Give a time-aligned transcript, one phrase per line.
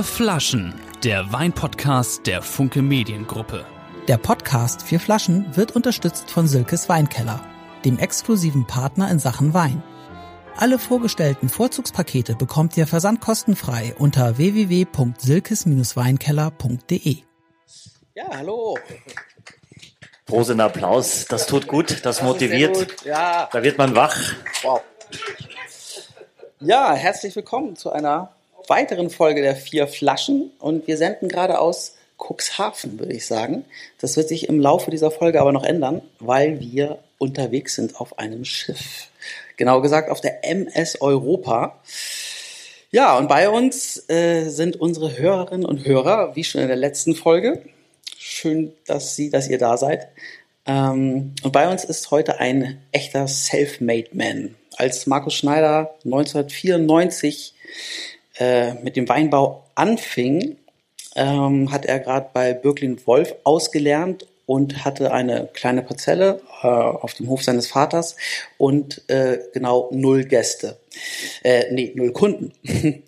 [0.00, 3.66] Vier Flaschen, der Weinpodcast der Funke Mediengruppe.
[4.08, 7.44] Der Podcast Vier Flaschen wird unterstützt von Silkes Weinkeller,
[7.84, 9.82] dem exklusiven Partner in Sachen Wein.
[10.56, 17.16] Alle vorgestellten Vorzugspakete bekommt ihr versandkostenfrei unter www.silkes-weinkeller.de.
[18.14, 18.78] Ja, hallo.
[20.26, 23.04] Großen Applaus, das tut gut, das, Das motiviert.
[23.04, 24.16] Ja, Da wird man wach.
[24.62, 24.80] wow.
[26.58, 28.32] Ja, herzlich willkommen zu einer
[28.70, 30.50] weiteren Folge der Vier Flaschen.
[30.58, 33.66] Und wir senden gerade aus Cuxhaven, würde ich sagen.
[34.00, 38.18] Das wird sich im Laufe dieser Folge aber noch ändern, weil wir unterwegs sind auf
[38.18, 39.08] einem Schiff.
[39.56, 41.80] Genau gesagt auf der MS Europa.
[42.90, 47.14] Ja, und bei uns äh, sind unsere Hörerinnen und Hörer, wie schon in der letzten
[47.14, 47.62] Folge.
[48.16, 50.08] Schön, dass Sie, dass ihr da seid.
[50.66, 54.54] Ähm, und bei uns ist heute ein echter Self-Made Man.
[54.76, 57.54] Als Markus Schneider 1994
[58.40, 60.56] äh, mit dem Weinbau anfing,
[61.14, 67.14] ähm, hat er gerade bei Birklin Wolf ausgelernt und hatte eine kleine Parzelle äh, auf
[67.14, 68.16] dem Hof seines Vaters
[68.58, 70.78] und äh, genau null Gäste.
[71.44, 72.52] Äh, nee, null Kunden.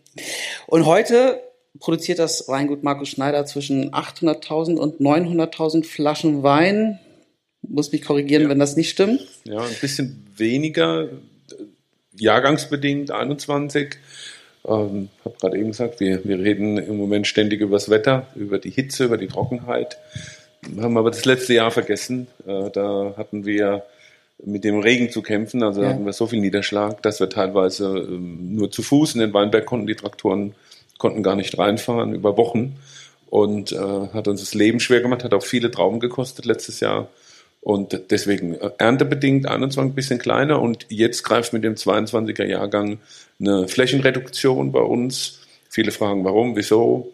[0.67, 1.43] und heute
[1.81, 7.01] produziert das Weingut Markus Schneider zwischen 800.000 und 900.000 Flaschen Wein.
[7.63, 9.27] Muss mich korrigieren, wenn das nicht stimmt.
[9.45, 11.09] Ja, ein bisschen weniger, äh,
[12.17, 13.97] jahrgangsbedingt, 21.
[14.67, 18.59] Ähm, habe gerade eben gesagt, wir, wir reden im Moment ständig über das Wetter, über
[18.59, 19.99] die Hitze, über die Trockenheit.
[20.81, 22.29] Haben aber das letzte Jahr vergessen.
[22.47, 23.83] Äh, da hatten wir
[24.45, 25.89] mit dem Regen zu kämpfen, also Ja.
[25.91, 29.67] hatten wir so viel Niederschlag, dass wir teilweise ähm, nur zu Fuß in den Weinberg
[29.67, 29.87] konnten.
[29.87, 30.55] Die Traktoren
[30.99, 32.77] konnten gar nicht reinfahren über Wochen
[33.31, 37.09] und äh, hat uns das Leben schwer gemacht, hat auch viele Trauben gekostet letztes Jahr.
[37.63, 42.99] Und deswegen äh, erntebedingt 21 ein bisschen kleiner und jetzt greift mit dem 22er Jahrgang
[43.41, 45.41] eine Flächenreduktion bei uns.
[45.71, 47.13] Viele fragen, warum, wieso.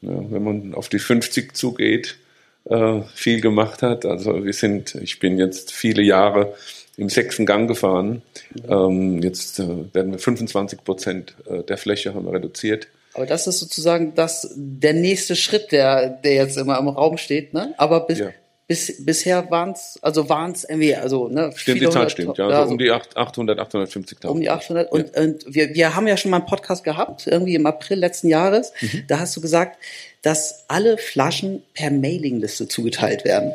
[0.00, 2.16] Ja, wenn man auf die 50 zugeht,
[2.64, 4.06] äh, viel gemacht hat.
[4.06, 6.54] Also wir sind, ich bin jetzt viele Jahre
[6.96, 8.22] im sechsten Gang gefahren.
[8.68, 12.86] Ähm, jetzt äh, werden wir 25 Prozent äh, der Fläche haben wir reduziert.
[13.14, 17.52] Aber das ist sozusagen das, der nächste Schritt, der, der jetzt immer im Raum steht,
[17.52, 17.74] ne?
[17.78, 18.30] Aber bis, Ja.
[18.68, 21.50] Bis, bisher waren es, also waren es irgendwie, also, ne?
[21.56, 22.48] Stimmt, die Zahl stimmt, ja.
[22.50, 24.26] ja, Also so um die 8- 800, 850.000.
[24.26, 24.92] um die 800.
[24.92, 28.28] Und, und wir, wir haben ja schon mal einen Podcast gehabt, irgendwie im April letzten
[28.28, 28.72] Jahres.
[28.80, 29.04] Mhm.
[29.08, 29.78] Da hast du gesagt,
[30.22, 33.52] dass alle Flaschen per Mailingliste zugeteilt werden.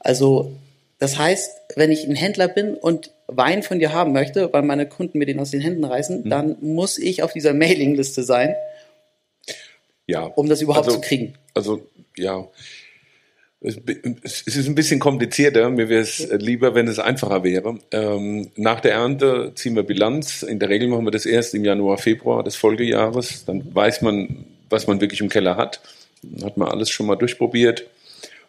[0.00, 0.52] Also,
[0.98, 4.88] das heißt, wenn ich ein Händler bin und Wein von dir haben möchte, weil meine
[4.88, 6.30] Kunden mir den aus den Händen reißen, Mhm.
[6.30, 8.54] dann muss ich auf dieser Mailingliste sein,
[10.06, 10.22] ja.
[10.24, 11.34] um das überhaupt Also- zu kriegen.
[11.54, 11.82] Also,
[12.16, 12.46] ja.
[14.22, 15.68] Es ist ein bisschen komplizierter.
[15.70, 17.78] Mir wäre es lieber, wenn es einfacher wäre.
[17.90, 20.44] Ähm, nach der Ernte ziehen wir Bilanz.
[20.44, 23.44] In der Regel machen wir das erst im Januar, Februar des Folgejahres.
[23.44, 25.80] Dann weiß man, was man wirklich im Keller hat.
[26.22, 27.86] Dann hat man alles schon mal durchprobiert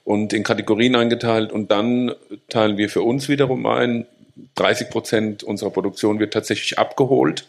[0.04, 1.52] und in Kategorien eingeteilt.
[1.52, 2.14] Und dann
[2.48, 4.06] teilen wir für uns wiederum ein.
[4.54, 7.48] 30 Prozent unserer Produktion wird tatsächlich abgeholt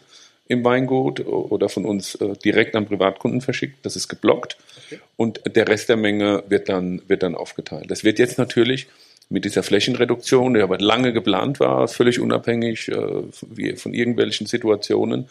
[0.49, 3.85] im Weingut oder von uns äh, direkt an Privatkunden verschickt.
[3.85, 4.57] Das ist geblockt.
[5.15, 7.89] Und der Rest der Menge wird dann, wird dann aufgeteilt.
[7.89, 8.87] Das wird jetzt natürlich
[9.29, 15.29] mit dieser Flächenreduktion, die aber lange geplant war, völlig unabhängig äh, von irgendwelchen Situationen,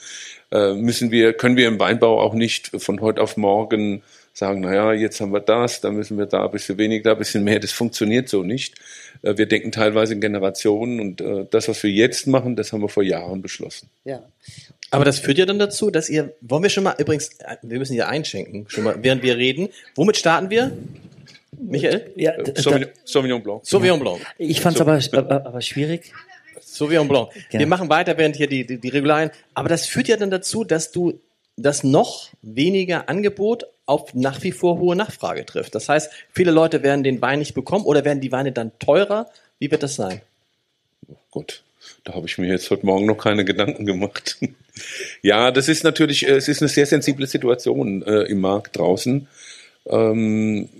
[0.52, 4.02] äh, müssen wir, können wir im Weinbau auch nicht von heute auf morgen
[4.32, 7.18] sagen, naja, jetzt haben wir das, dann müssen wir da ein bisschen weniger, da ein
[7.18, 7.58] bisschen mehr.
[7.58, 8.76] Das funktioniert so nicht.
[9.22, 12.82] Äh, wir denken teilweise in Generationen und äh, das, was wir jetzt machen, das haben
[12.82, 13.90] wir vor Jahren beschlossen.
[14.04, 14.22] Ja.
[14.90, 17.78] Aber das führt ja dann dazu, dass ihr, wollen wir schon mal, übrigens, äh, wir
[17.78, 19.68] müssen hier einschenken, schon mal, während wir reden.
[19.94, 20.72] Womit starten wir?
[21.60, 22.10] Michael?
[22.16, 23.66] Ja, Äh, Sauvignon, Sauvignon Blanc.
[23.66, 24.20] Sauvignon Blanc.
[24.38, 26.12] ich fand es aber, aber, aber schwierig.
[26.60, 27.30] Sauvignon Blanc.
[27.50, 27.60] Genau.
[27.60, 29.30] Wir machen weiter, während hier die, die, die Regularien.
[29.54, 31.20] Aber das führt ja dann dazu, dass du
[31.56, 35.74] das noch weniger Angebot auf nach wie vor hohe Nachfrage trifft.
[35.74, 39.28] Das heißt, viele Leute werden den Wein nicht bekommen oder werden die Weine dann teurer.
[39.58, 40.20] Wie wird das sein?
[41.30, 41.62] Gott,
[42.08, 44.38] da habe ich mir jetzt heute Morgen noch keine Gedanken gemacht.
[45.22, 49.28] ja, das ist natürlich, äh, es ist eine sehr sensible Situation äh, im Markt draußen.
[49.86, 50.70] Ähm,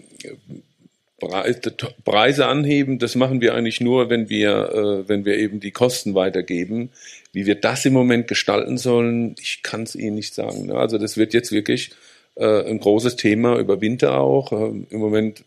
[1.20, 1.60] Preis-
[2.04, 6.14] Preise anheben, das machen wir eigentlich nur, wenn wir, äh, wenn wir eben die Kosten
[6.14, 6.90] weitergeben.
[7.32, 10.66] Wie wir das im Moment gestalten sollen, ich kann es Ihnen nicht sagen.
[10.66, 10.76] ne?
[10.76, 11.90] Also das wird jetzt wirklich
[12.36, 14.50] äh, ein großes Thema über Winter auch.
[14.52, 15.44] Ähm, Im Moment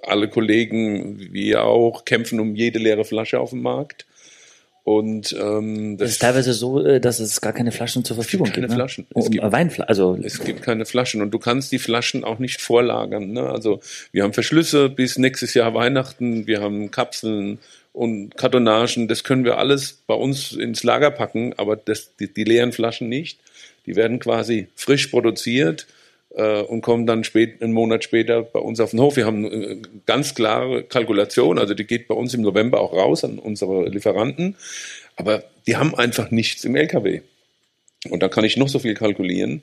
[0.00, 4.06] alle Kollegen, wie ihr auch, kämpfen um jede leere Flasche auf dem Markt.
[4.84, 8.60] Und ähm, Es ist teilweise so, äh, dass es gar keine Flaschen zur Verfügung keine
[8.66, 8.70] gibt.
[8.70, 8.74] ne?
[8.76, 9.06] Flaschen.
[9.14, 12.22] Es Um, gibt- äh, Weinflaschen, also es gibt keine Flaschen und du kannst die Flaschen
[12.22, 13.32] auch nicht vorlagern.
[13.32, 13.48] Ne?
[13.48, 13.80] Also
[14.12, 17.58] wir haben Verschlüsse bis nächstes Jahr Weihnachten, wir haben Kapseln
[17.94, 22.44] und Kartonagen, das können wir alles bei uns ins Lager packen, aber das, die, die
[22.44, 23.38] leeren Flaschen nicht.
[23.86, 25.86] Die werden quasi frisch produziert,
[26.34, 29.16] äh, und kommen dann spät, einen Monat später bei uns auf den Hof.
[29.16, 33.24] Wir haben eine ganz klare Kalkulation, also die geht bei uns im November auch raus
[33.24, 34.56] an unsere Lieferanten,
[35.16, 37.22] aber die haben einfach nichts im LKW.
[38.10, 39.62] Und da kann ich noch so viel kalkulieren.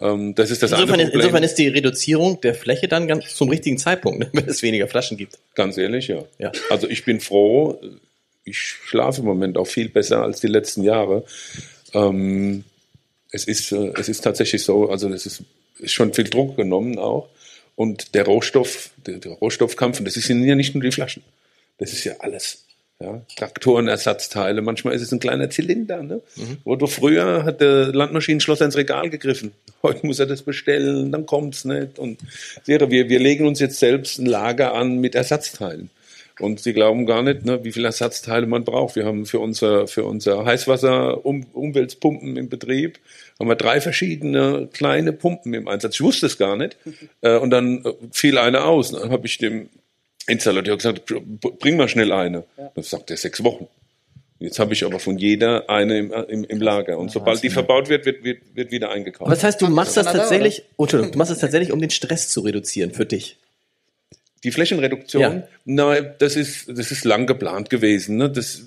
[0.00, 3.48] Ähm, das ist das Insofern ist, insofern ist die Reduzierung der Fläche dann ganz zum
[3.48, 5.38] richtigen Zeitpunkt, ne, wenn es weniger Flaschen gibt.
[5.54, 6.24] Ganz ehrlich, ja.
[6.38, 6.52] Ja.
[6.70, 7.80] Also ich bin froh.
[8.44, 11.24] Ich schlafe im Moment auch viel besser als die letzten Jahre.
[11.94, 12.64] Ähm,
[13.32, 15.42] es ist, äh, es ist tatsächlich so, also es ist
[15.84, 17.28] schon viel Druck genommen auch.
[17.74, 21.22] Und der Rohstoff, der, der Rohstoffkampf, und das sind ja nicht nur die Flaschen.
[21.78, 22.64] Das ist ja alles.
[22.98, 26.02] Ja, Traktoren, Ersatzteile, manchmal ist es ein kleiner Zylinder.
[26.02, 26.22] Ne?
[26.64, 29.52] Wo du früher hat der Landmaschinenschlosser ins Regal gegriffen.
[29.82, 31.98] Heute muss er das bestellen, dann kommt's nicht.
[31.98, 32.18] Und
[32.64, 35.90] wir, wir legen uns jetzt selbst ein Lager an mit Ersatzteilen.
[36.38, 38.96] Und sie glauben gar nicht, ne, wie viele Ersatzteile man braucht.
[38.96, 42.98] Wir haben für unser, für unser Heißwasser-Umweltpumpen im Betrieb,
[43.38, 45.94] haben wir drei verschiedene kleine Pumpen im Einsatz.
[45.96, 46.76] Ich wusste es gar nicht.
[47.22, 48.92] Äh, und dann äh, fiel eine aus.
[48.92, 49.68] Dann habe ich dem
[50.26, 51.02] Installateur gesagt,
[51.60, 52.44] bring mal schnell eine.
[52.56, 53.68] Dann sagt er sechs Wochen.
[54.38, 56.98] Jetzt habe ich aber von jeder eine im, im, im Lager.
[56.98, 59.22] Und sobald die verbaut wird, wird, wird, wird wieder eingekauft.
[59.28, 61.90] Aber das heißt, du machst das tatsächlich, oh, Entschuldigung, du machst das tatsächlich, um den
[61.90, 63.38] Stress zu reduzieren für dich.
[64.44, 65.48] Die Flächenreduktion, Ja.
[65.64, 68.16] nein, das ist, das ist lang geplant gewesen.
[68.16, 68.30] Ne?
[68.30, 68.62] Das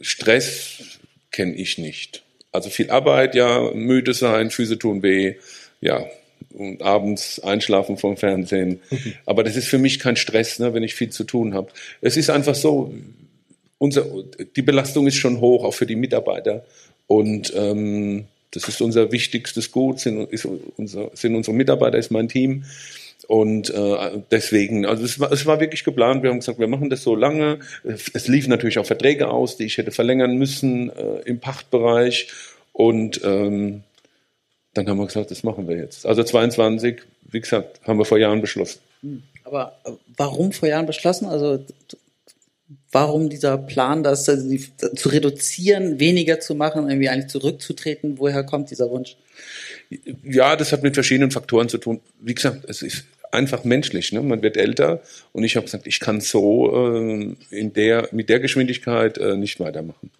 [0.00, 0.98] Stress
[1.32, 2.22] kenne ich nicht.
[2.58, 5.36] Also viel Arbeit, ja, müde sein, Füße tun weh,
[5.80, 6.04] ja,
[6.52, 8.80] und abends einschlafen vom Fernsehen.
[9.26, 11.68] Aber das ist für mich kein Stress, ne, wenn ich viel zu tun habe.
[12.00, 12.92] Es ist einfach so,
[13.78, 14.04] unser,
[14.56, 16.64] die Belastung ist schon hoch, auch für die Mitarbeiter.
[17.06, 22.28] Und ähm, das ist unser wichtigstes Gut, sind, ist unser, sind unsere Mitarbeiter, ist mein
[22.28, 22.64] Team.
[23.28, 26.22] Und äh, deswegen, also es war, es war wirklich geplant.
[26.22, 27.58] Wir haben gesagt, wir machen das so lange.
[27.84, 32.28] Es lief natürlich auch Verträge aus, die ich hätte verlängern müssen äh, im Pachtbereich.
[32.72, 33.82] Und ähm,
[34.72, 36.06] dann haben wir gesagt, das machen wir jetzt.
[36.06, 38.80] Also 22, wie gesagt, haben wir vor Jahren beschlossen.
[39.44, 41.26] Aber äh, warum vor Jahren beschlossen?
[41.26, 41.62] Also
[42.90, 44.64] warum dieser Plan, das die,
[44.94, 48.18] zu reduzieren, weniger zu machen, irgendwie eigentlich zurückzutreten?
[48.18, 49.16] Woher kommt dieser Wunsch?
[50.24, 52.00] Ja, das hat mit verschiedenen Faktoren zu tun.
[52.20, 54.12] Wie gesagt, es ist einfach menschlich.
[54.12, 54.22] Ne?
[54.22, 55.00] Man wird älter
[55.32, 59.60] und ich habe gesagt, ich kann so äh, in der, mit der Geschwindigkeit äh, nicht
[59.60, 60.10] weitermachen.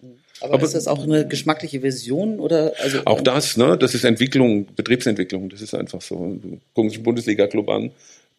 [0.41, 4.05] Aber, Aber- ist das auch eine geschmackliche Version oder also Auch das, ne, das ist
[4.05, 6.37] Entwicklung, Betriebsentwicklung, das ist einfach so.
[6.41, 7.91] Du guckst den Bundesliga-Club an,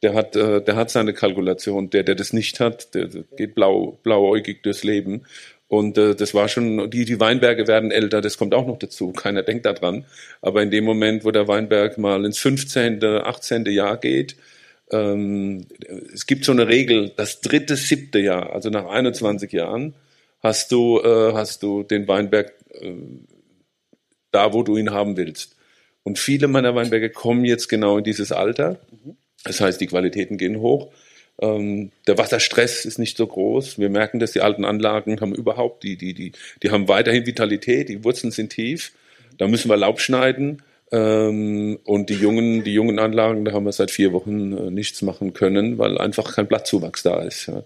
[0.02, 1.90] der hat, äh, der hat seine Kalkulation.
[1.90, 5.22] Der, der das nicht hat, der, der geht blau, blauäugig durchs Leben.
[5.68, 9.12] Und äh, das war schon, die, die Weinberge werden älter, das kommt auch noch dazu.
[9.12, 10.04] Keiner denkt daran.
[10.40, 13.66] Aber in dem Moment, wo der Weinberg mal ins 15., 18.
[13.66, 14.36] Jahr geht,
[14.90, 15.66] ähm,
[16.12, 19.94] es gibt so eine Regel, das dritte, siebte Jahr, also nach 21 Jahren,
[20.42, 22.92] hast du, äh, hast du den Weinberg äh,
[24.30, 25.56] da, wo du ihn haben willst.
[26.02, 28.80] Und viele meiner Weinberge kommen jetzt genau in dieses Alter.
[29.44, 30.92] Das heißt, die Qualitäten gehen hoch.
[31.40, 33.78] Ähm, der Wasserstress ist nicht so groß.
[33.78, 36.32] Wir merken, dass die alten Anlagen haben überhaupt, die, die, die,
[36.62, 38.92] die haben weiterhin Vitalität, die Wurzeln sind tief.
[39.38, 40.62] Da müssen wir Laub schneiden.
[40.92, 45.02] Ähm, und die jungen, die jungen Anlagen, da haben wir seit vier Wochen äh, nichts
[45.02, 47.46] machen können, weil einfach kein Blattzuwachs da ist.
[47.46, 47.62] Ja.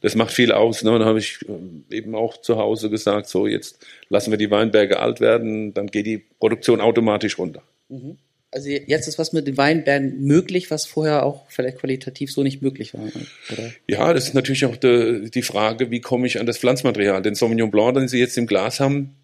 [0.00, 0.84] Das macht viel aus.
[0.84, 0.92] Ne?
[0.92, 4.50] Und dann habe ich ähm, eben auch zu Hause gesagt, so jetzt lassen wir die
[4.50, 7.62] Weinberge alt werden, dann geht die Produktion automatisch runter.
[8.50, 12.62] also jetzt ist was mit den Weinbergen möglich, was vorher auch vielleicht qualitativ so nicht
[12.62, 13.02] möglich war.
[13.02, 13.72] Oder?
[13.86, 17.20] Ja, das ist natürlich auch die, die Frage, wie komme ich an das Pflanzmaterial?
[17.22, 19.16] Den Sauvignon Blanc, den Sie jetzt im Glas haben,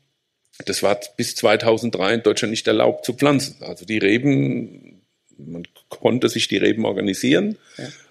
[0.66, 3.56] das war bis 2003 in Deutschland nicht erlaubt zu pflanzen.
[3.60, 5.02] Also die Reben,
[5.36, 7.58] man konnte sich die Reben organisieren,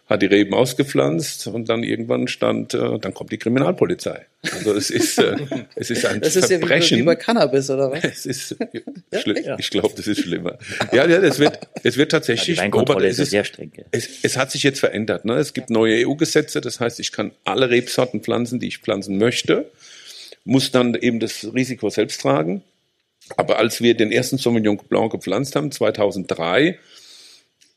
[0.08, 4.26] hat die Reben ausgepflanzt und dann irgendwann stand, äh, dann kommt die Kriminalpolizei.
[4.42, 5.38] Also es ist, äh,
[5.76, 7.00] es ist ein Das ist ja wie, Verbrechen.
[7.00, 8.04] wie bei Cannabis, oder was?
[8.04, 8.58] Es ist
[9.14, 9.56] schlimm.
[9.58, 10.58] Ich glaube, das ist schlimmer.
[10.92, 12.62] Ja, ja, das wird, es wird tatsächlich.
[12.62, 13.72] Robert, ist es ja sehr streng.
[13.92, 15.24] es, es hat sich jetzt verändert.
[15.24, 15.36] Ne?
[15.36, 19.72] Es gibt neue EU-Gesetze, das heißt, ich kann alle Rebsorten pflanzen, die ich pflanzen möchte,
[20.46, 22.64] muss dann eben das Risiko selbst tragen.
[23.38, 26.78] Aber als wir den ersten Sauvignon Blanc gepflanzt haben, 2003,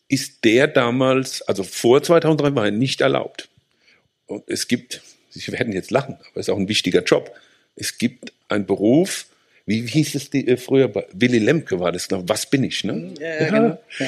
[0.08, 3.48] ist der damals, also vor 2003 war er nicht erlaubt.
[4.26, 7.32] Und es gibt, Sie werden jetzt lachen, aber es ist auch ein wichtiger Job.
[7.76, 9.26] Es gibt einen Beruf,
[9.66, 10.88] wie hieß es die, äh, früher?
[10.88, 12.18] Bei Willy Lemke war das, ich.
[12.22, 12.84] was bin ich?
[12.84, 13.12] Ne?
[13.20, 13.78] Ja, ja, genau.
[13.98, 14.06] Ja.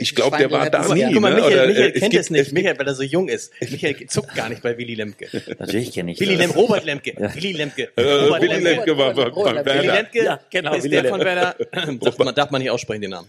[0.00, 1.12] Ich glaube, der war da nie.
[1.12, 1.36] Guck mal, ne?
[1.40, 2.52] Michael, Oder, Michael äh, kennt gibt- es nicht.
[2.52, 3.52] Michael, weil er so jung ist.
[3.60, 5.26] Michael zuckt gar nicht bei Willy Lemke.
[5.58, 6.36] Natürlich kenne ich Willy.
[6.36, 7.14] Lemke, Robert Lemke.
[7.16, 7.88] Willy Lemke.
[7.96, 8.96] Äh, Robert Willy Lemke.
[8.96, 10.02] War bei, Robert bei Willy Werner.
[10.02, 11.56] Lemke Ja, genau, ist Willy der von Werner.
[12.00, 13.28] Darf man, darf man nicht aussprechen, den Namen.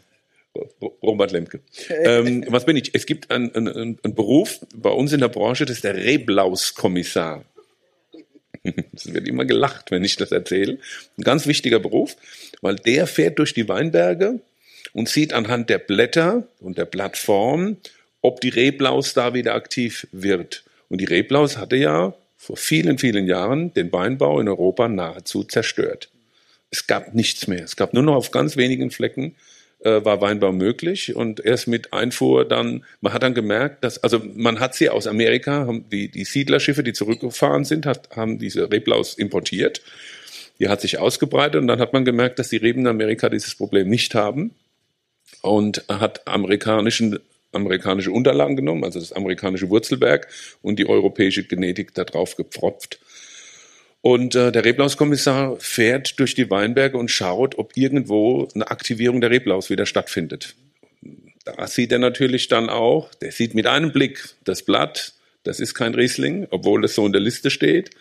[1.02, 1.62] Robert Lemke.
[1.90, 2.94] ähm, was bin ich?
[2.94, 7.46] Es gibt einen, einen, einen Beruf bei uns in der Branche, das ist der Reblauskommissar.
[8.94, 10.80] Es wird immer gelacht, wenn ich das erzähle.
[11.18, 12.18] Ein ganz wichtiger Beruf,
[12.62, 14.40] weil der fährt durch die Weinberge
[14.94, 17.78] und sieht anhand der Blätter und der Blattform,
[18.22, 20.64] ob die Reblaus da wieder aktiv wird.
[20.90, 26.10] Und die Reblaus hatte ja vor vielen, vielen Jahren den Weinbau in Europa nahezu zerstört.
[26.72, 27.64] Es gab nichts mehr.
[27.64, 29.36] Es gab nur noch auf ganz wenigen Flecken
[29.80, 34.22] äh, war Weinbau möglich und erst mit Einfuhr dann, man hat dann gemerkt, dass, also
[34.36, 38.72] man hat sie aus Amerika, haben die, die Siedlerschiffe, die zurückgefahren sind, hat, haben diese
[38.72, 39.82] Reblaus importiert.
[40.60, 43.56] Die hat sich ausgebreitet und dann hat man gemerkt, dass die Reben in Amerika dieses
[43.56, 44.54] Problem nicht haben
[45.42, 47.20] und hat amerikanischen
[47.52, 50.28] amerikanische Unterlagen genommen, also das amerikanische Wurzelwerk
[50.62, 53.00] und die europäische Genetik da drauf gepfropft.
[54.02, 59.30] Und äh, der Reblauskommissar fährt durch die Weinberge und schaut, ob irgendwo eine Aktivierung der
[59.30, 60.56] Reblaus wieder stattfindet.
[61.44, 65.74] Da sieht er natürlich dann auch, der sieht mit einem Blick das Blatt, das ist
[65.74, 67.92] kein Riesling, obwohl das so in der Liste steht.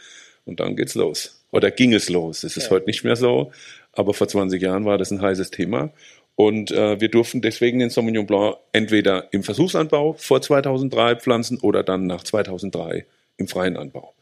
[0.44, 1.42] Und dann geht's los.
[1.50, 2.42] Oder ging es los.
[2.44, 2.70] Es ist ja.
[2.70, 3.52] heute nicht mehr so,
[3.92, 5.92] aber vor 20 Jahren war das ein heißes Thema.
[6.40, 11.82] Und äh, wir durften deswegen den Sauvignon Blanc entweder im Versuchsanbau vor 2003 pflanzen oder
[11.82, 13.06] dann nach 2003
[13.38, 14.14] im freien Anbau.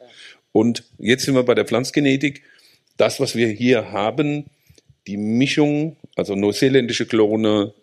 [0.51, 2.43] Und jetzt sind wir bei der Pflanzgenetik.
[2.97, 4.47] Das, was wir hier haben,
[5.07, 7.75] die Mischung, also neuseeländische Klone,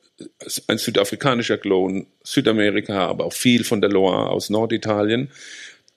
[0.67, 5.29] ein südafrikanischer Klon, Südamerika, aber auch viel von der Loire aus Norditalien.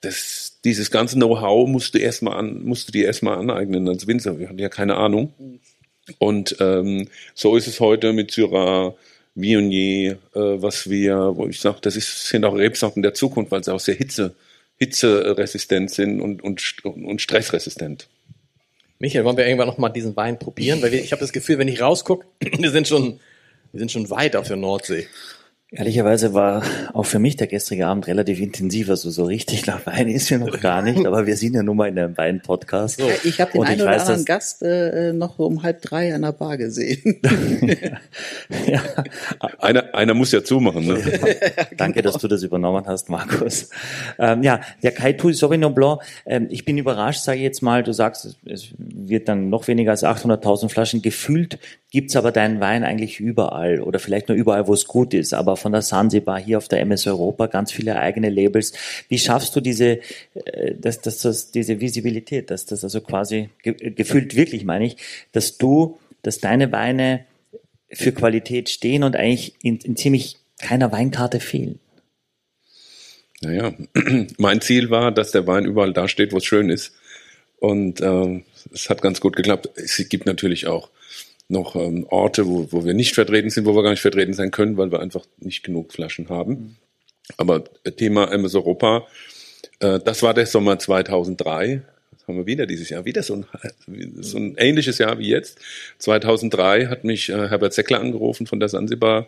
[0.01, 4.37] Das, dieses ganze Know-how musst du erstmal an, musst du dir erstmal aneignen als Winzer.
[4.37, 5.33] Wir hatten ja keine Ahnung.
[6.19, 8.95] Und ähm, so ist es heute mit Syrah,
[9.35, 13.63] Viognier, äh, was wir, wo ich sage, das ist, sind auch Rebsorten der Zukunft, weil
[13.63, 14.33] sie auch sehr hitze,
[14.77, 18.07] hitzeresistent sind und, und, und stressresistent.
[18.99, 20.81] Michael, wollen wir irgendwann noch mal diesen Wein probieren?
[20.81, 23.19] Weil wir, ich habe das Gefühl, wenn ich rausgucke, wir sind schon,
[23.71, 25.07] wir sind schon weit auf der Nordsee.
[25.69, 28.89] Ehrlicherweise war auch für mich der gestrige Abend relativ intensiv.
[28.89, 31.75] Also so richtig nach Wein ist mir noch gar nicht, aber wir sind ja nun
[31.75, 33.01] mal in einem Wein-Podcast.
[33.01, 33.09] So.
[33.25, 36.31] Ich habe den einen oder weiß, anderen Gast äh, noch um halb drei an der
[36.31, 37.19] Bar gesehen.
[38.65, 38.81] ja.
[39.59, 40.87] einer, einer muss ja zumachen.
[40.87, 40.99] Ne?
[40.99, 41.65] Ja.
[41.77, 43.69] Danke, dass du das übernommen hast, Markus.
[44.19, 46.01] Ähm, ja, der Kaitu Sauvignon Blanc.
[46.25, 47.83] Ähm, ich bin überrascht, sage ich jetzt mal.
[47.83, 51.59] Du sagst, es wird dann noch weniger als 800.000 Flaschen gefühlt
[51.91, 55.55] gibt's aber deinen Wein eigentlich überall oder vielleicht nur überall, wo es gut ist, aber
[55.57, 58.73] von der Sansibar hier auf der MS Europa ganz viele eigene Labels.
[59.09, 59.99] Wie schaffst du diese,
[60.33, 64.97] äh, dass, dass das, diese Visibilität, dass das also quasi gefühlt wirklich meine ich,
[65.31, 67.25] dass du, dass deine Weine
[67.91, 71.79] für Qualität stehen und eigentlich in, in ziemlich keiner Weinkarte fehlen?
[73.41, 73.73] Naja,
[74.37, 76.93] mein Ziel war, dass der Wein überall da steht, wo es schön ist.
[77.59, 79.69] Und äh, es hat ganz gut geklappt.
[79.75, 80.89] Es gibt natürlich auch
[81.49, 84.51] noch ähm, Orte, wo, wo wir nicht vertreten sind, wo wir gar nicht vertreten sein
[84.51, 86.51] können, weil wir einfach nicht genug Flaschen haben.
[86.51, 86.75] Mhm.
[87.37, 87.63] Aber
[87.97, 89.07] Thema MS Europa,
[89.79, 91.81] äh, das war der Sommer 2003.
[92.11, 93.45] Das haben wir wieder dieses Jahr, wieder so ein,
[94.21, 95.59] so ein ähnliches Jahr wie jetzt.
[95.99, 99.27] 2003 hat mich äh, Herbert Seckler angerufen von der Sansibar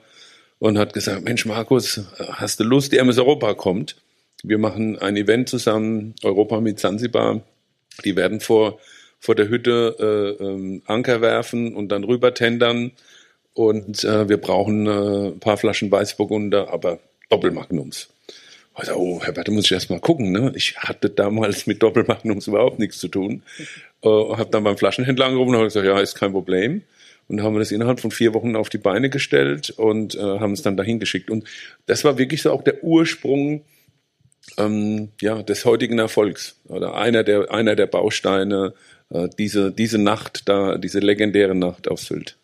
[0.59, 3.95] und hat gesagt, Mensch Markus, hast du Lust, die MS Europa kommt?
[4.43, 7.41] Wir machen ein Event zusammen, Europa mit Sansibar.
[8.05, 8.79] Die werden vor
[9.19, 12.91] vor der Hütte äh, ähm, Anker werfen und dann rüber tendern.
[13.53, 16.99] Und äh, wir brauchen äh, ein paar Flaschen Weißburgunder, aber
[17.29, 18.09] Doppelmagnums.
[18.73, 20.31] Also, oh, Herbert, da muss ich erst mal gucken.
[20.31, 20.53] Ne?
[20.55, 23.43] Ich hatte damals mit Doppelmagnums überhaupt nichts zu tun.
[24.01, 26.83] Äh, habe dann beim Flaschenhändler angerufen und habe gesagt, ja, ist kein Problem.
[27.27, 30.53] Und haben wir das innerhalb von vier Wochen auf die Beine gestellt und äh, haben
[30.53, 31.29] es dann dahin geschickt.
[31.29, 31.43] Und
[31.85, 33.65] das war wirklich so auch der Ursprung
[34.57, 38.73] ähm, ja, des heutigen Erfolgs oder einer der, einer der Bausteine
[39.11, 42.37] äh, diese, diese Nacht da, diese legendäre Nacht auf Sylt.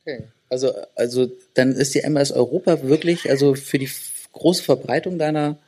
[0.00, 0.24] Okay.
[0.48, 3.90] Also, also dann ist die MS Europa wirklich, also für die
[4.32, 5.58] große Verbreitung deiner,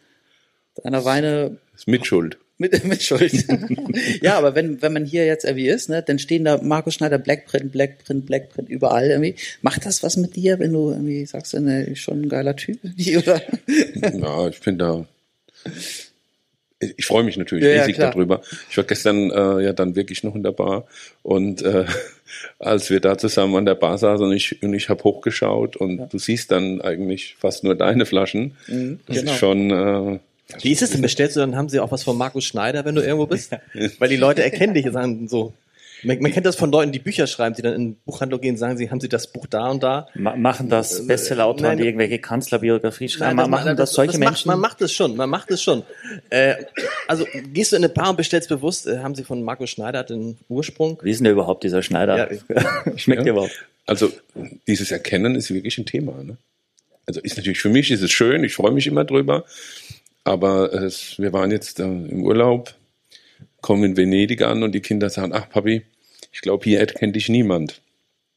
[0.82, 1.58] deiner Weine.
[1.74, 2.38] Ist Mitschuld.
[2.58, 3.46] Mit, mit Schuld.
[4.22, 7.18] ja, aber wenn, wenn man hier jetzt irgendwie ist, ne, dann stehen da Markus Schneider,
[7.18, 9.36] Blackprint, Blackprint, Blackprint überall irgendwie.
[9.62, 12.78] Macht das was mit dir, wenn du irgendwie sagst, ne, schon ein geiler Typ,
[13.16, 13.42] oder?
[13.96, 15.06] ja, ich bin da
[16.80, 18.40] ich freue mich natürlich ja, riesig ja, darüber.
[18.70, 20.86] Ich war gestern äh, ja dann wirklich noch in der Bar
[21.22, 21.84] und äh,
[22.58, 25.98] als wir da zusammen an der Bar saßen und ich, und ich habe hochgeschaut und
[25.98, 26.06] ja.
[26.06, 28.56] du siehst dann eigentlich fast nur deine Flaschen.
[28.68, 29.32] Mhm, das genau.
[29.32, 30.18] ist schon äh,
[30.62, 31.02] wie ist es denn?
[31.02, 33.52] Bestellst du dann, haben sie auch was von Markus Schneider, wenn du irgendwo bist?
[33.98, 35.52] Weil die Leute erkennen dich und sagen so,
[36.02, 38.76] man, man, kennt das von Leuten, die Bücher schreiben, die dann in Buchhandlung gehen, sagen
[38.76, 40.08] sie, haben sie das Buch da und da?
[40.14, 43.36] Ma machen das äh, Bestsellerautoren, die irgendwelche Kanzlerbiografie schreiben?
[43.36, 44.48] Nein, machen das, das solche das Menschen?
[44.48, 45.82] man macht es schon, man macht es schon.
[46.30, 46.54] Äh,
[47.06, 50.04] also gehst du in eine Bar und bestellst bewusst, äh, haben sie von Markus Schneider
[50.04, 50.98] den Ursprung?
[51.02, 52.32] Wie ist denn der überhaupt, dieser Schneider?
[52.32, 52.96] Ja.
[52.96, 53.32] Schmeckt ja.
[53.32, 53.66] überhaupt?
[53.86, 54.12] Also
[54.66, 56.22] dieses Erkennen ist wirklich ein Thema.
[56.22, 56.36] Ne?
[57.06, 59.44] Also ist natürlich für mich ist es schön, ich freue mich immer drüber.
[60.24, 62.74] Aber es, wir waren jetzt äh, im Urlaub
[63.60, 65.82] kommen in Venedig an und die Kinder sagen, ach Papi,
[66.32, 67.80] ich glaube, hier kennt dich niemand.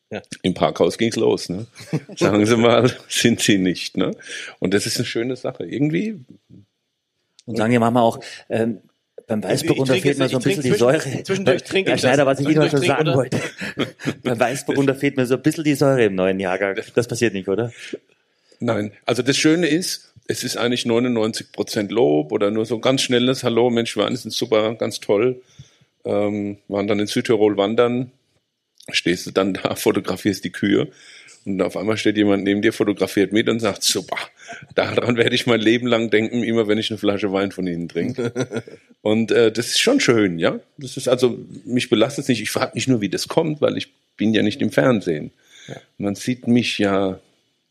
[0.09, 0.21] Ja.
[0.41, 1.47] Im Parkhaus ging's los.
[1.49, 1.67] Ne?
[2.17, 3.95] Sagen Sie mal, sind Sie nicht.
[3.95, 4.11] Ne?
[4.59, 5.63] Und das ist eine schöne Sache.
[5.65, 6.19] Irgendwie
[7.45, 8.81] Und sagen ja manchmal auch, ähm,
[9.27, 10.99] beim Weißburgunder fehlt mir so ein bisschen die Säure.
[10.99, 11.97] zwischen- zwischendurch trinke Herr.
[11.97, 13.17] Schneider, was ich Ihnen schon Zwischendurch sagen trinke,
[13.77, 14.15] wollte.
[14.23, 16.77] beim Weißburgunder fehlt mir so ein bisschen die Säure im neuen Jahrgang.
[16.93, 17.71] Das passiert nicht, oder?
[18.59, 22.81] Nein, also das Schöne ist, es ist eigentlich 99 Prozent Lob oder nur so ein
[22.81, 25.41] ganz schnelles Hallo, Mensch, Weine sind super, ganz toll.
[26.03, 28.11] Ähm, waren dann in Südtirol wandern,
[28.91, 30.87] stehst du dann da, fotografierst die Kühe
[31.45, 34.17] und auf einmal steht jemand neben dir, fotografiert mit und sagt, super,
[34.75, 37.89] daran werde ich mein Leben lang denken, immer wenn ich eine Flasche Wein von Ihnen
[37.89, 38.63] trinke.
[39.01, 40.59] und äh, das ist schon schön, ja.
[40.77, 42.41] Das ist also, mich belastet es nicht.
[42.41, 45.31] Ich frage mich nur, wie das kommt, weil ich bin ja nicht im Fernsehen.
[45.97, 47.19] Man sieht mich ja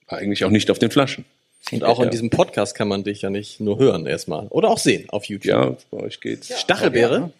[0.07, 1.25] eigentlich auch nicht auf den Flaschen.
[1.73, 2.11] Und auch in Ja.
[2.11, 4.47] diesem Podcast kann man dich ja nicht nur hören erstmal.
[4.49, 5.47] Oder auch sehen auf YouTube.
[5.50, 7.31] Ja, bei euch geht's Stachelbeere?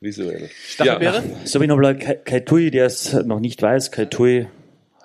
[0.00, 0.50] visuell.
[0.68, 1.22] Stachelbeere?
[1.44, 4.48] Sauvignon Blanc Kai- Kaitui, der es noch nicht weiß, Kaitui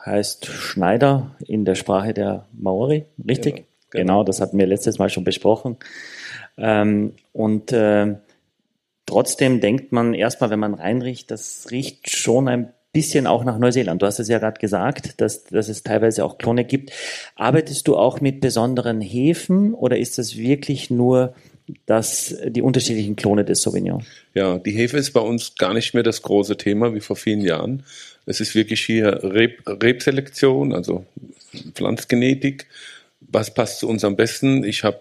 [0.05, 3.55] heißt Schneider in der Sprache der Maori, richtig?
[3.55, 4.23] Genau, Genau, genau.
[4.23, 5.77] das hatten wir letztes Mal schon besprochen.
[6.57, 8.17] Ähm, und ähm,
[9.05, 14.01] trotzdem denkt man erstmal, wenn man reinriecht, das riecht schon ein bisschen auch nach Neuseeland.
[14.01, 16.91] Du hast es ja gerade gesagt, dass, dass es teilweise auch Klone gibt.
[17.35, 21.35] Arbeitest du auch mit besonderen Hefen oder ist das wirklich nur
[21.85, 24.03] das, die unterschiedlichen Klone des Sauvignon?
[24.33, 27.41] Ja, die Hefe ist bei uns gar nicht mehr das große Thema wie vor vielen
[27.41, 27.83] Jahren.
[28.25, 31.05] Es ist wirklich hier Reb, Rebselektion, also
[31.75, 32.65] Pflanzgenetik.
[33.21, 34.63] Was passt zu uns am besten?
[34.63, 34.99] Ich habe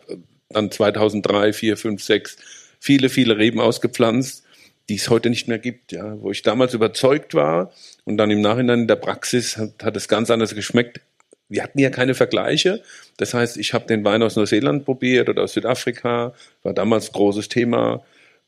[0.51, 2.37] dann 2003, 4, 5, 6
[2.81, 4.45] viele, viele Reben ausgepflanzt,
[4.89, 5.93] die es heute nicht mehr gibt.
[5.93, 7.73] Ja, wo ich damals überzeugt war
[8.05, 11.01] und dann im Nachhinein in der Praxis hat, hat es ganz anders geschmeckt.
[11.49, 12.83] Wir hatten ja keine Vergleiche.
[13.17, 17.49] Das heißt, ich habe den Wein aus Neuseeland probiert oder aus Südafrika, war damals großes
[17.49, 18.03] Thema.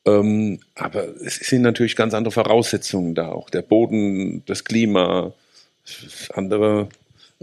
[0.06, 3.50] Ähm, aber es sind natürlich ganz andere Voraussetzungen da auch.
[3.50, 5.34] Der Boden, das Klima,
[6.32, 6.88] andere,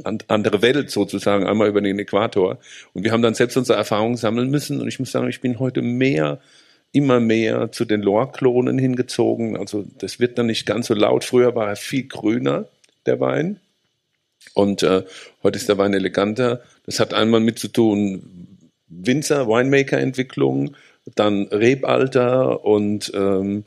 [0.04, 2.58] an, andere Welt sozusagen, einmal über den Äquator.
[2.94, 4.82] Und wir haben dann selbst unsere Erfahrungen sammeln müssen.
[4.82, 6.40] Und ich muss sagen, ich bin heute mehr,
[6.98, 9.56] immer mehr zu den Loire-Klonen hingezogen.
[9.56, 11.24] Also das wird dann nicht ganz so laut.
[11.24, 12.66] Früher war er viel grüner,
[13.06, 13.60] der Wein.
[14.56, 15.04] Und äh,
[15.44, 16.64] heute ist der Wein eleganter.
[16.88, 18.58] Das hat einmal mit zu tun,
[18.88, 20.76] Winzer, Winemaker-Entwicklung,
[21.14, 23.64] dann Rebalter und ähm,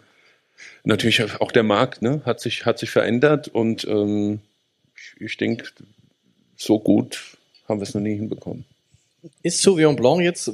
[0.82, 4.40] natürlich auch der Markt ne, hat, sich, hat sich verändert und ähm,
[4.96, 5.66] ich, ich denke,
[6.56, 7.36] so gut
[7.68, 8.64] haben wir es noch nie hinbekommen.
[9.42, 10.50] Ist Sauvignon Blanc jetzt,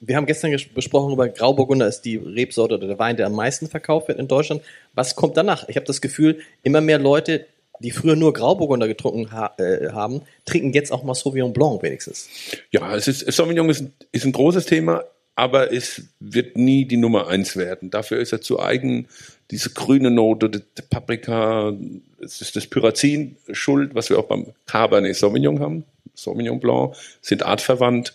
[0.00, 3.34] wir haben gestern ges- besprochen über Grauburgunder, ist die Rebsorte oder der Wein, der am
[3.34, 4.62] meisten verkauft wird in Deutschland.
[4.94, 5.68] Was kommt danach?
[5.68, 7.46] Ich habe das Gefühl, immer mehr Leute,
[7.80, 12.28] die früher nur Grauburgunder getrunken ha äh, haben, trinken jetzt auch mal Sauvignon Blanc wenigstens.
[12.70, 16.96] Ja, es ist, Sauvignon ist, ein- ist ein großes Thema, aber es wird nie die
[16.96, 17.90] Nummer eins werden.
[17.90, 19.08] Dafür ist er zu eigen.
[19.50, 21.72] Diese grüne Note, die, die Paprika,
[22.20, 25.84] es ist das Pyrazin schuld, was wir auch beim Cabernet Sauvignon haben.
[26.16, 28.14] Sauvignon Blanc sind artverwandt,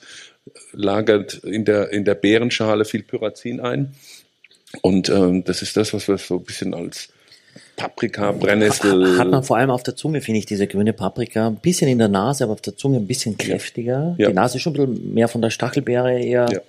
[0.74, 3.94] lagert in der, in der Beerenschale viel Pyrazin ein.
[4.82, 7.10] Und ähm, das ist das, was wir so ein bisschen als
[7.76, 9.18] Paprika, Brennnessel.
[9.18, 11.48] Hat man vor allem auf der Zunge, finde ich, diese grüne Paprika.
[11.48, 14.16] Ein bisschen in der Nase, aber auf der Zunge ein bisschen kräftiger.
[14.18, 14.28] Ja.
[14.30, 16.60] Die Nase ist schon ein bisschen mehr von der Stachelbeere eher Ja.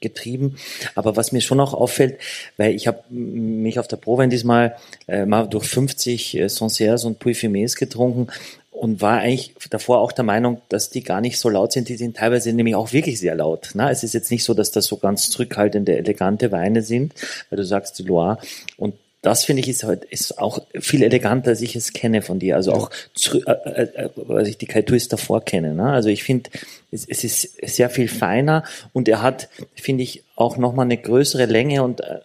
[0.00, 0.56] getrieben.
[0.94, 2.18] Aber was mir schon auch auffällt,
[2.56, 7.18] weil ich habe mich auf der Probe diesmal äh, mal durch 50 äh, Sancerres und
[7.20, 8.28] Puy-Fumés getrunken
[8.76, 11.88] und war eigentlich davor auch der Meinung, dass die gar nicht so laut sind.
[11.88, 13.70] Die sind teilweise nämlich auch wirklich sehr laut.
[13.74, 17.14] Na, es ist jetzt nicht so, dass das so ganz zurückhaltende, elegante Weine sind,
[17.48, 18.38] weil du sagst die Loire.
[18.76, 22.38] Und das finde ich ist halt ist auch viel eleganter, als ich es kenne von
[22.38, 22.54] dir.
[22.54, 22.90] Also auch
[23.32, 25.74] äh, äh, äh, als ich die Kaituis davor kenne.
[25.74, 25.90] Ne?
[25.90, 26.50] Also ich finde,
[26.92, 28.62] es, es ist sehr viel feiner
[28.92, 32.20] und er hat, finde ich, auch nochmal eine größere Länge und äh,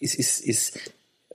[0.00, 0.78] ist, ist, ist,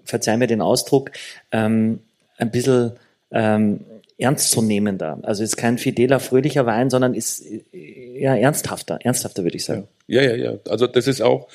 [0.06, 1.12] verzeih mir den Ausdruck,
[1.52, 2.00] ähm,
[2.38, 2.94] ein bisschen
[3.32, 3.86] ähm,
[4.22, 5.20] ernstzunehmender.
[5.24, 9.88] Also ist kein fideler, fröhlicher Wein, sondern ist äh, ja ernsthafter, ernsthafter würde ich sagen.
[10.08, 10.54] Ja, ja, ja.
[10.70, 11.48] Also das ist auch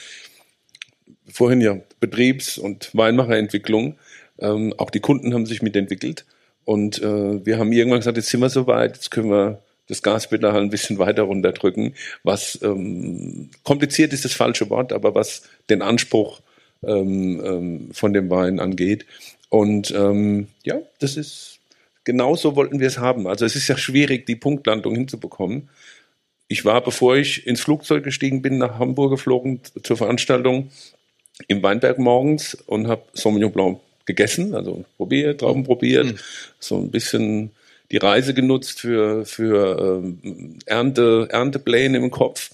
[1.29, 3.97] vorhin ja Betriebs- und Weinmacherentwicklung.
[4.39, 6.25] Ähm, auch die Kunden haben sich mitentwickelt.
[6.65, 10.57] Und äh, wir haben irgendwann gesagt, jetzt sind wir soweit, jetzt können wir das Gaspedal
[10.57, 11.95] ein bisschen weiter runterdrücken.
[12.25, 16.41] Was ähm, kompliziert ist das falsche Wort, aber was den Anspruch
[16.85, 19.07] ähm, ähm, von dem Wein angeht.
[19.49, 21.56] Und ähm, ja, das ist
[22.07, 23.27] genauso wollten wir es haben.
[23.27, 25.69] Also es ist ja schwierig, die Punktlandung hinzubekommen.
[26.49, 30.71] Ich war, bevor ich ins Flugzeug gestiegen bin, nach Hamburg geflogen zur Veranstaltung
[31.49, 36.14] im Weinberg morgens und habe Sauvignon Blanc gegessen, also probiert, Trauben probiert,
[36.61, 37.51] so ein bisschen
[37.90, 42.51] die Reise genutzt für, für ähm, Ernte, Erntepläne im Kopf.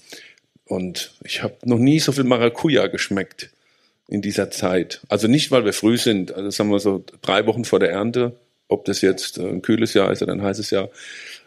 [0.65, 3.51] Und ich habe noch nie so viel Maracuja geschmeckt
[4.07, 5.01] in dieser Zeit.
[5.09, 8.35] Also nicht, weil wir früh sind, also sagen wir so drei Wochen vor der Ernte,
[8.73, 10.89] ob das jetzt ein kühles Jahr ist oder ein heißes Jahr.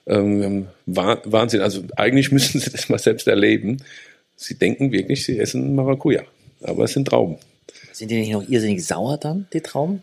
[0.07, 1.61] Ähm, Wahnsinn.
[1.61, 3.83] Also eigentlich müssen Sie das mal selbst erleben.
[4.37, 6.23] Sie denken wirklich, Sie essen Maracuja,
[6.62, 7.39] aber es sind Trauben.
[7.93, 10.03] Sind die nicht noch irrsinnig sauer dann, die Trauben?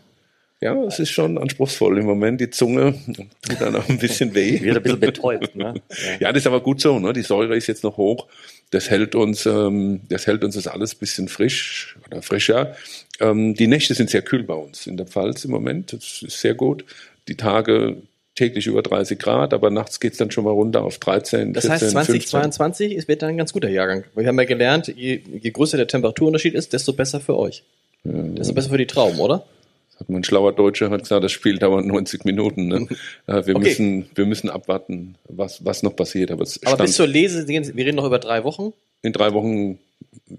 [0.64, 2.40] Ja, es ist schon anspruchsvoll im Moment.
[2.40, 2.94] Die Zunge
[3.42, 4.60] tut dann auch ein bisschen weh.
[4.62, 5.74] Wird ein bisschen betäubt, ne?
[5.90, 5.96] Ja.
[6.20, 6.98] ja, das ist aber gut so.
[6.98, 7.12] Ne?
[7.12, 8.26] Die Säure ist jetzt noch hoch.
[8.70, 12.76] Das hält uns, ähm, das hält uns das alles ein bisschen frisch oder frischer.
[13.20, 15.92] Ähm, die Nächte sind sehr kühl bei uns in der Pfalz im Moment.
[15.92, 16.84] Das ist sehr gut.
[17.28, 17.96] Die Tage
[18.34, 21.66] täglich über 30 Grad, aber nachts geht es dann schon mal runter auf 13, Das
[21.66, 23.08] 14, heißt, 2022 15.
[23.08, 24.04] wird dann ein ganz guter Jahrgang.
[24.14, 27.62] Wir haben ja gelernt, je, je größer der Temperaturunterschied ist, desto besser für euch.
[28.04, 28.12] Ja.
[28.12, 29.44] Desto besser für die Trauben, oder?
[29.92, 32.68] Das hat mein schlauer Deutscher hat gesagt, das Spiel dauert 90 Minuten.
[32.68, 32.88] Ne?
[33.26, 33.68] Äh, wir, okay.
[33.68, 36.30] müssen, wir müssen abwarten, was, was noch passiert.
[36.30, 38.74] Aber, aber bis zur Lese, wir reden noch über drei Wochen?
[39.00, 39.78] In drei Wochen,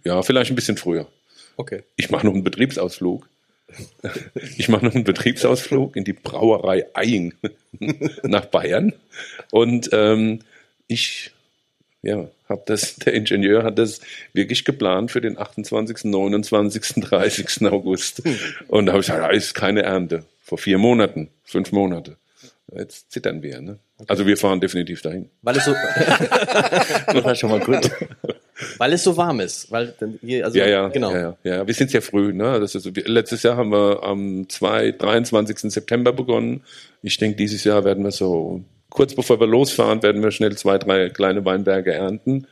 [0.03, 1.07] ja, vielleicht ein bisschen früher.
[1.57, 1.81] Okay.
[1.95, 3.27] Ich mache noch einen Betriebsausflug.
[4.57, 7.33] Ich mache noch einen Betriebsausflug in die Brauerei Eying
[8.23, 8.93] nach Bayern.
[9.51, 10.39] Und ähm,
[10.87, 11.31] ich
[12.01, 13.99] ja, hab das, der Ingenieur hat das
[14.33, 17.65] wirklich geplant für den 28., 29., 30.
[17.65, 18.21] August.
[18.67, 20.23] Und da habe ich gesagt, da ist keine Ernte.
[20.43, 22.17] Vor vier Monaten, fünf Monate.
[22.71, 23.79] Jetzt zittern wir, ne?
[24.07, 25.29] Also wir fahren definitiv dahin.
[25.41, 25.73] Weil es so,
[27.07, 27.89] das war schon mal gut.
[28.77, 29.71] Weil es so warm ist.
[29.71, 31.11] Weil hier, also, ja, ja, genau.
[31.11, 31.67] Ja, ja, ja.
[31.67, 32.33] Wir sind sehr früh.
[32.33, 32.59] Ne?
[32.59, 35.71] Das ist, letztes Jahr haben wir am 2, 23.
[35.71, 36.61] September begonnen.
[37.01, 40.77] Ich denke, dieses Jahr werden wir so, kurz bevor wir losfahren, werden wir schnell zwei,
[40.77, 42.47] drei kleine Weinberge ernten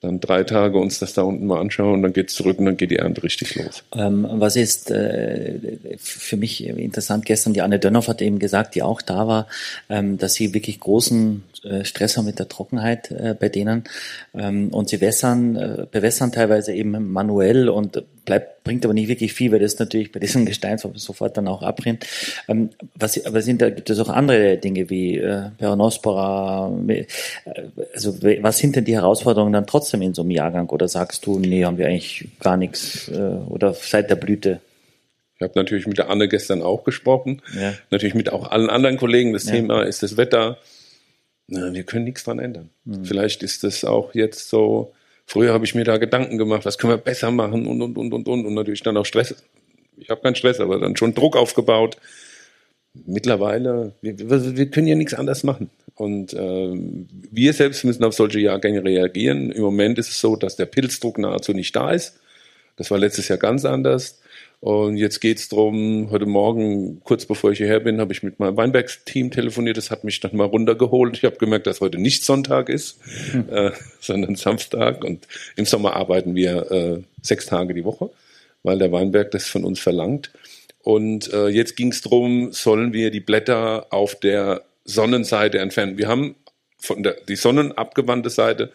[0.00, 2.76] dann drei Tage uns das da unten mal anschauen und dann geht's zurück und dann
[2.76, 3.82] geht die Ernte richtig los.
[3.94, 5.58] Ähm, was ist äh,
[5.98, 9.46] für mich interessant, gestern die Anne Dönnoff hat eben gesagt, die auch da war,
[9.88, 11.44] ähm, dass sie wirklich großen
[11.84, 13.84] Stress haben mit der Trockenheit äh, bei denen
[14.34, 19.32] ähm, und sie wässern, äh, bewässern teilweise eben manuell und bleibt, bringt aber nicht wirklich
[19.32, 22.06] viel, weil das natürlich bei diesem Gestein sofort dann auch abrinnt.
[22.48, 27.06] Ähm, was, aber sind da gibt es auch andere Dinge wie äh, Peronospora, äh,
[27.94, 31.38] also was sind denn die Herausforderungen dann trotzdem in so einem Jahrgang oder sagst du,
[31.38, 33.16] nee, haben wir eigentlich gar nichts äh,
[33.48, 34.60] oder seit der Blüte?
[35.36, 37.74] Ich habe natürlich mit der Anne gestern auch gesprochen, ja.
[37.90, 39.34] natürlich mit auch allen anderen Kollegen.
[39.34, 39.52] Das ja.
[39.52, 40.58] Thema ist das Wetter
[41.48, 42.70] na, wir können nichts dran ändern.
[42.84, 43.04] Mhm.
[43.04, 44.92] Vielleicht ist das auch jetzt so,
[45.26, 48.12] früher habe ich mir da Gedanken gemacht, was können wir besser machen und, und, und,
[48.12, 48.46] und, und.
[48.46, 49.34] Und natürlich dann auch Stress.
[49.96, 51.96] Ich habe keinen Stress, aber dann schon Druck aufgebaut.
[53.06, 54.18] Mittlerweile, wir,
[54.56, 55.70] wir können ja nichts anders machen.
[55.94, 56.72] Und äh,
[57.30, 59.50] wir selbst müssen auf solche Jahrgänge reagieren.
[59.50, 62.18] Im Moment ist es so, dass der Pilzdruck nahezu nicht da ist.
[62.76, 64.20] Das war letztes Jahr ganz anders.
[64.60, 66.08] Und jetzt geht's drum.
[66.10, 69.76] heute Morgen, kurz bevor ich hierher bin, habe ich mit meinem Weinbergsteam telefoniert.
[69.76, 71.18] Das hat mich dann mal runtergeholt.
[71.18, 72.98] Ich habe gemerkt, dass heute nicht Sonntag ist,
[73.32, 73.48] hm.
[73.50, 75.04] äh, sondern Samstag.
[75.04, 78.10] Und im Sommer arbeiten wir äh, sechs Tage die Woche,
[78.62, 80.30] weil der Weinberg das von uns verlangt.
[80.82, 85.98] Und äh, jetzt ging's drum, sollen wir die Blätter auf der Sonnenseite entfernen.
[85.98, 86.36] Wir haben
[86.78, 88.72] von der die sonnenabgewandte Seite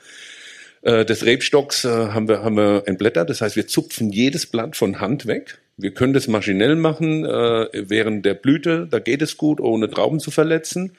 [0.82, 3.30] äh, des Rebstocks äh, haben wir haben wir entblättert.
[3.30, 7.68] Das heißt, wir zupfen jedes Blatt von Hand weg wir können das maschinell machen äh,
[7.74, 10.94] während der Blüte, da geht es gut, ohne Trauben zu verletzen.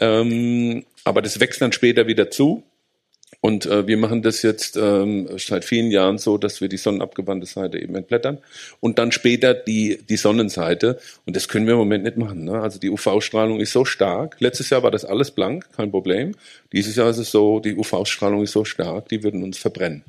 [0.00, 2.64] Ähm, aber das wächst dann später wieder zu.
[3.40, 7.46] Und äh, wir machen das jetzt ähm, seit vielen Jahren so, dass wir die sonnenabgewandte
[7.46, 8.38] Seite eben entblättern
[8.80, 10.98] und dann später die, die Sonnenseite.
[11.24, 12.44] Und das können wir im Moment nicht machen.
[12.44, 12.60] Ne?
[12.60, 14.36] Also die UV-Strahlung ist so stark.
[14.40, 16.34] Letztes Jahr war das alles blank, kein Problem.
[16.72, 20.04] Dieses Jahr ist es so, die UV-Strahlung ist so stark, die würden uns verbrennen.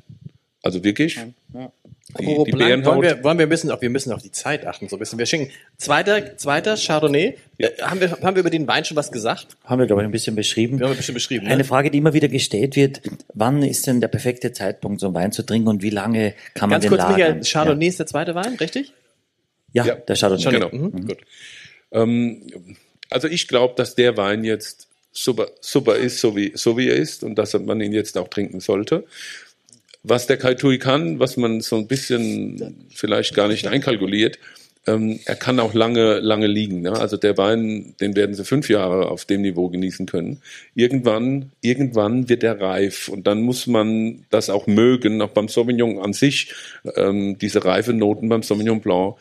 [0.62, 1.20] Also wirklich.
[1.54, 1.72] Ja.
[2.18, 4.96] Die, die wollen, wir, wollen wir bisschen auf, wir müssen auf die Zeit achten, so
[4.96, 5.18] ein bisschen.
[5.18, 7.36] Wir schicken zweiter, zweiter Chardonnay.
[7.58, 7.68] Ja.
[7.68, 9.56] Äh, haben wir, haben wir über den Wein schon was gesagt?
[9.64, 10.78] Haben wir, glaube ich, ein bisschen beschrieben.
[10.78, 11.46] Wir haben ein bisschen beschrieben.
[11.46, 11.52] Ne?
[11.52, 13.00] Eine Frage, die immer wieder gestellt wird.
[13.34, 16.68] Wann ist denn der perfekte Zeitpunkt, so einen Wein zu trinken und wie lange kann
[16.68, 17.16] man Ganz den kurz, lagern?
[17.16, 17.88] Michael, Chardonnay ja.
[17.90, 18.92] ist der zweite Wein, richtig?
[19.72, 19.94] Ja, ja.
[19.94, 20.50] der Chardonnay.
[20.50, 20.68] Genau.
[20.72, 20.82] Mhm.
[20.82, 21.06] mhm.
[21.06, 21.18] Gut.
[21.92, 22.42] Ähm,
[23.08, 26.96] also ich glaube, dass der Wein jetzt super, super ist, so wie, so wie er
[26.96, 29.04] ist und dass man ihn jetzt auch trinken sollte
[30.02, 34.38] was der Kaitui kann, was man so ein bisschen vielleicht gar nicht einkalkuliert.
[34.86, 36.80] Ähm, er kann auch lange, lange liegen.
[36.80, 36.92] Ne?
[36.92, 40.40] Also der Wein, den werden Sie fünf Jahre auf dem Niveau genießen können.
[40.74, 45.98] Irgendwann, irgendwann wird er reif und dann muss man das auch mögen, auch beim Sauvignon
[45.98, 46.54] an sich,
[46.96, 49.16] ähm, diese reife Noten beim Sauvignon Blanc.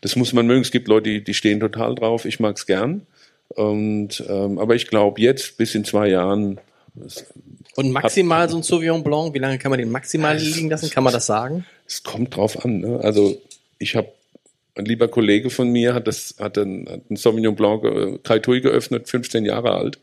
[0.00, 0.62] Das muss man mögen.
[0.62, 2.24] Es gibt Leute, die, die stehen total drauf.
[2.24, 3.06] Ich mag's gern.
[3.48, 6.58] Und, ähm, aber ich glaube, jetzt bis in zwei Jahren
[7.76, 10.90] und maximal so ein Sauvignon Blanc, wie lange kann man den maximal liegen lassen?
[10.90, 11.64] Kann man das sagen?
[11.86, 12.80] Es kommt drauf an.
[12.80, 13.00] Ne?
[13.02, 13.40] Also
[13.78, 14.08] ich habe
[14.74, 18.60] ein lieber Kollege von mir hat das hat einen, hat einen Sauvignon Blanc äh, Kaitui
[18.60, 19.98] geöffnet, 15 Jahre alt,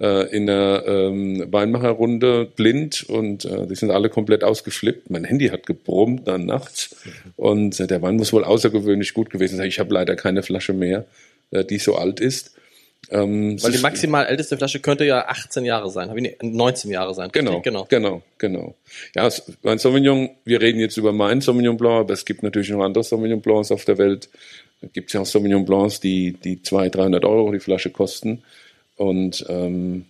[0.00, 5.10] äh, in einer ähm, Weinmacherrunde blind und äh, die sind alle komplett ausgeflippt.
[5.10, 6.96] Mein Handy hat gebrummt dann nachts
[7.36, 9.68] und äh, der Wein muss wohl außergewöhnlich gut gewesen sein.
[9.68, 11.06] Ich habe leider keine Flasche mehr,
[11.50, 12.53] äh, die so alt ist.
[13.14, 16.90] Ähm, Weil die maximal älteste Flasche könnte ja 18 Jahre sein, hab ich nicht- 19
[16.90, 17.30] Jahre sein.
[17.30, 17.64] Genau, richtig?
[17.64, 17.86] genau.
[17.88, 18.74] genau, genau.
[19.14, 19.28] Ja,
[19.62, 23.04] mein Sauvignon, wir reden jetzt über meinen Sauvignon Blanc, aber es gibt natürlich noch andere
[23.04, 24.28] Sauvignon Blancs auf der Welt.
[24.80, 28.42] Da gibt es ja auch Sauvignon Blancs, die, die 200, 300 Euro die Flasche kosten.
[28.96, 30.06] Und ähm,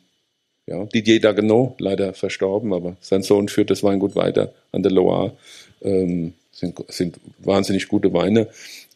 [0.66, 5.36] ja, Didier Dagenot, leider verstorben, aber sein Sohn führt das Weingut weiter an der Loire.
[5.82, 8.48] Ähm, sind, sind wahnsinnig gute Weine,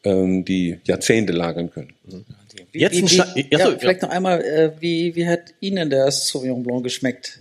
[0.04, 1.92] ähm, die Jahrzehnte lagern können.
[2.06, 3.78] Jetzt wie, ein wie, Scha- ja, ja.
[3.78, 7.40] vielleicht noch einmal, äh, wie, wie hat Ihnen der Sauvignon Blanc geschmeckt?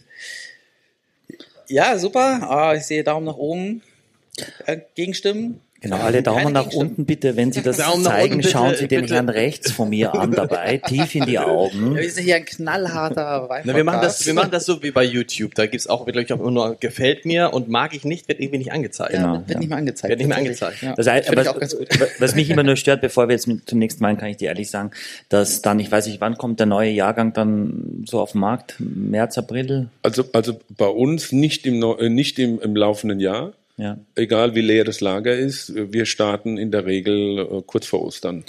[1.67, 2.49] Ja, super.
[2.49, 3.81] Ah, ich sehe Daumen nach oben.
[4.65, 5.59] Äh, Gegenstimmen?
[5.89, 9.01] Genau, alle Daumen nach unten bitte, wenn Sie das Daumen zeigen, bitte, schauen Sie den
[9.01, 9.15] bitte.
[9.15, 11.95] Herrn rechts von mir an dabei, tief in die Ja, Augen.
[11.95, 13.63] wir sind hier ein knallharter Wein.
[13.65, 15.55] Na, wir, machen das, wir machen das so wie bei YouTube.
[15.55, 18.39] Da gibt's auch, glaube ich, auch immer nur gefällt mir und mag ich nicht, wird
[18.39, 19.13] irgendwie nicht angezeigt.
[19.13, 19.59] Ja, Genau, wird ja.
[19.59, 20.09] nicht mehr angezeigt.
[20.09, 20.81] Wird nicht mehr angezeigt.
[20.81, 20.93] Ja.
[20.95, 21.87] Das heißt, was, auch ganz gut.
[22.19, 24.49] was mich immer nur stört, bevor wir jetzt mit zum nächsten Wein, kann ich dir
[24.49, 24.91] ehrlich sagen,
[25.29, 28.75] dass dann, ich weiß nicht, wann kommt der neue Jahrgang dann so auf den Markt?
[28.79, 29.87] März, April?
[30.03, 33.99] Also, also bei uns nicht im, äh, nicht im, im laufenden Jahr, Ja.
[34.15, 35.73] egal wie leer das Lager ist.
[35.75, 38.43] Wir starten in der Regel äh, kurz vor Ostern.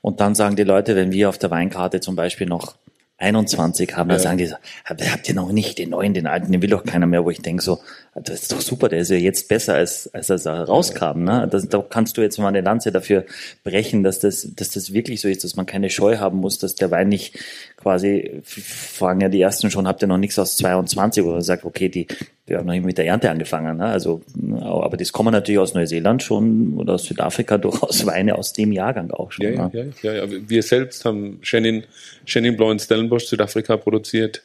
[0.00, 2.74] Und dann sagen die Leute, wenn wir auf der Weinkarte zum Beispiel noch
[3.18, 4.50] 21 haben, dann sagen die
[4.84, 7.40] habt ihr noch nicht den neuen, den alten, den will doch keiner mehr, wo ich
[7.40, 7.78] denke so,
[8.14, 11.24] das ist doch super, der ist ja jetzt besser, als, als er da rauskam.
[11.24, 11.48] Ne?
[11.50, 13.24] Das, da kannst du jetzt mal eine Lanze dafür
[13.64, 16.74] brechen, dass das, dass das wirklich so ist, dass man keine Scheu haben muss, dass
[16.74, 17.38] der Wein nicht
[17.76, 21.64] quasi, fragen ja die ersten schon, habt ihr noch nichts aus 22, wo man sagt,
[21.64, 22.06] okay, die,
[22.46, 23.78] wir haben noch nicht mit der Ernte angefangen.
[23.78, 23.86] Ne?
[23.86, 24.20] Also,
[24.60, 29.10] aber das kommen natürlich aus Neuseeland schon oder aus Südafrika durchaus Weine aus dem Jahrgang
[29.10, 29.46] auch schon.
[29.46, 29.94] Ja, ne?
[30.02, 30.30] ja, ja, ja.
[30.48, 31.84] Wir selbst haben Chenin,
[32.26, 34.42] Chenin Blanc in Stellenbosch, Südafrika produziert.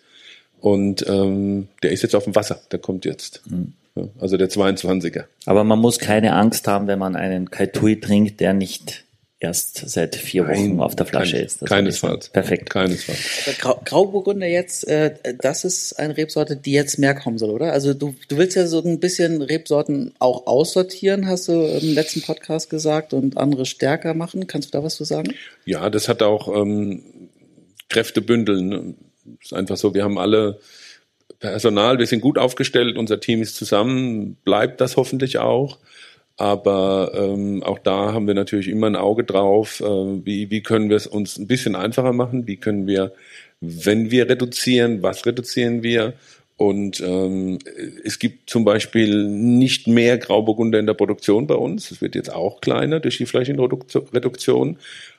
[0.59, 3.41] Und ähm, der ist jetzt auf dem Wasser, der kommt jetzt.
[3.95, 5.25] Ja, also der 22er.
[5.45, 9.03] Aber man muss keine Angst haben, wenn man einen Kaitui trinkt, der nicht
[9.39, 11.61] erst seit vier Wochen auf der Flasche Kein- ist.
[11.61, 12.25] Das Keinesfalls.
[12.25, 12.71] ist Perfekt.
[12.71, 13.19] Keinesfalls.
[13.45, 17.71] Aber Grau, Grauburgunder jetzt, äh, das ist eine Rebsorte, die jetzt mehr kommen soll, oder?
[17.71, 22.23] Also du, du willst ja so ein bisschen Rebsorten auch aussortieren, hast du im letzten
[22.23, 24.47] Podcast gesagt, und andere stärker machen.
[24.47, 25.33] Kannst du da was zu sagen?
[25.65, 27.03] Ja, das hat auch ähm,
[27.89, 28.95] Kräfte bündeln.
[29.41, 30.59] Ist einfach so, wir haben alle
[31.39, 35.77] Personal, wir sind gut aufgestellt, unser Team ist zusammen, bleibt das hoffentlich auch.
[36.37, 40.89] Aber ähm, auch da haben wir natürlich immer ein Auge drauf, äh, wie, wie können
[40.89, 43.13] wir es uns ein bisschen einfacher machen, wie können wir,
[43.59, 46.13] wenn wir reduzieren, was reduzieren wir.
[46.55, 47.59] Und ähm,
[48.03, 51.91] es gibt zum Beispiel nicht mehr Grauburgunder in der Produktion bei uns.
[51.91, 54.77] Es wird jetzt auch kleiner durch die Flächenreduktion.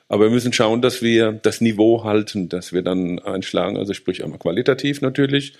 [0.09, 3.77] Aber wir müssen schauen, dass wir das Niveau halten, dass wir dann einschlagen.
[3.77, 5.53] Also sprich einmal qualitativ natürlich,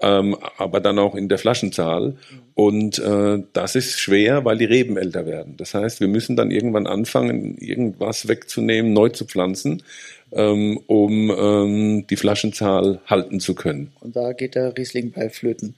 [0.00, 2.16] ähm, aber dann auch in der Flaschenzahl.
[2.52, 5.56] Und äh, das ist schwer, weil die Reben älter werden.
[5.56, 9.82] Das heißt, wir müssen dann irgendwann anfangen, irgendwas wegzunehmen, neu zu pflanzen,
[10.32, 13.92] ähm, um ähm, die Flaschenzahl halten zu können.
[14.00, 15.76] Und da geht der Riesling bei Flöten.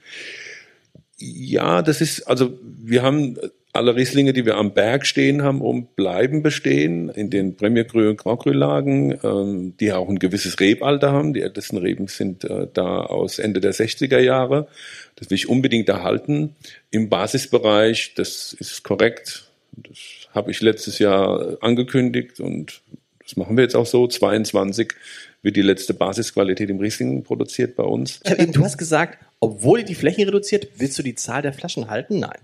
[1.17, 3.37] Ja, das ist, also wir haben
[3.77, 8.09] alle Rieslinge, die wir am Berg stehen haben, um bleiben bestehen, in den Premier Cru
[8.09, 11.33] und Grand Lagen, ähm, die auch ein gewisses Rebalter haben.
[11.33, 14.67] Die ältesten Reben sind äh, da aus Ende der 60er Jahre.
[15.15, 16.55] Das will ich unbedingt erhalten.
[16.91, 19.45] Im Basisbereich, das ist korrekt.
[19.71, 19.97] Das
[20.33, 22.81] habe ich letztes Jahr angekündigt und
[23.23, 24.07] das machen wir jetzt auch so.
[24.07, 24.93] 22
[25.41, 28.21] wird die letzte Basisqualität im Riesling produziert bei uns.
[28.21, 32.19] Du hast gesagt, obwohl die Flächen reduziert, willst du die Zahl der Flaschen halten?
[32.19, 32.39] Nein.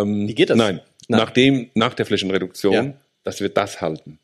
[0.00, 0.56] Ähm, Wie geht das?
[0.56, 1.20] Nein, Nein.
[1.20, 2.92] Nachdem, nach der Flächenreduktion, Ja.
[3.24, 4.18] dass wir das halten.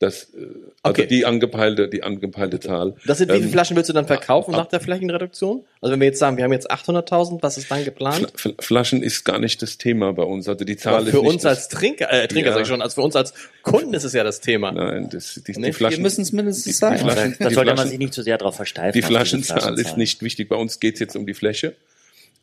[0.00, 0.46] Das, äh,
[0.84, 1.06] also Okay.
[1.08, 2.94] die angepeilte, die angepeilte Zahl.
[3.04, 5.64] Das sind, wie viele Ähm, Flaschen willst du dann verkaufen ab- nach der Flächenreduktion?
[5.80, 8.32] Also wenn wir jetzt sagen, wir haben jetzt 800.000, was ist dann geplant?
[8.36, 10.46] Fl- Fl- Flaschen ist gar nicht das Thema bei uns.
[10.48, 12.54] Also die Zahl Aber für ist nicht uns als Trinker, äh, Trinker Ja.
[12.54, 14.70] sag ich schon, als für uns als Kunden ist es ja das Thema.
[14.70, 16.98] Nein, das, die, Nee, die Flaschen, Wir müssen es mindestens die sein.
[16.98, 18.92] Flaschen- Da die sollte man sich nicht zu sehr darauf versteifen.
[19.00, 20.48] Die Flaschenzahl ist nicht wichtig.
[20.48, 21.74] Bei uns geht es jetzt um die Fläche.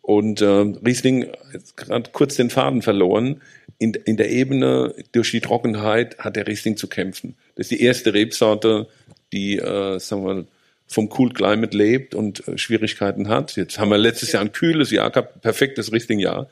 [0.06, 3.42] Und ähm, Riesling hat gerade kurz den Faden verloren.
[3.80, 7.36] In, in der Ebene durch die Trockenheit hat der Riesling zu kämpfen.
[7.56, 8.88] Das ist die erste Rebsorte,
[9.34, 10.46] die äh, sagen wir, mal,
[10.86, 13.56] vom Cool Climate lebt und äh, Schwierigkeiten hat.
[13.56, 16.50] Jetzt haben wir letztes Jahr ein kühles Jahr gehabt, perfektes Riesling-Jahr.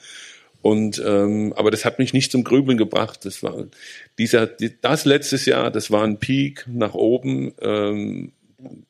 [0.63, 3.23] Und ähm, aber das hat mich nicht zum Grübeln gebracht.
[3.23, 3.65] Das war
[4.17, 7.53] dieser, die, das letztes Jahr, das war ein Peak nach oben.
[7.61, 8.31] Ähm,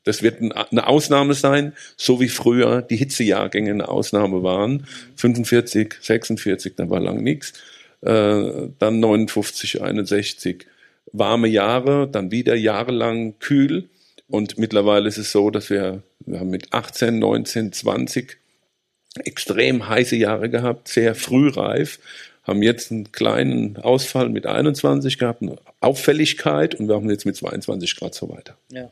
[0.04, 4.86] das wird ein- eine Ausnahme sein, so wie früher die Hitzejahrgänge eine Ausnahme waren.
[5.16, 7.54] 45, 46, da war lang nichts.
[8.02, 10.66] Äh, dann 59, 61
[11.12, 13.90] warme Jahre, dann wieder jahrelang kühl.
[14.28, 18.38] Und mittlerweile ist es so, dass wir, wir haben mit 18, 19, 20
[19.26, 22.00] extrem heiße Jahre gehabt, sehr frühreif,
[22.44, 27.36] haben jetzt einen kleinen Ausfall mit 21 gehabt, eine Auffälligkeit und wir haben jetzt mit
[27.36, 28.58] 22 Grad so weiter.
[28.72, 28.92] Ja.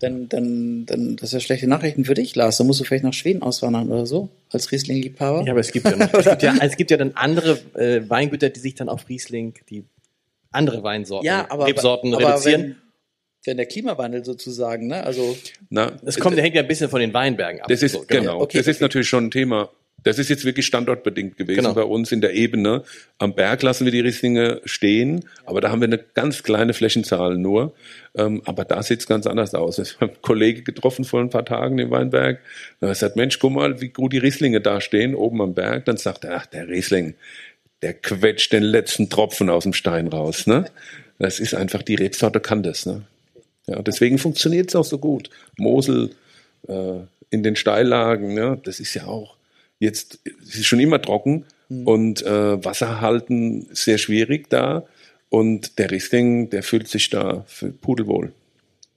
[0.00, 2.58] Dann, dann, dann, das ist ja schlechte Nachrichten für dich, Lars.
[2.58, 5.44] Da musst du vielleicht nach Schweden auswandern oder so, als Riesling-Liebhaber.
[5.46, 8.02] Ja, aber es gibt ja noch, es gibt ja, es gibt ja dann andere äh,
[8.08, 9.84] Weingüter, die sich dann auf Riesling, die
[10.50, 12.62] andere Weinsorten, Ja, aber, Rebsorten aber reduzieren.
[12.62, 12.76] Wenn,
[13.44, 15.36] wenn der Klimawandel sozusagen, ne, also
[15.70, 17.68] Na, Es kommt, hängt ja ein bisschen von den Weinbergen ab.
[17.68, 18.40] Das ist So, genau.
[18.40, 18.84] Okay, das ist okay.
[18.84, 19.70] natürlich schon ein Thema.
[20.06, 21.74] Das ist jetzt wirklich standortbedingt gewesen Genau.
[21.74, 22.84] bei uns in der Ebene.
[23.18, 27.36] Am Berg lassen wir die Rieslinge stehen, aber da haben wir eine ganz kleine Flächenzahl
[27.36, 27.74] nur.
[28.14, 29.80] Ähm, aber da sieht es ganz anders aus.
[29.80, 32.38] Ich habe einen Kollege getroffen vor ein paar Tagen im Weinberg.
[32.80, 35.86] Er gesagt, Mensch, guck mal, wie gut die Rieslinge da stehen, oben am Berg.
[35.86, 37.14] Dann sagt er, ach, der Riesling,
[37.82, 40.46] der quetscht den letzten Tropfen aus dem Stein raus.
[40.46, 40.66] Ne?
[41.18, 42.86] Das ist einfach, die Rebsorte kann das.
[42.86, 43.02] Ne?
[43.66, 45.30] Ja, deswegen funktioniert es auch so gut.
[45.58, 46.10] Mosel
[46.68, 49.35] äh, in den Steillagen, ne, das ist ja auch
[49.78, 54.84] jetzt, es ist schon immer trocken und äh, Wasser halten sehr schwierig da.
[55.28, 58.32] Und der Riesling, der fühlt sich da für pudelwohl.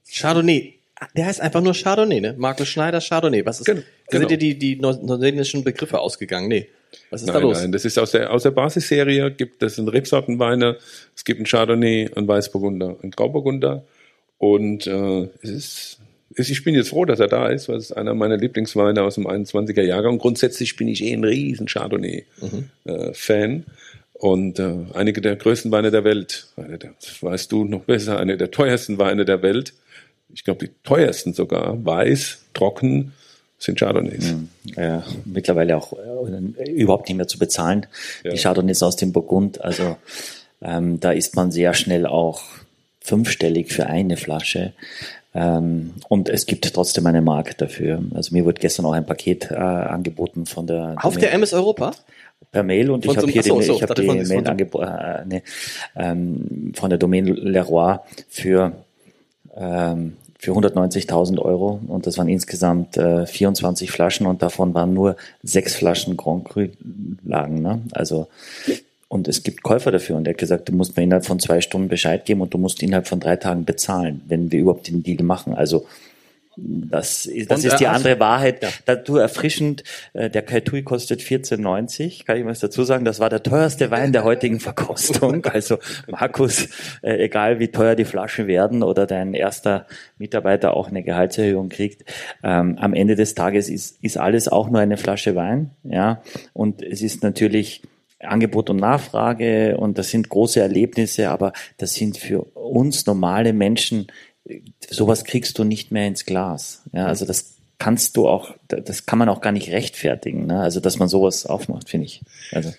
[0.08, 0.74] Chardonnay.
[1.16, 2.34] Der heißt einfach nur Chardonnay, ne?
[2.38, 3.44] Markus Schneider Chardonnay.
[3.44, 3.82] Was ist, Gen- da
[4.18, 4.28] sind genau.
[4.28, 6.48] dir die, die neu- neuseeländischen Begriffe ausgegangen?
[6.48, 6.68] Nee.
[7.10, 7.58] Was ist da Nein, los?
[7.60, 10.76] nein, das ist aus der, aus der Basisserie, gibt das sind Rebsortenweine,
[11.14, 13.84] es gibt einen Chardonnay, einen Weißburgunder, einen Grauburgunder
[14.38, 15.98] und äh, es ist,
[16.36, 19.16] ich bin jetzt froh, dass er da ist, weil es ist einer meiner Lieblingsweine aus
[19.16, 20.18] dem 21er Jahrgang.
[20.18, 23.64] Grundsätzlich bin ich eh ein riesen Chardonnay-Fan
[24.12, 28.36] und äh, einige der größten Weine der Welt, eine der, weißt du noch besser, eine
[28.36, 29.72] der teuersten Weine der Welt,
[30.32, 33.12] ich glaube die teuersten sogar, weiß, trocken,
[33.58, 34.34] sind Chardonnays.
[34.76, 37.86] äh, mittlerweile auch äh, überhaupt nicht mehr zu bezahlen.
[38.22, 38.30] Ja.
[38.30, 39.96] Die Chardonnays aus dem Burgund, also
[40.62, 42.42] ähm, da ist man sehr schnell auch
[43.00, 44.72] fünfstellig für eine Flasche.
[45.34, 48.02] Ähm, und es gibt trotzdem einen Markt dafür.
[48.14, 51.92] Also mir wurde gestern auch ein Paket äh, angeboten von der Auf der MS Europa?
[52.50, 55.24] per Mail und Von ich habe hier so, so, ich hab die Mail angeboten äh,
[55.26, 55.42] nee,
[55.94, 58.72] ähm, von der Domaine Leroy für
[59.54, 65.16] ähm, für 190.000 Euro und das waren insgesamt äh, 24 Flaschen und davon waren nur
[65.42, 66.68] sechs Flaschen Grand Cru
[67.22, 67.60] lagen.
[67.60, 67.82] Ne?
[67.92, 68.28] Also
[69.12, 71.60] und es gibt Käufer dafür und er hat gesagt, du musst mir innerhalb von zwei
[71.60, 75.02] Stunden Bescheid geben und du musst innerhalb von drei Tagen bezahlen, wenn wir überhaupt den
[75.02, 75.52] Deal machen.
[75.52, 75.84] Also
[76.56, 78.62] das, ist- das Und, ist die äh, andere Wahrheit.
[78.62, 78.68] Ja.
[78.84, 83.04] Dazu erfrischend, äh, der Kaitui kostet 14,90, kann ich was dazu sagen.
[83.04, 85.44] Das war der teuerste Wein der heutigen Verkostung.
[85.52, 86.68] Also Markus,
[87.02, 89.86] äh, egal wie teuer die Flaschen werden oder dein erster
[90.18, 92.04] Mitarbeiter auch eine Gehaltserhöhung kriegt,
[92.44, 95.70] ähm, am Ende des Tages ist, ist alles auch nur eine Flasche Wein.
[95.82, 97.82] Ja, und es ist natürlich
[98.20, 104.08] Angebot und Nachfrage und das sind große Erlebnisse, aber das sind für uns normale Menschen,
[104.88, 106.82] sowas kriegst du nicht mehr ins Glas.
[106.92, 110.46] Ja, also das kannst du auch, das kann man auch gar nicht rechtfertigen.
[110.46, 110.60] Ne?
[110.60, 112.20] Also dass man sowas aufmacht, finde ich.
[112.52, 112.72] Also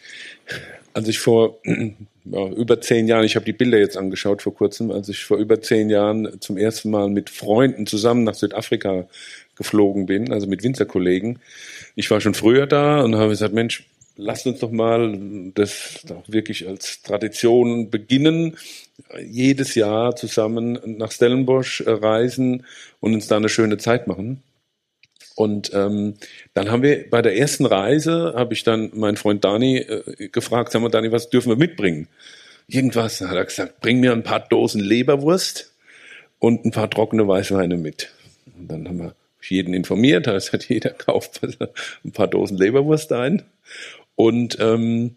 [0.93, 4.91] als ich vor ja, über zehn Jahren, ich habe die Bilder jetzt angeschaut vor kurzem,
[4.91, 9.07] als ich vor über zehn Jahren zum ersten Mal mit Freunden zusammen nach Südafrika
[9.55, 11.39] geflogen bin, also mit Winzerkollegen.
[11.95, 13.85] Ich war schon früher da und habe gesagt, Mensch,
[14.21, 18.57] lasst uns doch mal das doch wirklich als Tradition beginnen,
[19.19, 22.65] jedes Jahr zusammen nach Stellenbosch äh, reisen
[22.99, 24.43] und uns da eine schöne Zeit machen.
[25.35, 26.15] Und ähm,
[26.53, 30.71] dann haben wir bei der ersten Reise, habe ich dann meinen Freund Dani äh, gefragt,
[30.71, 32.07] sag mal Dani, was dürfen wir mitbringen?
[32.67, 35.73] Irgendwas, Dann hat er gesagt, bring mir ein paar Dosen Leberwurst
[36.37, 38.11] und ein paar trockene Weißweine mit.
[38.57, 41.41] Und dann haben wir jeden informiert, da hat jeder kauft
[42.03, 43.43] ein paar Dosen Leberwurst ein
[44.15, 45.15] und ähm,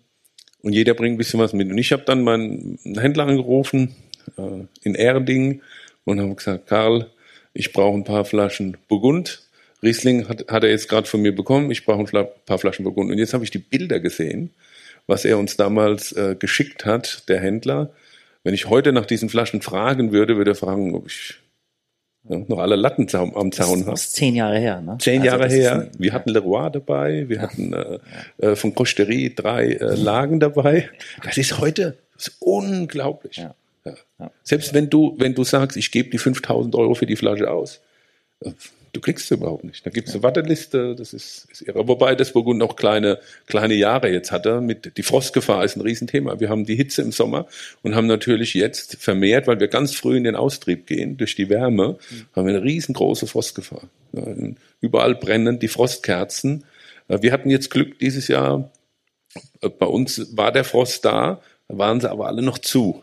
[0.65, 1.71] und jeder bringt ein bisschen was mit.
[1.71, 3.95] Und ich habe dann meinen Händler angerufen
[4.39, 5.61] äh, in Erding
[6.05, 7.11] und habe gesagt, Karl,
[7.53, 9.43] ich brauche ein paar Flaschen Burgund.
[9.83, 11.71] Riesling hat, hat er jetzt gerade von mir bekommen.
[11.71, 13.11] Ich brauche ein paar Flaschen Burgund.
[13.11, 14.55] Und jetzt habe ich die Bilder gesehen,
[15.07, 17.93] was er uns damals äh, geschickt hat, der Händler.
[18.43, 21.35] Wenn ich heute nach diesen Flaschen fragen würde, würde er fragen, ob ich
[22.27, 23.91] noch alle Latten am Zaun habe.
[23.93, 24.81] das ist zehn Jahre her.
[24.81, 24.97] Ne?
[24.99, 25.91] Zehn Also Jahre her.
[25.99, 27.99] wir hatten Leroy dabei, wir hatten äh,
[28.39, 30.89] äh, von Costerie drei äh, Lagen dabei.
[31.23, 33.37] Das ist heute das ist unglaublich.
[33.37, 33.55] Ja.
[33.85, 33.95] Ja.
[34.19, 34.31] Ja.
[34.43, 37.81] Selbst wenn du, wenn du sagst, ich gebe die 5000 Euro für die Flasche aus,
[38.41, 38.53] äh,
[38.95, 39.85] du kriegst sie überhaupt nicht.
[39.85, 41.87] Da gibt es eine Warteliste, das ist, ist irre.
[41.87, 44.61] Wobei das Burgund auch kleine, kleine Jahre jetzt hatte.
[44.61, 46.41] Mit, die Frostgefahr ist ein Riesenthema.
[46.41, 47.47] Wir haben die Hitze im Sommer
[47.83, 51.51] und haben natürlich jetzt vermehrt, weil wir ganz früh in den Austrieb gehen, durch die
[51.51, 51.99] Wärme,
[52.35, 53.83] haben wir eine riesengroße Frostgefahr.
[54.81, 56.65] Überall brennen die Frostkerzen.
[57.09, 58.71] Äh, Wir hatten jetzt Glück dieses Jahr.
[59.61, 63.03] Äh, Bei uns war der Frost da, da waren sie aber alle noch zu.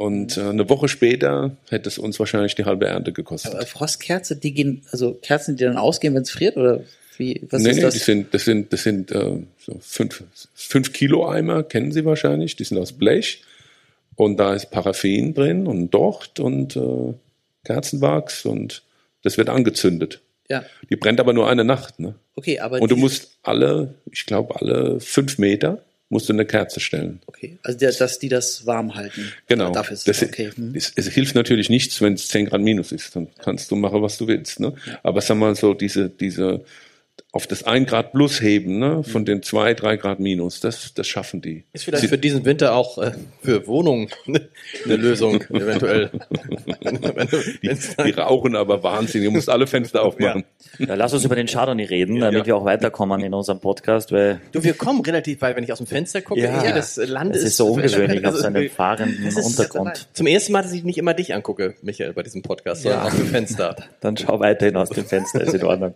[0.00, 3.54] Und äh, eine Woche später hätte es uns wahrscheinlich die halbe Ernte gekostet.
[3.54, 6.84] Aber Frostkerze, die gehen, also Kerzen, die dann ausgehen, wenn es friert, oder
[7.18, 7.92] wie, was nee, ist nee, das?
[7.92, 10.24] die sind, das sind, das sind äh, so fünf,
[10.54, 13.42] fünf Kilo Eimer, kennen Sie wahrscheinlich, die sind aus Blech.
[14.16, 17.12] Und da ist Paraffin drin und Docht und äh,
[17.64, 18.82] Kerzenwachs und
[19.22, 20.22] Das wird angezündet.
[20.48, 20.64] Ja.
[20.88, 22.00] Die brennt aber nur eine Nacht.
[22.00, 22.14] Ne?
[22.36, 26.80] Okay, aber Und du musst alle, ich glaube, alle fünf Meter musst du eine Kerze
[26.80, 27.20] stellen.
[27.26, 29.32] Okay, also der, dass die das warm halten.
[29.46, 29.72] Genau.
[29.72, 30.50] Dafür ist das, es okay.
[30.54, 30.74] Hm.
[30.74, 33.16] es, es hilft natürlich nichts, wenn es 10 Grad minus ist.
[33.16, 34.60] Dann kannst du machen, was du willst.
[34.60, 34.74] Ne?
[35.02, 36.64] Aber sag mal so, diese, diese
[37.32, 39.04] auf das 1 Grad plus heben, ne?
[39.04, 41.64] von den 2, 3 Grad minus, das, das schaffen die.
[41.72, 43.12] Ist vielleicht Sie- für diesen Winter auch äh,
[43.42, 44.08] für Wohnungen
[44.84, 46.10] eine Lösung, eventuell.
[47.62, 47.70] Die,
[48.04, 49.22] die rauchen aber Wahnsinn.
[49.22, 50.44] Ihr müsst alle Fenster aufmachen.
[50.78, 54.40] Ja, lass uns über den Chardonnay reden, damit wir auch weiterkommen in unserem Podcast, weil
[54.52, 56.40] Du, wir kommen relativ weit, wenn ich aus dem Fenster gucke.
[56.40, 56.72] Ja.
[56.72, 60.08] Das Land ist, ist so ungewöhnlich auf Also, seinem fahrenden ist- Untergrund.
[60.14, 63.06] Zum ersten Mal, dass ich nicht immer dich angucke, Michael, bei diesem Podcast, sondern Ja.
[63.08, 63.76] aus dem Fenster.
[64.00, 65.94] Dann schau weiterhin aus dem Fenster, ist in Ordnung.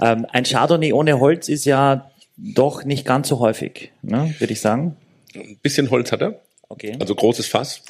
[0.00, 0.57] Ähm, ein Chardonnay
[0.92, 4.96] ohne Holz ist ja doch nicht ganz so häufig, ne, würde ich sagen.
[5.34, 6.40] Ein bisschen Holz hat er,
[6.70, 6.96] Okay.
[7.00, 7.82] also großes Fass,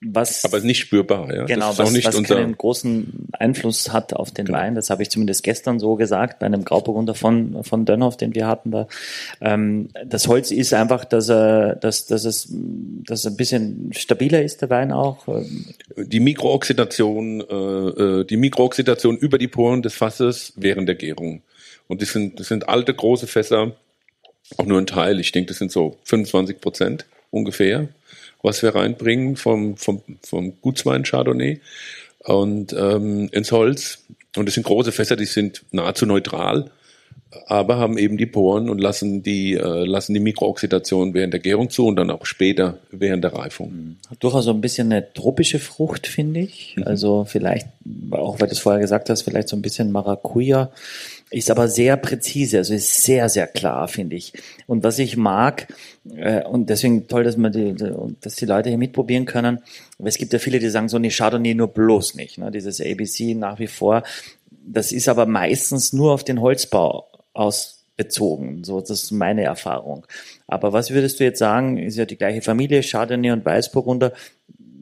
[0.00, 1.34] Was, aber nicht spürbar.
[1.34, 1.44] Ja?
[1.44, 2.36] genau, das ist auch was, was unser.
[2.36, 6.46] keinen großen Einfluss hat auf den Wein, das habe ich zumindest gestern so gesagt, bei
[6.46, 8.86] einem Grauburgunder von, von Dönhoff, den wir hatten da.
[9.40, 14.62] Ähm, das Holz ist einfach, dass, er, dass, dass, es, dass ein bisschen stabiler ist,
[14.62, 15.26] der Wein auch.
[15.96, 17.54] Die Mikrooxidation, äh,
[18.20, 21.42] äh, die Mikrooxidation über die Poren des Fasses während der Gärung.
[21.92, 23.72] Und das sind, das sind alte, große Fässer,
[24.56, 25.20] auch nur ein Teil.
[25.20, 27.86] Ich denke, das sind so 25 Prozent ungefähr,
[28.42, 31.60] was wir reinbringen vom, vom, vom Gutswein Chardonnay
[32.20, 33.98] und ähm, ins Holz.
[34.38, 36.70] Und das sind große Fässer, die sind nahezu neutral,
[37.46, 41.68] aber haben eben die Poren und lassen die, äh, lassen die Mikrooxidation während der Gärung
[41.68, 43.98] zu und dann auch später während der Reifung.
[44.08, 46.74] Hat durchaus so ein bisschen eine tropische Frucht, finde ich.
[46.86, 47.66] Also vielleicht,
[48.12, 50.70] auch weil du es vorher gesagt hast, vielleicht so ein bisschen Maracuja.
[51.32, 54.34] Ist aber sehr präzise, also ist sehr, sehr klar, finde ich.
[54.66, 55.66] Und was ich mag,
[56.14, 57.74] äh, und deswegen toll, dass, man die,
[58.20, 59.60] dass die Leute hier mitprobieren können,
[59.98, 62.36] aber es gibt ja viele, die sagen so, nee, Chardonnay nur bloß nicht.
[62.36, 62.50] Ne?
[62.50, 64.02] Dieses ABC nach wie vor.
[64.50, 68.62] Das ist aber meistens nur auf den Holzbau ausbezogen.
[68.62, 70.06] So, das ist meine Erfahrung.
[70.46, 74.12] Aber was würdest du jetzt sagen, ist ja die gleiche Familie, Chardonnay und Weißburgunder.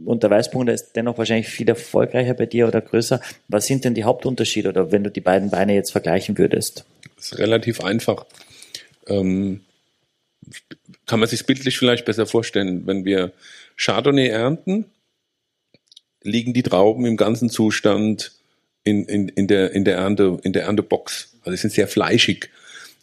[0.05, 3.21] Und der Weißburgunder ist dennoch wahrscheinlich viel erfolgreicher bei dir oder größer.
[3.49, 6.85] Was sind denn die Hauptunterschiede oder wenn du die beiden Weine jetzt vergleichen würdest?
[7.17, 8.25] Das ist relativ einfach.
[9.07, 9.61] Ähm,
[11.07, 12.87] kann man sich bildlich vielleicht besser vorstellen.
[12.87, 13.33] Wenn wir
[13.77, 14.87] Chardonnay ernten,
[16.23, 18.33] liegen die Trauben im ganzen Zustand
[18.85, 21.35] in, in, in, der, in, der, Ernte, in der Erntebox.
[21.43, 22.51] Also sie sind sehr fleischig.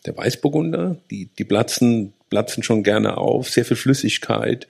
[0.05, 4.67] Der Weißburgunder, die, die platzen, platzen schon gerne auf, sehr viel Flüssigkeit.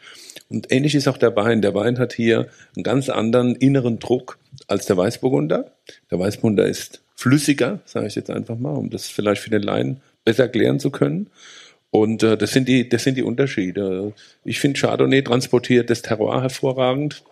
[0.50, 1.62] Und ähnlich ist auch der Wein.
[1.62, 5.72] Der Wein hat hier einen ganz anderen inneren Druck als der Weißburgunder.
[6.10, 10.02] Der Weißburgunder ist flüssiger, sage ich jetzt einfach mal, um das vielleicht für den Laien
[10.24, 11.30] besser erklären zu können.
[11.90, 14.14] Und äh, das, sind die, das sind die Unterschiede.
[14.44, 17.24] Ich finde, Chardonnay transportiert das Terroir hervorragend.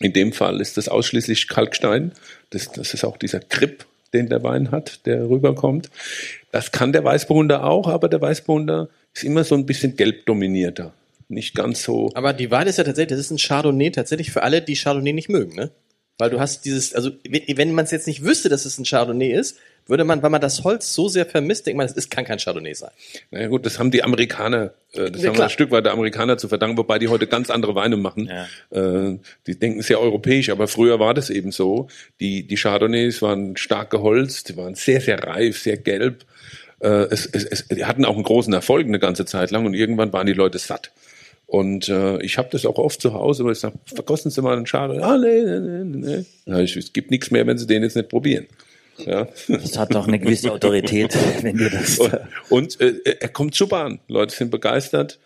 [0.00, 2.12] In dem Fall ist das ausschließlich Kalkstein.
[2.50, 5.90] Das, das ist auch dieser Grip, den der Wein hat, der rüberkommt.
[6.50, 10.92] Das kann der Weißburgunder auch, aber der Weißburgunder ist immer so ein bisschen gelb dominierter.
[11.32, 12.10] Nicht ganz so.
[12.14, 15.12] Aber die Wahl ist ja tatsächlich, das ist ein Chardonnay tatsächlich für alle, die Chardonnay
[15.14, 15.70] nicht mögen, ne?
[16.18, 19.32] Weil du hast dieses, also wenn man es jetzt nicht wüsste, dass es ein Chardonnay
[19.32, 19.56] ist,
[19.86, 22.74] würde man, weil man das Holz so sehr vermisst, denkt man, es kann kein Chardonnay
[22.74, 22.90] sein.
[23.30, 25.92] Naja gut, das haben die Amerikaner, äh, das Ja, haben wir ein Stück weit der
[25.92, 28.28] Amerikaner zu verdanken, wobei die heute ganz andere Weine machen.
[28.70, 31.88] Äh, die denken sehr europäisch, aber früher war das eben so.
[32.20, 36.26] Die, die Chardonnays waren stark geholzt, die waren sehr, sehr reif, sehr gelb.
[36.80, 39.72] Äh, es, es, es, die hatten auch einen großen Erfolg eine ganze Zeit lang und
[39.74, 40.92] irgendwann waren die Leute satt.
[41.52, 44.56] Und äh, ich habe das auch oft zu Hause, wo ich sage, verkosten Sie mal
[44.56, 45.02] einen Chardonnay.
[45.02, 46.24] Ah, nee, nee, nee, nee.
[46.46, 48.46] Sag ich, es gibt nichts mehr, wenn Sie den jetzt nicht probieren.
[48.96, 49.28] Ja.
[49.48, 51.98] Das hat doch eine gewisse Autorität, wenn dir das.
[51.98, 52.10] Und,
[52.48, 54.00] und äh, er kommt super an.
[54.08, 55.18] Leute sind begeistert.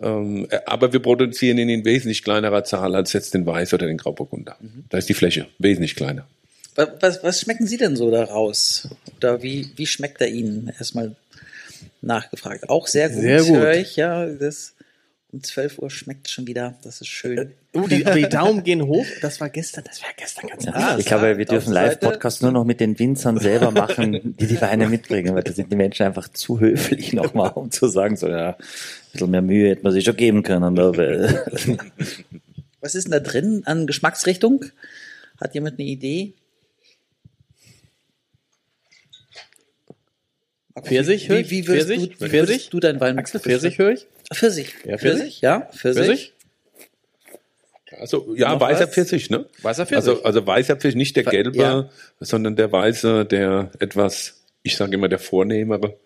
[0.00, 3.86] Ähm, äh, aber wir produzieren ihn in wesentlich kleinerer Zahl als jetzt den Weiß oder
[3.86, 4.56] den Grauburgunder.
[4.88, 6.26] Da ist die Fläche wesentlich kleiner.
[6.74, 8.88] Was, was, was schmecken Sie denn so daraus?
[9.18, 10.72] Oder wie, wie schmeckt er Ihnen?
[10.78, 11.14] Erstmal
[12.00, 12.70] nachgefragt.
[12.70, 13.56] Auch sehr gut, Sehr gut.
[13.56, 13.96] höre ich.
[13.96, 14.72] Ja, das
[15.36, 16.78] um 12 Uhr schmeckt schon wieder.
[16.82, 17.52] Das ist schön.
[17.74, 19.04] Oh, die, aber die Daumen gehen hoch.
[19.20, 20.98] Das war gestern, das war gestern ganz anders.
[20.98, 21.74] ich glaube, wir dürfen.
[21.74, 25.70] Live-Podcast nur noch mit den Winzern selber machen, die die Weine mitbringen, weil da sind
[25.70, 28.56] die Menschen einfach zu höflich nochmal, um zu sagen, so, ja, ein
[29.12, 30.78] bisschen mehr Mühe hätte man sich schon geben können.
[30.78, 30.96] Aber,
[32.80, 34.64] Was ist denn da drin an Geschmacksrichtung?
[35.38, 36.32] Hat jemand eine Idee?
[40.82, 41.50] Pfirsich, höre Wie, ich?
[41.50, 42.08] wie, würdest Pfirsich?
[42.08, 42.48] du, wie Pfirsich?
[42.48, 44.06] würdest du deinen Wein Axel, Pfirsich höre ich?
[44.32, 44.74] Pfirsich.
[44.84, 45.18] Ja, Pfirsich?
[45.18, 45.40] Pfirsich?
[45.40, 46.06] Ja, Pfirsich.
[46.06, 46.32] Pfirsich?
[47.98, 48.90] Also ja, weißer was?
[48.90, 49.46] Pfirsich, ne?
[49.62, 50.10] Weißer Pfirsich.
[50.10, 51.88] Also, also weißer Pfirsich, nicht der gelbe, ja.
[52.20, 55.96] sondern der weiße, der etwas, ich sage immer der vornehmere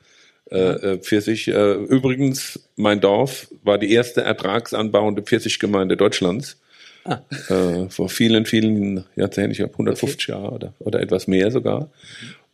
[0.51, 1.49] äh, äh, Pfirsich.
[1.49, 6.61] Äh, übrigens, mein Dorf war die erste ertragsanbauende Pfirsichgemeinde Deutschlands.
[7.49, 11.91] Äh, vor vielen, vielen Jahrzehnten, ich glaube 150 Jahre oder, oder etwas mehr sogar.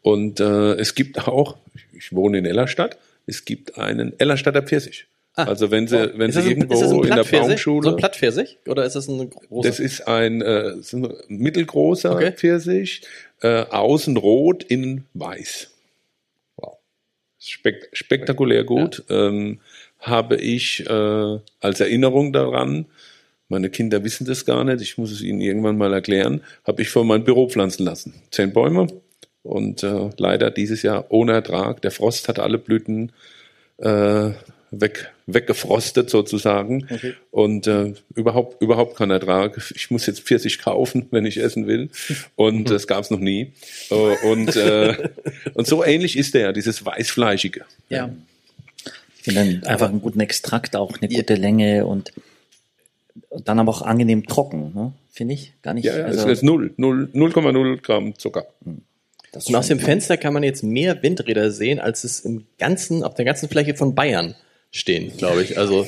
[0.03, 1.57] Und äh, es gibt auch,
[1.93, 2.97] ich wohne in Ellerstadt,
[3.27, 5.09] es gibt einen Ellerstadter Pfirsich.
[5.37, 7.25] Also wenn Sie, wenn Sie ein, irgendwo ist das ein in der?
[7.25, 8.59] Baumschule, So ein Plattpfirsich?
[8.67, 9.69] Oder ist das ein großer?
[9.69, 12.33] das ist ein, äh, ist ein mittelgroßer Okay.
[12.33, 13.03] Pfirsich,
[13.43, 15.71] äh, außen rot, innen weiß.
[16.57, 16.79] Wow.
[17.39, 19.05] Spek spektakulär gut.
[19.11, 19.61] Ähm,
[20.01, 22.87] habe ich äh, als Erinnerung daran,
[23.49, 26.89] meine Kinder wissen das gar nicht, ich muss es ihnen irgendwann mal erklären, habe ich
[26.89, 28.15] vor mein Büro pflanzen lassen.
[28.31, 28.89] Zehn Bäume
[29.43, 31.81] und äh, leider dieses Jahr ohne Ertrag.
[31.83, 33.13] Der Frost hat alle Blüten
[33.79, 34.31] äh,
[34.81, 36.87] weg, weggefrostet sozusagen
[37.31, 39.61] und äh, überhaupt überhaupt kein Ertrag.
[39.75, 41.91] Ich muss jetzt Pfirsich kaufen, wenn ich essen will
[42.37, 43.53] und das gab es noch nie.
[43.91, 45.11] Äh, und äh,
[45.55, 47.65] und so ähnlich ist der, dieses weißfleischige.
[47.89, 48.11] Ja.
[49.17, 52.13] Ich finde dann einfach einen guten Extrakt auch, eine gute Länge und,
[53.29, 54.93] und dann aber auch angenehm trocken, ne?
[55.11, 55.53] finde ich.
[55.63, 55.85] Gar nicht.
[55.85, 58.47] Ja, ja also, es ist null, null, 0,0 Gramm Zucker.
[59.33, 63.03] das Und aus dem Fenster kann man jetzt mehr Windräder sehen, als es im ganzen,
[63.03, 64.37] auf der ganzen Fläche von Bayern
[64.71, 65.59] stehen, glaube ich.
[65.59, 65.87] Also,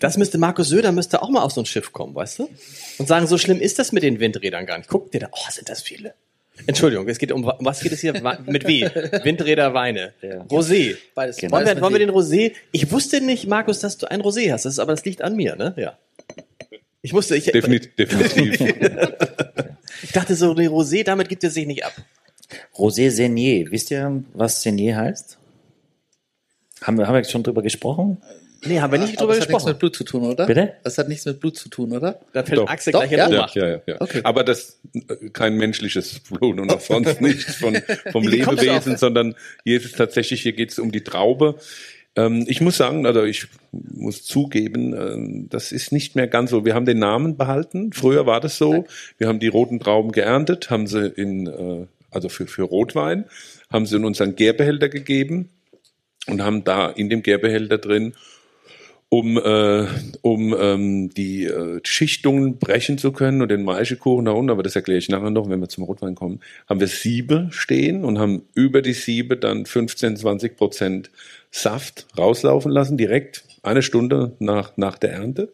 [0.00, 2.48] das müsste Markus Söder müsste auch mal auf so ein Schiff kommen, weißt du?
[2.98, 4.88] Und sagen, so schlimm ist das mit den Windrädern gar nicht.
[4.88, 6.14] Guck dir da, oh, sind das viele.
[6.66, 8.14] Entschuldigung, es geht um, was geht es hier?
[8.46, 8.88] Mit W?
[9.24, 10.14] Windräder, Weine.
[10.22, 10.42] Ja.
[10.44, 10.96] Rosé.
[11.14, 11.36] Beides.
[11.36, 11.54] Genau.
[11.54, 12.52] Wollen, wir, wollen wir den Rosé?
[12.72, 14.64] Ich wusste nicht, Markus, dass du ein Rosé hast.
[14.64, 15.74] Das ist, aber das liegt an mir, ne?
[15.76, 15.98] Ja.
[17.02, 17.94] Ich wusste, ich, Definitiv.
[17.98, 18.74] definitiv.
[20.02, 21.92] ich dachte so, die Rosé, damit gibt es sich nicht ab.
[22.74, 23.70] Rosé Senier.
[23.70, 25.38] Wisst ihr, was Senier heißt?
[26.82, 28.18] Haben wir, haben wir schon drüber gesprochen?
[28.64, 29.68] Nee, haben wir nicht Aber drüber das hat nichts gesprochen.
[29.72, 30.46] mit Blut zu tun, oder?
[30.46, 30.72] Bitte?
[30.82, 32.20] Das hat nichts mit Blut zu tun, oder?
[32.32, 32.68] Da fällt Doch.
[32.68, 33.28] Axel Doch, gleich in ja.
[33.28, 33.54] Ja, Ohnmacht.
[33.54, 34.00] ja, ja, ja.
[34.00, 34.20] Okay.
[34.24, 34.78] Aber das
[35.32, 37.76] kein menschliches Blut und auch sonst nichts von,
[38.12, 41.56] vom Lebewesen, sondern hier ist es tatsächlich, hier geht es um die Traube.
[42.16, 46.64] Ähm, ich muss sagen, also ich muss zugeben, ähm, das ist nicht mehr ganz so.
[46.64, 47.92] Wir haben den Namen behalten.
[47.92, 48.86] Früher war das so.
[49.18, 53.26] Wir haben die roten Trauben geerntet, haben sie in, äh, also für, für Rotwein,
[53.70, 55.50] haben sie in unseren Gärbehälter gegeben
[56.26, 58.14] und haben da in dem Gärbehälter drin
[59.08, 59.86] um, äh,
[60.22, 64.74] um ähm, die äh, Schichtungen brechen zu können und den Maischekuchen da unten, aber das
[64.74, 68.42] erkläre ich nachher noch, wenn wir zum Rotwein kommen, haben wir Siebe stehen und haben
[68.54, 71.10] über die Siebe dann 15, 20 Prozent
[71.50, 75.52] Saft rauslaufen lassen, direkt eine Stunde nach, nach der Ernte.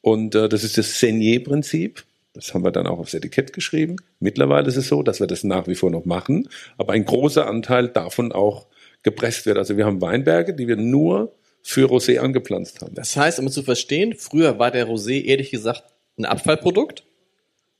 [0.00, 2.04] Und äh, das ist das Senier-Prinzip.
[2.32, 3.96] Das haben wir dann auch aufs Etikett geschrieben.
[4.20, 6.48] Mittlerweile ist es so, dass wir das nach wie vor noch machen,
[6.78, 8.66] aber ein großer Anteil davon auch
[9.02, 9.58] gepresst wird.
[9.58, 11.32] Also wir haben Weinberge, die wir nur
[11.62, 12.94] für Rosé angepflanzt haben.
[12.94, 15.84] Das heißt, um es zu verstehen, früher war der Rosé ehrlich gesagt
[16.18, 17.04] ein Abfallprodukt.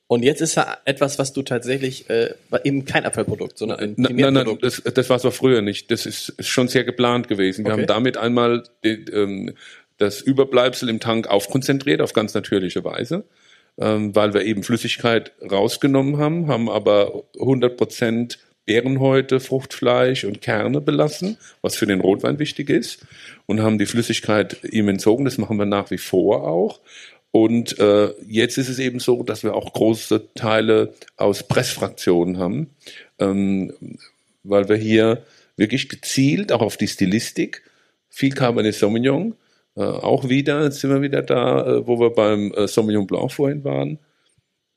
[0.07, 3.95] Und jetzt ist er etwas, was du tatsächlich, äh, war eben kein Abfallprodukt, sondern ein
[3.97, 4.65] Nein, nein, nein, Primärprodukt.
[4.87, 5.91] das, das war so früher nicht.
[5.91, 7.65] Das ist, ist schon sehr geplant gewesen.
[7.65, 7.83] Wir Okay.
[7.83, 9.55] haben damit einmal die, ähm,
[9.99, 13.25] das Überbleibsel im Tank aufkonzentriert auf ganz natürliche Weise,
[13.77, 18.39] ähm, weil wir eben Flüssigkeit rausgenommen haben, haben aber 100 Prozent
[18.69, 23.07] Beerenhäute, Fruchtfleisch und Kerne belassen, was für den Rotwein wichtig ist,
[23.47, 25.25] und haben die Flüssigkeit ihm entzogen.
[25.25, 26.81] Das machen wir nach wie vor auch.
[27.31, 32.71] Und äh, jetzt ist es eben so, dass wir auch große Teile aus Pressfraktionen haben,
[33.19, 33.73] ähm,
[34.43, 35.25] weil wir hier
[35.57, 37.63] wirklich gezielt auch auf die Stilistik,
[38.11, 39.35] viel Cabernet Sauvignon,
[39.77, 43.33] äh, auch wieder, jetzt sind wir wieder da, äh, wo wir beim äh, Sauvignon Blanc
[43.33, 43.99] vorhin waren,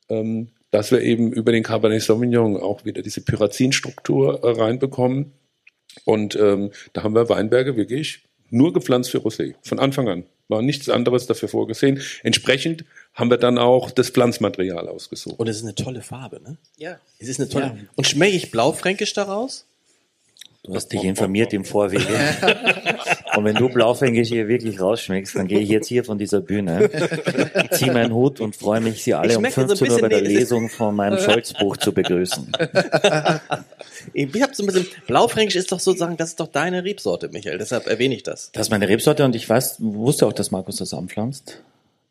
[0.08, 5.32] ähm, dass wir eben über den Cabernet Sauvignon auch wieder diese Pyrazinstruktur äh, reinbekommen.
[6.04, 9.54] Und ähm, da haben wir Weinberge wirklich nur gepflanzt für Rosé.
[9.62, 10.24] Von Anfang an.
[10.48, 12.00] War nichts anderes dafür vorgesehen.
[12.22, 15.38] Entsprechend haben wir dann auch das Pflanzmaterial ausgesucht.
[15.38, 16.56] Und es ist eine tolle Farbe, ne?
[16.78, 16.98] Ja.
[17.18, 17.88] Es ist eine tolle.
[17.94, 19.66] Und schmecke ich blaufränkisch daraus?
[20.62, 22.06] Du hast dich informiert im Vorwege.
[23.36, 26.90] Und wenn du Blaufränkisch hier wirklich rausschmeckst, dann gehe ich jetzt hier von dieser Bühne,
[27.70, 30.08] ziehe meinen Hut und freue mich, Sie alle um schmecke so ein 15 Uhr bei
[30.08, 32.52] der Lesung von meinem Scholzbuch zu begrüßen.
[34.12, 34.86] Ich habe so ein bisschen.
[35.06, 37.58] Blaufränkisch ist doch sozusagen, das ist doch deine Rebsorte, Michael.
[37.58, 38.50] Deshalb erwähne ich das.
[38.52, 41.62] Das ist meine Rebsorte und ich weiß, wusste auch, dass Markus das anpflanzt.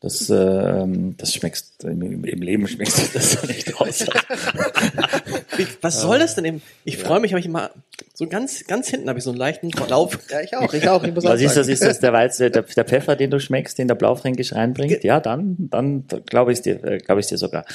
[0.02, 4.04] Das, ähm, das schmeckst, im, im Leben schmeckst du das nicht raus.
[5.82, 6.62] Was soll das denn eben?
[6.86, 7.70] Ich freue mich, habe ich mal
[8.16, 10.18] so ganz, ganz hinten habe ich so einen leichten Lauf.
[10.32, 11.04] Ja, ich auch, ich auch.
[11.04, 11.68] Ich muss auch Was ist das?
[11.68, 15.04] Ist das der Weiz, der, der Pfeffer, den du schmeckst, den der Blaufränkisch reinbringt?
[15.04, 17.66] Ja, dann, dann glaube ich dir, äh, glaube ich dir sogar.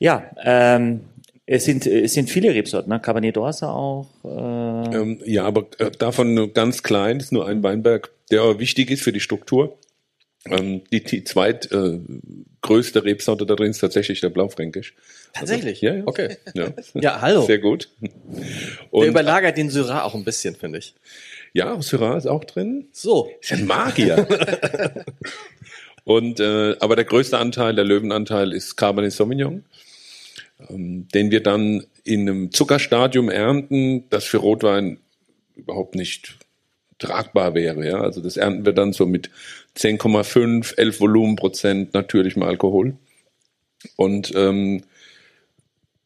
[0.00, 1.02] Ja, ähm,
[1.46, 2.98] es sind, es sind viele Rebsorten, ne?
[2.98, 4.08] Cabernet d'Orsa auch.
[4.24, 8.58] Äh, Ähm, ja, aber äh, davon nur ganz klein, ist nur ein Weinberg, der aber
[8.58, 9.78] wichtig ist für die Struktur.
[10.46, 11.98] Ähm, die die zweit äh,
[12.64, 14.94] Rebsorte da drin ist tatsächlich der Blaufränkisch.
[15.32, 15.80] Tatsächlich?
[15.80, 16.02] Ja, ja.
[16.06, 16.36] Okay.
[16.54, 17.44] Ja, Ja, hallo.
[17.44, 17.88] Sehr gut.
[18.00, 18.10] Der
[18.90, 20.94] Und überlagert den Syrah auch ein bisschen, finde ich.
[21.52, 22.88] ja, Syrah ist auch drin.
[22.92, 23.30] So.
[23.40, 24.26] Ist ein Magier.
[26.04, 29.64] Und äh, aber der größte Anteil, der Löwenanteil, ist Cabernet Sauvignon,
[30.70, 34.98] ähm, den wir dann in einem Zuckerstadium ernten, das für Rotwein
[35.56, 36.38] überhaupt nicht
[36.98, 37.86] tragbar wäre.
[37.86, 38.00] Ja?
[38.00, 39.30] Also das ernten wir dann so mit
[39.76, 42.96] 10,5, 11 Volumenprozent natürlichem Alkohol.
[43.96, 44.82] Und ähm,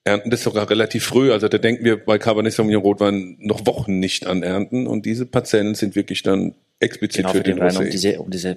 [0.05, 1.32] ernten das sogar relativ früh.
[1.32, 4.86] Also da denken wir bei Cabernet Sauvignon Rotwein noch Wochen nicht an Ernten.
[4.86, 8.18] Und diese Parzellen sind wirklich dann explizit Genau, für für den den Wein, um diese,
[8.20, 8.57] um diese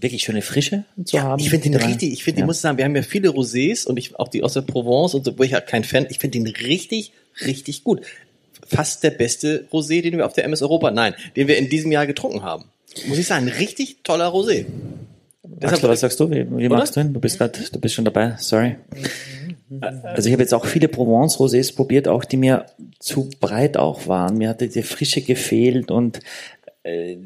[0.00, 1.40] wirklich schöne Frische zu haben.
[1.40, 1.86] Ich finde den Ja.
[1.86, 2.44] richtig, ich finde, Ja.
[2.44, 5.14] ich muss sagen, wir haben ja viele Rosés und ich, auch die aus der Provence
[5.14, 7.12] und so, wo ich halt kein Fan, ich finde den richtig,
[7.44, 8.02] richtig gut.
[8.66, 11.92] Fast der beste Rosé, den wir auf der MS Europa, nein, den wir in diesem
[11.92, 12.64] Jahr getrunken haben.
[13.06, 14.66] Muss ich sagen, richtig toller Rosé.
[15.62, 16.30] Axel, was sagst du?
[16.30, 17.12] Wie, wie machst du ihn?
[17.12, 18.34] Du bist grad, du bist schon dabei.
[18.38, 18.76] Sorry.
[20.02, 22.66] Also ich habe jetzt auch viele Provence-Rosés probiert, auch die mir
[23.00, 24.38] zu breit auch waren.
[24.38, 26.20] Mir hatte die Frische gefehlt und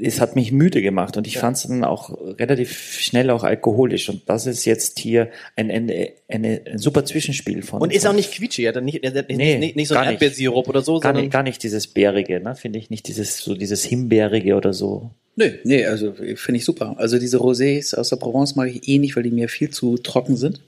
[0.02, 4.08] es hat mich müde gemacht und ich fand es dann auch relativ schnell auch alkoholisch
[4.08, 7.80] und das ist jetzt hier ein, eine, eine, ein super Zwischenspiel von.
[7.82, 10.10] Und ist auch nicht quietschig, hat nicht, nicht, Nee, nicht, nicht so ein.
[10.12, 12.54] Erdbeersirup oder so, gar sondern, nicht, gar nicht dieses Bärige, ne?
[12.54, 15.10] finde ich nicht dieses so dieses Himbeerige oder so.
[15.36, 16.94] Nö, nee, also finde ich super.
[16.98, 19.96] Also diese Rosés aus der Provence mag ich eh nicht, weil die mir viel zu
[19.98, 20.60] trocken sind.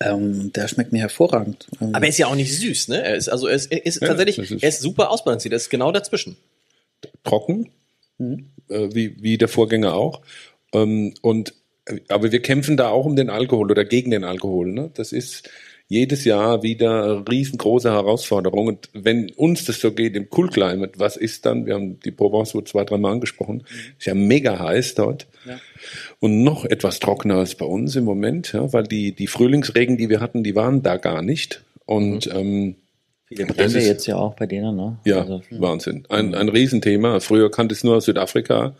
[0.00, 1.66] Ähm, der schmeckt mir hervorragend.
[1.80, 3.02] Aber er ist ja auch nicht süß, ne?
[3.02, 5.56] Er ist, also er ist, er ist Ja, tatsächlich, ist- er ist super ausbalanciert, er
[5.56, 6.36] ist genau dazwischen.
[7.24, 7.70] Trocken,
[8.18, 8.34] äh,
[8.68, 10.22] wie, wie der Vorgänger auch.
[10.72, 11.54] Ähm, und,
[11.86, 14.72] äh, aber wir kämpfen da auch um den Alkohol oder gegen den Alkohol.
[14.72, 14.90] Ne?
[14.94, 15.48] Das ist
[15.90, 18.66] jedes Jahr wieder eine riesengroße Herausforderung.
[18.68, 21.64] Und wenn uns das so geht im Cool Climate, was ist dann?
[21.64, 23.64] Wir haben die Provence so zwei, drei Mal angesprochen.
[23.98, 25.26] Ist ja mega heiß dort.
[26.20, 30.10] Und noch etwas trockener als bei uns im Moment, ja, weil die, die Frühlingsregen, die
[30.10, 31.64] wir hatten, die waren da gar nicht.
[31.86, 32.76] Und ähm,
[33.28, 34.98] Viele Brände jetzt ja auch bei denen, ne?
[35.04, 36.04] ja, Also, Wahnsinn.
[36.08, 37.20] Ein, ein Riesenthema.
[37.20, 38.74] Früher kannte es nur aus Südafrika.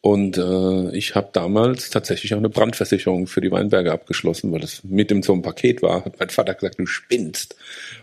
[0.00, 4.84] Und äh, ich habe damals tatsächlich auch eine Brandversicherung für die Weinberge abgeschlossen, weil das
[4.84, 6.04] mit in so einem Paket war.
[6.04, 7.56] Hat mein Vater gesagt, du spinnst.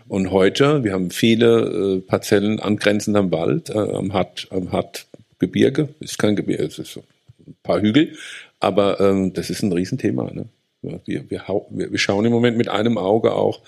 [0.08, 5.90] Und heute, wir haben viele äh, Parzellen angrenzend am Wald, äh, am Hart, am Hartgebirge.
[6.00, 7.04] Ist kein Gebirge, es ist so
[7.46, 8.16] ein paar Hügel.
[8.58, 10.30] Aber ähm, das ist ein Riesenthema.
[10.32, 10.46] Ne?
[10.82, 13.60] Ja, Wir, wir, wir, wir schauen im Moment mit einem Auge auch,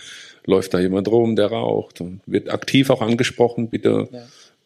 [0.46, 2.00] läuft da jemand rum, der raucht.
[2.00, 4.08] Und wird aktiv auch angesprochen, bitte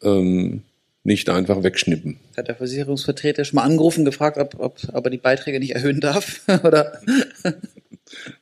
[0.03, 0.63] ähm,
[1.05, 2.19] nicht einfach wegschnippen.
[2.37, 6.01] Hat der Versicherungsvertreter schon mal angerufen, gefragt, ob, ob, ob er die Beiträge nicht erhöhen
[6.01, 6.43] darf?
[6.65, 7.01] Oder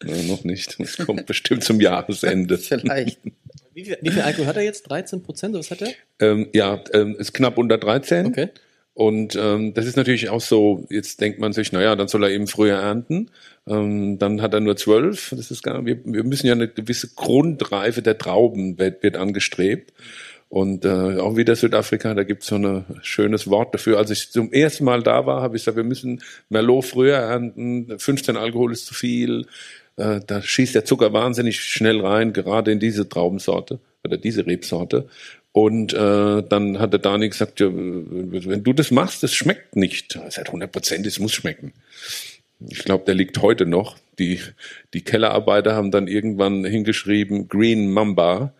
[0.05, 0.78] Ja, noch nicht.
[0.78, 2.59] Das kommt bestimmt zum Jahresende.
[2.59, 3.18] vielleicht.
[3.74, 4.89] Wie viel, wie viel Alkohol hat er jetzt?
[4.89, 5.91] 13 Prozent, was hat er?
[6.20, 8.26] Ähm, ja, ähm, ist knapp unter 13.
[8.26, 8.49] Okay.
[8.95, 12.30] Und ähm, das ist natürlich auch so, jetzt denkt man sich, naja, dann soll er
[12.30, 13.30] eben früher ernten.
[13.69, 15.35] Ähm, dann hat er nur zwölf.
[15.37, 19.93] Das ist gar, wir, wir müssen ja eine gewisse Grundreife der Trauben wird, wird angestrebt.
[20.49, 23.99] Und äh, auch wieder Südafrika, da gibt es so ein schönes Wort dafür.
[23.99, 27.99] Als ich zum ersten Mal da war, habe ich gesagt, wir müssen Merlot früher ernten.
[27.99, 29.47] 15 Alkohol ist zu viel.
[29.97, 35.09] Äh, da schießt der Zucker wahnsinnig schnell rein, gerade in diese Traubensorte oder diese Rebsorte.
[35.51, 40.14] Und äh, dann hat der Dani gesagt, ja, wenn du das machst, das schmeckt nicht.
[40.14, 41.73] Er sagt 100 Prozent, es muss schmecken.
[42.69, 43.97] Ich glaube, der liegt heute noch.
[44.19, 44.41] Die,
[44.95, 48.53] die Kellerarbeiter haben dann irgendwann hingeschrieben, Green Mamba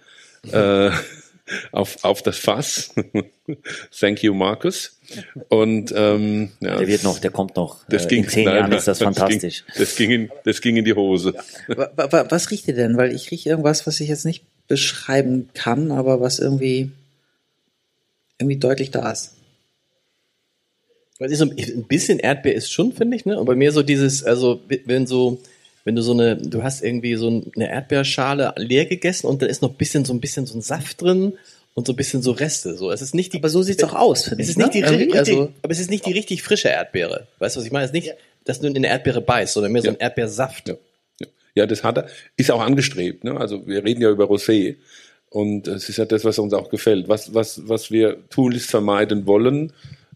[0.53, 0.91] äh,
[1.73, 2.95] auf, auf das Fass.
[3.99, 4.99] Thank you, Markus.
[5.49, 7.85] Und ähm, ja, Der wird noch, der kommt noch.
[7.89, 9.65] das Äh, ging, in zehn nein, Jahren ist das fantastisch.
[9.65, 11.33] Ging, das, ging in, das ging in die Hose.
[11.69, 12.97] Wa- Was riecht ihr denn?
[12.99, 16.91] Weil ich rieche irgendwas, was ich jetzt nicht beschreiben kann, aber was irgendwie,
[18.39, 19.36] irgendwie deutlich da ist.
[21.19, 23.39] Weil ist so ein bisschen Erdbeer ist schon, finde ich, ne?
[23.39, 25.41] Und bei mir so dieses, also wenn so,
[25.85, 29.63] wenn du so eine, du hast irgendwie so eine Erdbeerschale leer gegessen und da ist
[29.63, 31.33] noch ein bisschen so ein bisschen so ein Saft drin
[31.75, 32.75] und so ein bisschen so Reste.
[32.75, 34.57] So, es ist nicht die, Aber so sieht's auch aus, finde es ich.
[34.57, 34.91] ist nicht die ne?
[34.91, 37.27] richtig, also, aber es ist nicht die richtig frische Erdbeere.
[37.39, 37.85] Weißt du, was ich meine?
[37.85, 38.15] Es ist nicht,
[38.45, 40.69] dass du in eine Erdbeere beißt, sondern mehr so ein Erdbeersaft.
[40.69, 40.75] Ja,
[41.21, 41.27] ja.
[41.55, 42.07] ja, das hat er.
[42.37, 43.25] Ist auch angestrebt.
[43.25, 43.39] Ne?
[43.39, 44.77] Also wir reden ja über Rosé.
[45.31, 47.09] Und es ist ja das, was uns auch gefällt.
[47.09, 49.73] Was, was, was wir tunlichst vermeiden wollen,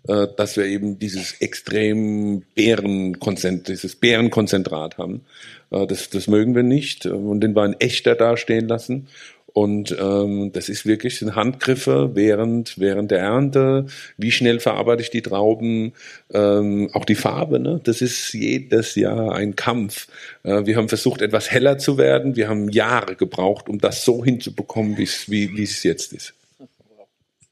[0.09, 5.23] äh, dass wir eben dieses extrem Beerenkonzentrat, dieses Beerenkonzentrat haben.
[5.71, 9.09] Äh, das, das mögen wir nicht äh, und den Wein echter dastehen lassen.
[9.53, 13.87] Und ähm, das ist wirklich sind Handgriffe während, während der Ernte.
[14.17, 15.93] Wie schnell verarbeite ich die Trauben?
[16.33, 17.81] Ähm, auch die Farbe, ne?
[17.83, 20.07] das ist jedes Jahr ein Kampf.
[20.45, 22.37] Äh, wir haben versucht, etwas heller zu werden.
[22.37, 26.35] Wir haben Jahre gebraucht, um das so hinzubekommen, wie's, wie wie es jetzt ist.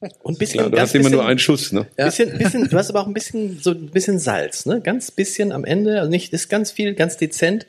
[0.01, 1.73] Und ein bisschen, Klar, du hast immer nur einen Schuss.
[1.73, 1.87] Ne?
[1.97, 4.81] Bisschen, bisschen, du hast aber auch ein bisschen, so ein bisschen Salz, ne?
[4.81, 7.67] Ganz bisschen am Ende, also nicht, ist ganz viel, ganz dezent.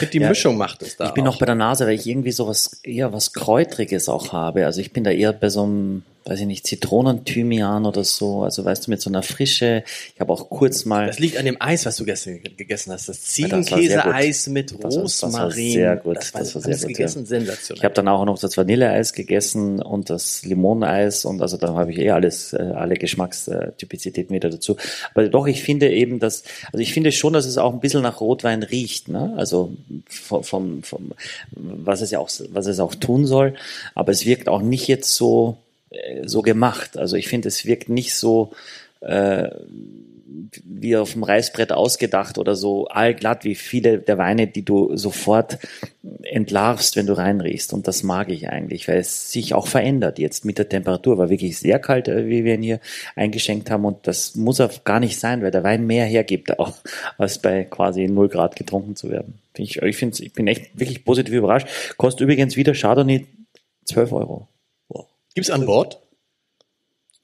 [0.00, 1.06] Mit die Ja, Mischung macht es da.
[1.06, 1.32] Ich bin auch.
[1.32, 4.66] noch bei der Nase, weil ich irgendwie sowas eher was Kräutriges auch habe.
[4.66, 8.42] Also ich bin da eher bei so einem weiß ich nicht, Zitronenthymian oder so.
[8.42, 9.84] Also weißt du, mit so einer Frische.
[10.14, 11.06] Ich habe auch kurz mal.
[11.06, 13.08] Das liegt an dem Eis, was du gestern gegessen hast.
[13.08, 15.72] Das Ziegenkäse-Eis mit Das war- das war Rosmarin.
[15.72, 16.16] sehr gut.
[16.16, 17.26] Das war, Das war sehr gut, gegessen, ja.
[17.26, 17.78] sensationell.
[17.78, 21.92] Ich habe dann auch noch das Vanilleeis gegessen und das Limoneneis und also da habe
[21.92, 24.76] ich eh alles, äh, alle Geschmackstypizitäten wieder dazu.
[25.14, 28.02] Aber doch, ich finde eben, dass, also ich finde schon, dass es auch ein bisschen
[28.02, 29.34] nach Rotwein riecht, ne?
[29.36, 29.72] Also
[30.08, 31.12] vom, vom, vom
[31.52, 33.54] was es ja auch, was es auch tun soll.
[33.94, 35.56] Aber es wirkt auch nicht jetzt so,
[36.24, 36.96] so gemacht.
[36.96, 38.52] Also ich finde, es wirkt nicht so,
[39.00, 39.50] äh,
[40.64, 45.58] wie auf dem Reißbrett ausgedacht oder so allglatt wie viele der Weine, die du sofort
[46.22, 47.72] entlarvst, wenn du reinriechst.
[47.72, 51.18] Und das mag ich eigentlich, weil es sich auch verändert jetzt mit der Temperatur.
[51.18, 52.80] War wirklich sehr kalt, äh, wie wir ihn hier
[53.16, 53.84] eingeschenkt haben.
[53.84, 56.74] Und das muss auch gar nicht sein, weil der Wein mehr hergibt, auch
[57.18, 59.38] als bei quasi 0 Grad getrunken zu werden.
[59.56, 61.68] Ich, ich, ich bin echt wirklich positiv überrascht.
[61.96, 63.26] Kostet übrigens wieder Chardonnay
[63.84, 64.48] 12 Euro.
[65.34, 66.00] Gibt's an Bord?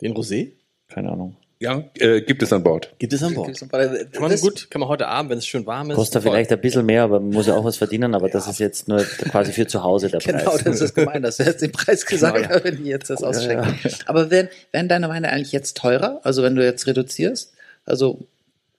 [0.01, 0.53] Den Rosé?
[0.89, 1.37] Keine Ahnung.
[1.63, 2.95] Ja, äh, gibt es an Bord.
[2.99, 3.55] Gibt es an Bord?
[3.71, 5.97] Kann man gut, kann man heute Abend, wenn es schön warm ist.
[5.97, 6.33] Kostet voll.
[6.33, 8.15] vielleicht ein bisschen mehr, aber man muss ja auch was verdienen.
[8.15, 10.43] Aber das ist jetzt nur quasi für zu Hause der Preis.
[10.43, 12.55] Genau, das ist gemein, dass du jetzt den Preis gesagt Genau, ja.
[12.55, 13.79] hast, wenn die jetzt das ausschenken.
[14.07, 16.21] Aber werden, werden deine Weine eigentlich jetzt teurer?
[16.25, 17.53] Also wenn du jetzt reduzierst?
[17.85, 18.27] Also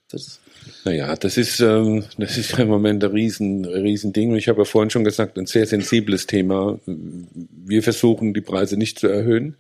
[0.10, 0.40] das,
[0.86, 4.36] Naja, das ist, ähm, das ist im Moment ein riesen, riesen Ding.
[4.36, 6.80] Ich habe ja vorhin schon gesagt, ein sehr sensibles Thema.
[6.86, 9.56] Wir versuchen, die Preise nicht zu erhöhen.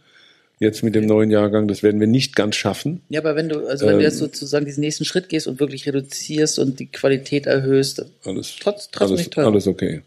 [0.59, 3.01] Jetzt mit dem neuen Jahrgang, das werden wir nicht ganz schaffen.
[3.09, 4.03] ja, aber wenn du, also wenn du Ähm.
[4.03, 8.89] jetzt sozusagen diesen nächsten Schritt gehst und wirklich reduzierst und die Qualität erhöhst, Alles, Trotz-
[8.91, 9.47] trotzdem alles, nicht teuer.
[9.47, 10.01] alles okay.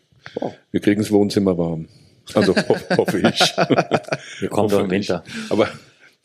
[0.70, 1.88] Wir kriegen das Wohnzimmer warm.
[2.34, 3.40] Also ho hoffe ich.
[4.40, 4.90] Wir kommen doch im.
[4.90, 5.22] Winter.
[5.50, 5.68] Aber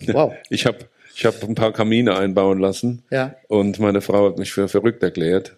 [0.07, 0.33] Wow.
[0.49, 0.77] ich habe
[1.19, 3.03] ich hab ein paar Kamine einbauen lassen.
[3.11, 3.35] Ja.
[3.49, 5.57] Und meine Frau hat mich für verrückt erklärt.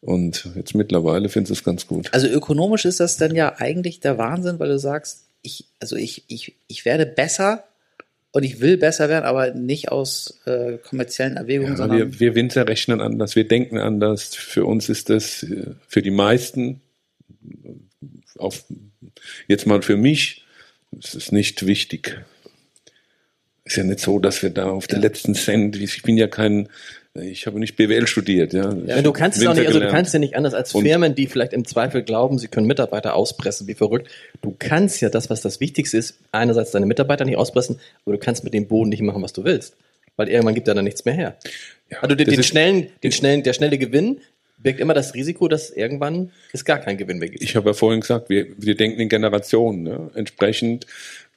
[0.00, 2.08] Und jetzt mittlerweile findet sie es ganz gut.
[2.12, 6.24] Also ökonomisch ist das dann ja eigentlich der Wahnsinn, weil du sagst, ich, also ich,
[6.28, 7.64] ich, ich werde besser
[8.30, 12.34] und ich will besser werden, aber nicht aus äh, kommerziellen Erwägungen, Ja, sondern wir, wir
[12.36, 14.34] Winzer rechnen anders, wir denken anders.
[14.36, 16.80] Für uns ist das, äh, für die meisten,
[18.38, 18.64] auf,
[19.48, 20.44] jetzt mal für mich,
[20.98, 22.20] ist es nicht wichtig.
[23.64, 26.68] Ist ja nicht so, dass wir da auf den letzten Cent, ich bin ja kein,
[27.14, 28.74] ich habe nicht BWL studiert, ja.
[28.86, 31.14] Ja, du kannst es auch nicht, also du kannst ja nicht anders als Und- Firmen,
[31.14, 34.08] die vielleicht im Zweifel glauben, sie können Mitarbeiter auspressen, wie verrückt.
[34.40, 38.18] Du kannst ja das, was das Wichtigste ist, einerseits deine Mitarbeiter nicht auspressen, aber du
[38.18, 39.76] kannst mit dem Boden nicht machen, was du willst.
[40.16, 41.36] Weil irgendwann gibt er dann nichts mehr her.
[41.90, 44.20] Ja, also den, den schnellen, den schnellen, der schnelle Gewinn
[44.58, 47.42] birgt immer das Risiko, dass irgendwann es gar keinen Gewinn mehr gibt.
[47.42, 49.82] Ich habe ja vorhin gesagt, wir, wir denken in Generationen.
[49.82, 50.10] Ne?
[50.14, 50.86] Entsprechend,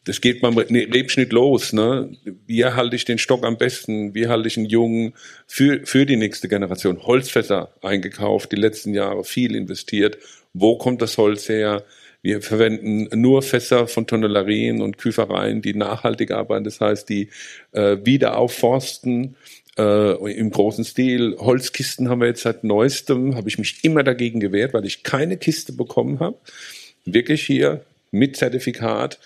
[0.06, 1.74] das geht beim Re- Rebschnitt los.
[1.74, 2.16] Ne?
[2.48, 4.16] Wie halte ich den Stock am besten?
[4.16, 5.14] Wie halte ich einen Jungen
[5.48, 7.04] für, für die nächste Generation?
[7.04, 10.18] Holzfässer eingekauft, die letzten Jahre viel investiert.
[10.54, 11.84] Wo kommt das Holz her?
[12.22, 16.64] Wir verwenden nur Fässer von Tonnellerien und Küfereien, die nachhaltig arbeiten.
[16.64, 17.30] Das heißt, die
[17.72, 19.36] äh, wieder aufforsten
[19.78, 21.36] äh, im großen Stil.
[21.38, 25.38] Holzkisten haben wir jetzt seit neuestem, habe ich mich immer dagegen gewehrt, weil ich keine
[25.38, 26.38] Kiste bekommen habe.
[27.06, 29.20] Wirklich hier mit Zertifikat.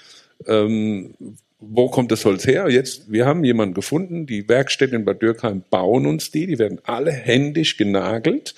[0.47, 1.13] Ähm,
[1.59, 2.69] wo kommt das Holz her?
[2.69, 6.79] Jetzt, wir haben jemanden gefunden, die Werkstätten in Bad Dürkheim bauen uns die, die werden
[6.83, 8.55] alle händisch genagelt.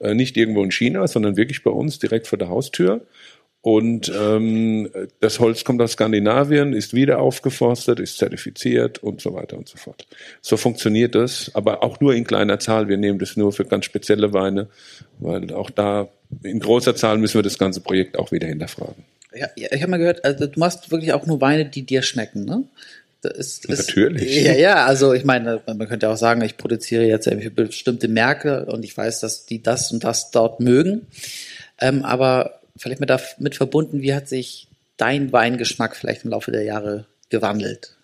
[0.00, 3.06] Äh, nicht irgendwo in China, sondern wirklich bei uns direkt vor der Haustür.
[3.62, 9.56] Und ähm, das Holz kommt aus Skandinavien, ist wieder aufgeforstet, ist zertifiziert und so weiter
[9.56, 10.06] und so fort.
[10.42, 12.88] So funktioniert das, aber auch nur in kleiner Zahl.
[12.88, 14.68] Wir nehmen das nur für ganz spezielle Weine,
[15.18, 16.08] weil auch da
[16.42, 19.02] in großer Zahl müssen wir das ganze Projekt auch wieder hinterfragen.
[19.36, 22.44] Ja, ich habe mal gehört, also du machst wirklich auch nur Weine, die dir schmecken,
[22.44, 22.64] ne?
[23.22, 24.42] Ist, ist, Natürlich.
[24.42, 28.84] Ja, ja, also ich meine, man könnte auch sagen, ich produziere jetzt bestimmte Märkte und
[28.84, 31.06] ich weiß, dass die das und das dort mögen.
[31.80, 34.68] Ähm, aber vielleicht mit damit verbunden, wie hat sich
[34.98, 37.96] dein Weingeschmack vielleicht im Laufe der Jahre gewandelt?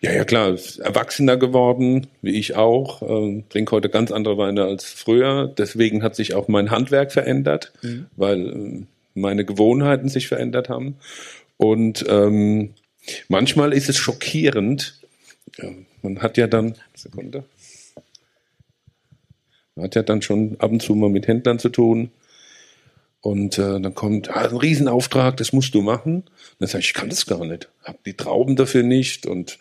[0.00, 3.02] Ja, ja, klar, erwachsener geworden, wie ich auch.
[3.02, 5.52] Ähm, trinke heute ganz andere Weine als früher.
[5.56, 7.72] Deswegen hat sich auch mein Handwerk verändert,
[8.16, 10.96] weil ähm, meine Gewohnheiten sich verändert haben.
[11.56, 12.74] Und ähm,
[13.28, 15.00] manchmal ist es schockierend.
[16.02, 17.44] Man hat ja dann, Sekunde,
[19.74, 22.10] man hat ja dann schon ab und zu mal mit Händlern zu tun.
[23.20, 26.16] Und äh, dann kommt ah, ein Riesenauftrag, das musst du machen.
[26.16, 26.26] Und
[26.58, 29.58] dann sage ich, ich kann das gar nicht, habe die Trauben dafür nicht und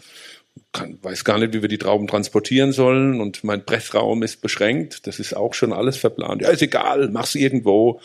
[0.71, 3.21] kann, weiß gar nicht, wie wir die Trauben transportieren sollen.
[3.21, 6.41] Und mein Pressraum ist beschränkt, das ist auch schon alles verplant.
[6.41, 8.01] Ja, ist egal, mach's irgendwo.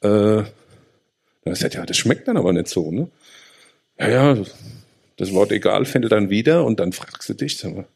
[0.00, 0.44] Äh,
[1.44, 3.08] dann hab ich gesagt, ja, das schmeckt dann aber nicht so, ne?
[3.98, 4.44] Ja, ja,
[5.16, 7.86] das Wort egal findet dann wieder und dann fragst du dich, sag mal,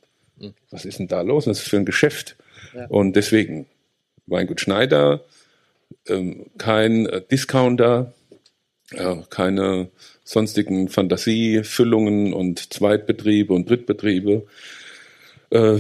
[0.71, 1.47] was ist denn da los?
[1.47, 2.37] Was ist für ein Geschäft?
[2.89, 3.67] Und deswegen,
[4.27, 5.25] Weingut Schneider,
[6.07, 8.13] ähm, kein äh, Discounter,
[8.93, 9.91] Ja, keine
[10.25, 14.47] sonstigen Fantasiefüllungen und Zweitbetriebe und Drittbetriebe.
[15.51, 15.79] Äh,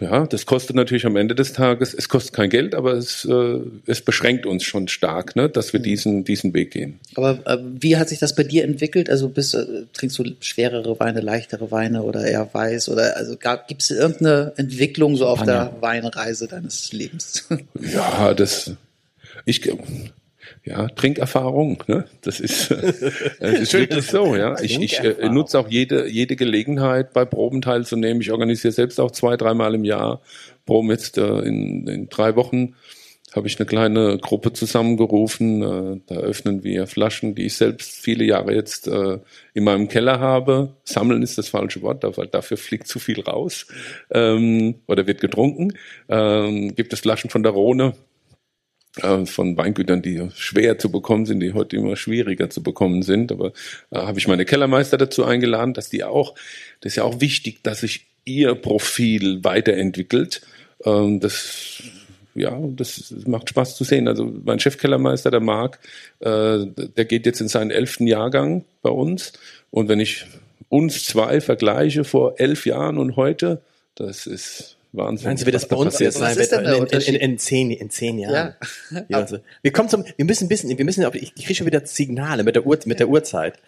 [0.00, 3.60] ja, das kostet natürlich am Ende des Tages, es kostet kein Geld, aber es, äh,
[3.86, 7.00] es beschränkt uns schon stark, ne, dass wir diesen, diesen Weg gehen.
[7.14, 9.10] Aber äh, wie hat sich das bei dir entwickelt?
[9.10, 12.88] Also bist, äh, trinkst du schwerere Weine, leichtere Weine oder eher weiß?
[12.88, 13.36] Oder also
[13.68, 17.46] gibt es irgendeine Entwicklung so auf der Weinreise deines Lebens?
[17.94, 18.72] Ja, das
[19.44, 19.60] ich
[20.64, 22.04] ja, Trinkerfahrung, ne?
[22.22, 22.92] Das ist, äh,
[23.40, 24.58] das ist wirklich so, ja.
[24.60, 28.20] Ich, ich äh, nutze auch jede, jede Gelegenheit, bei Proben teilzunehmen.
[28.20, 30.20] Ich organisiere selbst auch zwei, dreimal im Jahr
[30.66, 30.90] Proben.
[30.90, 32.74] Jetzt äh, in, in drei Wochen
[33.34, 35.62] habe ich eine kleine Gruppe zusammengerufen.
[35.62, 39.18] Äh, da öffnen wir Flaschen, die ich selbst viele Jahre jetzt äh,
[39.54, 40.74] in meinem Keller habe.
[40.84, 43.66] Sammeln ist das falsche Wort, weil dafür fliegt zu viel raus
[44.10, 45.72] ähm, oder wird getrunken.
[46.08, 47.94] Ähm, gibt es Flaschen von der Rhone,
[48.96, 53.32] äh, von Weingütern, die schwer zu bekommen sind, die heute immer schwieriger zu bekommen sind.
[53.32, 53.52] Aber
[53.90, 56.34] äh, habe ich meine Kellermeister dazu eingeladen, dass die auch,
[56.80, 60.42] das ist ja auch wichtig, dass sich ihr Profil weiterentwickelt.
[60.84, 61.82] Ähm, das
[62.34, 64.08] ja, das macht Spaß zu sehen.
[64.08, 65.78] Also mein Chefkellermeister, der Marc,
[66.20, 69.34] äh, der geht jetzt in seinen elften Jahrgang bei uns.
[69.70, 70.26] Und wenn ich
[70.68, 73.62] uns zwei vergleiche vor elf Jahren und heute,
[73.94, 75.28] das ist Wahnsinn.
[75.28, 77.90] Meinst du, wie das bei uns jetzt sein wird in, in, in, in, zehn, in
[77.90, 78.54] zehn Jahren?
[78.90, 79.04] Ja.
[79.08, 81.84] ja also, wir kommen zum, wir müssen ein bisschen, wir müssen, ich, kriege schon wieder
[81.84, 83.58] Signale mit der Uhr, mit der Uhrzeit.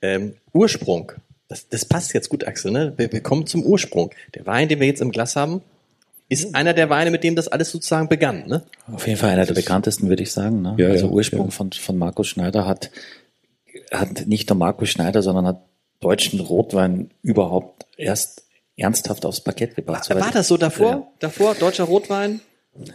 [0.00, 1.12] Ähm, Ursprung.
[1.48, 2.94] Das, das passt jetzt gut, Axel, ne?
[2.96, 4.10] Wir, wir kommen zum Ursprung.
[4.34, 5.62] Der Wein, den wir jetzt im Glas haben,
[6.28, 8.62] ist einer der Weine, mit dem das alles sozusagen begann, ne?
[8.90, 10.62] Auf jeden Fall einer der bekanntesten, würde ich sagen.
[10.62, 10.74] Ne?
[10.78, 11.50] Ja, also ja, Ursprung ja.
[11.50, 12.90] von, von Markus Schneider hat,
[13.92, 15.62] hat nicht nur Markus Schneider, sondern hat
[16.00, 18.41] deutschen Rotwein überhaupt erst
[18.76, 20.08] ernsthaft aufs Parkett gebracht.
[20.10, 20.90] War, war das so davor?
[20.90, 21.06] Ja.
[21.20, 22.40] Davor deutscher Rotwein?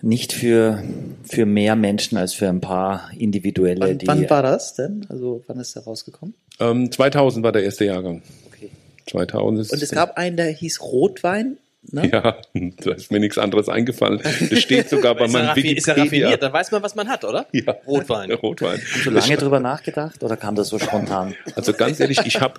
[0.02, 0.84] Nicht für,
[1.24, 3.82] für mehr Menschen als für ein paar individuelle.
[3.82, 5.06] Wann, die, wann war das denn?
[5.10, 6.34] Also wann ist der rausgekommen?
[6.60, 8.24] Ähm, 2000 war der erste Jahrgang.
[8.52, 8.72] Okay.
[9.06, 11.58] 2000 ist Und es gab einen, der hieß Rotwein.
[11.92, 12.10] Ne?
[12.12, 12.38] Ja,
[12.84, 14.20] da ist mir nichts anderes eingefallen.
[14.50, 16.26] Das steht sogar bei meinem raffi- ist ja Wikipedia.
[16.30, 17.46] raffiniert, da weiß man, was man hat, oder?
[17.52, 18.32] Ja, Rotwein.
[18.34, 18.82] Rotwein.
[18.94, 21.36] Hast du lange drüber nachgedacht oder kam das so spontan?
[21.56, 22.56] Also ganz ehrlich, ich habe,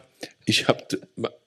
[0.49, 0.83] ich habe,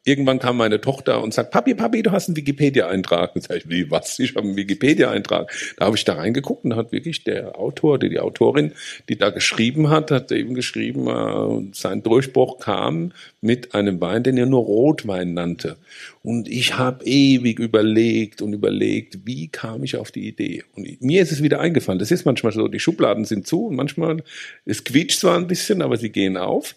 [0.06, 3.36] irgendwann kam meine Tochter und sagt, Papi, Papi, du hast einen Wikipedia-Eintrag.
[3.36, 4.20] Und sag ich, wie, was?
[4.20, 5.52] Ich habe einen Wikipedia-Eintrag.
[5.78, 8.74] Da habe ich da reingeguckt und hat wirklich der Autor, die, die Autorin,
[9.10, 14.38] die da geschrieben hat, hat eben geschrieben, äh, sein Durchbruch kam mit einem Wein, den
[14.38, 15.78] er nur Rotwein nannte.
[16.22, 20.64] Und ich habe ewig überlegt und überlegt, wie kam ich auf die Idee?
[20.76, 22.00] Und mir ist es wieder eingefallen.
[22.00, 24.24] Das ist manchmal so, die Schubladen sind zu und manchmal,
[24.66, 26.76] es quietscht zwar ein bisschen, aber sie gehen auf.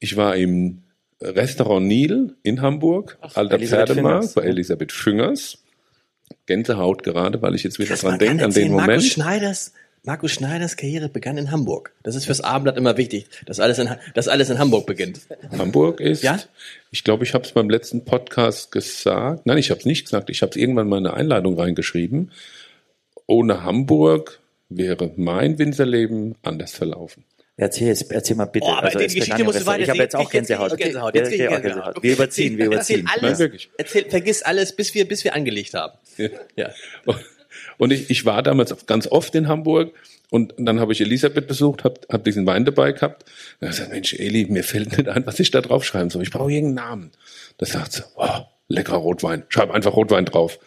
[0.00, 0.82] Ich war im
[1.20, 4.42] Restaurant Nil in Hamburg, alter Elisabeth Pferdemarkt, bei.
[4.42, 5.58] Elisabeth Füngers.
[6.46, 9.02] Gänsehaut gerade, weil ich jetzt wieder Das dran denke, an den erzählen, Markus Moment.
[9.04, 9.72] Schneiders,
[10.04, 11.92] Markus Schneiders Karriere begann in Hamburg.
[12.02, 15.20] Das ist fürs Abendblatt immer wichtig, dass alles in, dass alles in Hamburg beginnt.
[15.56, 16.38] Hamburg ist, Ja?
[16.90, 19.46] ich glaube, ich habe es beim letzten Podcast gesagt.
[19.46, 20.30] Nein, ich habe es nicht gesagt.
[20.30, 22.32] Ich habe es irgendwann mal in eine Einladung reingeschrieben.
[23.26, 27.24] Ohne Hamburg wäre mein Winzerleben anders verlaufen.
[27.58, 28.66] Erzähl, jetzt, erzähl mal bitte.
[28.66, 29.72] Oh, aber die es Geschichte begann ja musst du besser.
[29.72, 30.70] weiter Ich habe jetzt auch Gänsehaut.
[30.70, 31.14] Jetzt ich Gänsehaut.
[31.14, 31.62] Ja, Jetzt auch Gänsehaut.
[31.62, 32.02] Gänsehaut.
[32.02, 33.10] Wir überziehen, wir Erzähl überziehen.
[33.10, 33.22] alles.
[33.22, 33.70] Nein, wirklich.
[33.78, 35.98] Erzähl, vergiss alles, bis wir, bis wir angelegt haben.
[36.18, 36.28] Ja.
[36.56, 36.70] Ja.
[37.78, 39.94] Und ich, ich war damals ganz oft in Hamburg
[40.30, 43.22] und dann habe ich Elisabeth besucht, habe hab diesen Wein dabei gehabt.
[43.24, 43.30] Und
[43.60, 46.10] dann hab ich gesagt, Mensch, Eli, mir fällt nicht ein, was ich da drauf schreiben
[46.10, 46.22] soll.
[46.22, 47.12] Ich brauche irgendeinen Namen.
[47.58, 49.44] Da sagt sie, oh, leckerer Rotwein.
[49.48, 50.58] Schreib einfach Rotwein drauf.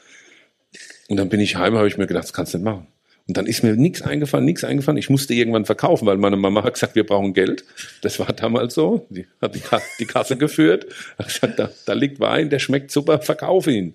[1.08, 2.88] Und dann bin ich heim, habe ich mir gedacht, das kannst du nicht machen.
[3.30, 4.98] Und dann ist mir nichts eingefallen, nichts eingefallen.
[4.98, 7.64] Ich musste irgendwann verkaufen, weil meine Mama hat gesagt, wir brauchen Geld.
[8.02, 9.06] Das war damals so.
[9.12, 9.62] Die hat die,
[10.00, 10.88] die Kasse geführt.
[11.20, 13.94] Hat gesagt, da, da liegt Wein, der schmeckt super, verkauf ihn.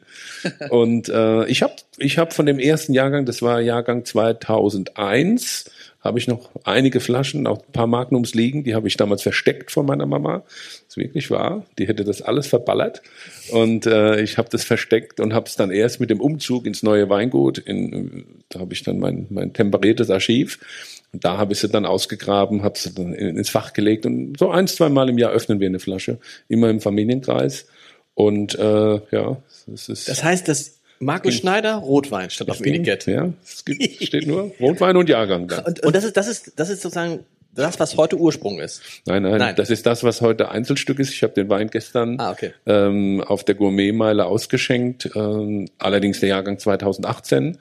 [0.71, 5.65] Und äh, ich habe ich hab von dem ersten Jahrgang, das war Jahrgang 2001,
[6.05, 9.73] habe ich noch einige Flaschen, auch ein paar Magnums liegen, die habe ich damals versteckt
[9.73, 10.45] von meiner Mama.
[10.47, 11.65] Das ist wirklich wahr.
[11.79, 13.01] Die hätte das alles verballert.
[13.51, 16.83] Und äh, ich habe das versteckt und habe es dann erst mit dem Umzug ins
[16.83, 20.59] neue Weingut, in, da habe ich dann mein, mein temperiertes Archiv.
[21.15, 24.39] Und da habe ich sie dann ausgegraben, habe sie dann in- ins Fach gelegt und
[24.39, 27.67] so ein, zwei Mal im Jahr öffnen wir eine Flasche, immer im Familienkreis.
[28.13, 29.37] Und äh, ja,
[29.73, 33.07] es ist Das heißt, dass Markus Schneider Rotwein stand auf dem Etikett.
[33.07, 35.59] ja, es gibt, steht nur Rotwein und Jahrgang da.
[35.61, 37.21] Und, und das ist, das ist, das ist sozusagen
[37.55, 38.83] das, was heute Ursprung ist.
[39.07, 39.55] Nein, nein, Nein.
[39.57, 41.11] das ist das, was heute Einzelstück ist.
[41.13, 42.53] Ich habe den Wein gestern Ah, okay.
[42.67, 47.59] ähm, auf der Gourmetmeile ausgeschenkt, ähm, allerdings der Jahrgang 2018.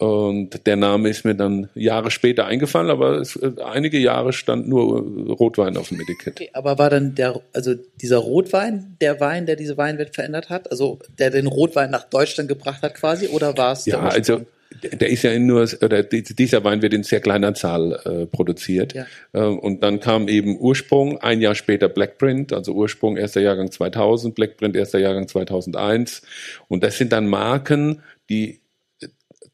[0.00, 4.66] Und der Name ist mir dann Jahre später eingefallen, aber es, äh, einige Jahre stand
[4.66, 6.40] nur äh, Rotwein auf dem Etikett.
[6.40, 10.70] Okay, aber war dann der, also dieser Rotwein der Wein, der diese Weinwelt verändert hat?
[10.70, 13.28] Also der den Rotwein nach Deutschland gebracht hat quasi?
[13.28, 14.40] Oder war es Ja, der also
[14.82, 18.24] der ist ja in nur, oder die- dieser Wein wird in sehr kleiner Zahl äh,
[18.26, 18.94] produziert.
[18.94, 19.04] Ja.
[19.34, 24.34] Äh, und dann kam eben Ursprung, ein Jahr später Blackprint, also Ursprung erster Jahrgang 2000,
[24.34, 26.22] Blackprint erster Jahrgang 2001.
[26.68, 28.60] Und das sind dann Marken, die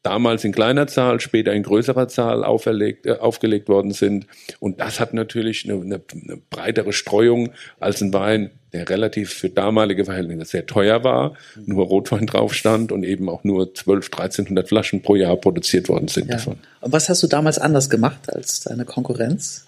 [0.03, 4.27] damals in kleiner Zahl, später in größerer Zahl auferlegt, äh, aufgelegt worden sind.
[4.59, 9.49] Und das hat natürlich eine, eine, eine breitere Streuung als ein Wein, der relativ für
[9.49, 11.35] damalige Verhältnisse sehr teuer war,
[11.65, 16.07] nur Rotwein drauf stand und eben auch nur 12, 1300 Flaschen pro Jahr produziert worden
[16.07, 16.35] sind Ja.
[16.35, 16.57] davon.
[16.81, 19.65] Und was hast du damals anders gemacht als deine Konkurrenz?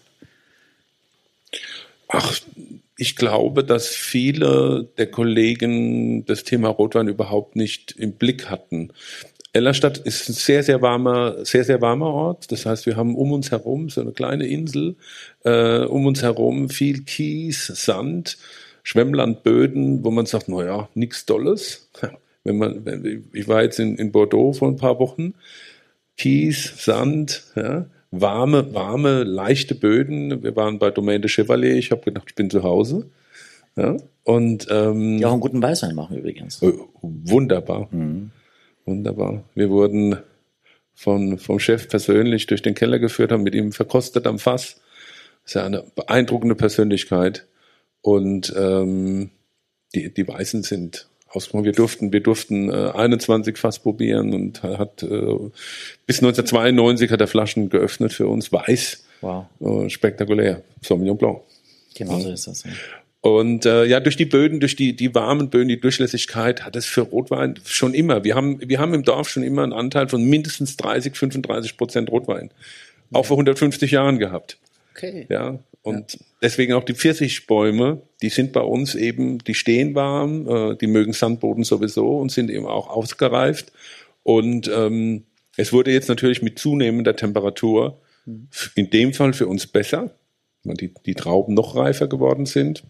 [2.07, 2.37] Ach,
[2.97, 8.91] ich glaube, dass viele der Kollegen das Thema Rotwein überhaupt nicht im Blick hatten.
[9.53, 12.51] Ellerstadt ist ein sehr, sehr warmer, sehr, sehr warmer Ort.
[12.51, 14.95] Das heißt, wir haben um uns herum so eine kleine Insel,
[15.43, 18.37] äh, um uns herum viel Kies, Sand,
[18.83, 21.89] Schwemmlandböden, wo man sagt, na ja, nichts Dolles.
[22.45, 25.33] Wenn man, wenn, ich war jetzt in, in Bordeaux vor ein paar Wochen,
[26.15, 30.41] Kies, Sand, ja, warme, warme, leichte Böden.
[30.41, 31.75] Wir waren bei Domaine de Chevalier.
[31.75, 33.09] Ich habe gedacht, ich bin zu Hause.
[33.75, 36.61] Ja, und ähm, Die auch einen guten Weißwein machen übrigens.
[36.63, 36.71] äh,
[37.01, 37.89] wunderbar.
[38.89, 39.43] Wunderbar.
[39.55, 40.17] Wir wurden
[40.95, 44.81] von, vom Chef persönlich durch den Keller geführt, haben mit ihm verkostet am Fass.
[45.43, 47.45] Das ist ja eine beeindruckende Persönlichkeit.
[48.01, 49.29] Und ähm,
[49.93, 51.65] die, die Weißen sind ausgesprochen.
[51.65, 55.07] Wir durften, wir durften äh, 21 Fass probieren und hat äh,
[56.05, 59.45] bis 1992 hat er Flaschen geöffnet für uns, weiß, Wow.
[59.59, 60.63] äh, spektakulär.
[60.81, 61.41] Sauvignon Blanc.
[61.95, 62.63] Genau so ist das.
[62.63, 62.71] Ja.
[63.21, 66.85] Und äh, ja, durch die Böden, durch die, die warmen Böden, die Durchlässigkeit hat es
[66.85, 68.23] für Rotwein schon immer.
[68.23, 72.09] Wir haben, wir haben im Dorf schon immer einen Anteil von mindestens 30, 35 Prozent
[72.11, 72.49] Rotwein.
[73.11, 74.57] Auch vor 150 Jahren gehabt.
[74.95, 75.25] Okay.
[75.29, 75.59] Ja.
[75.81, 80.87] Und deswegen auch die Pfirsichbäume, die sind bei uns eben, die stehen warm, äh, die
[80.87, 83.71] mögen Sandboden sowieso und sind eben auch ausgereift.
[84.23, 85.23] Und ähm,
[85.57, 87.99] es wurde jetzt natürlich mit zunehmender Temperatur
[88.75, 90.11] in dem Fall für uns besser,
[90.63, 92.83] weil die, die Trauben noch reifer geworden sind.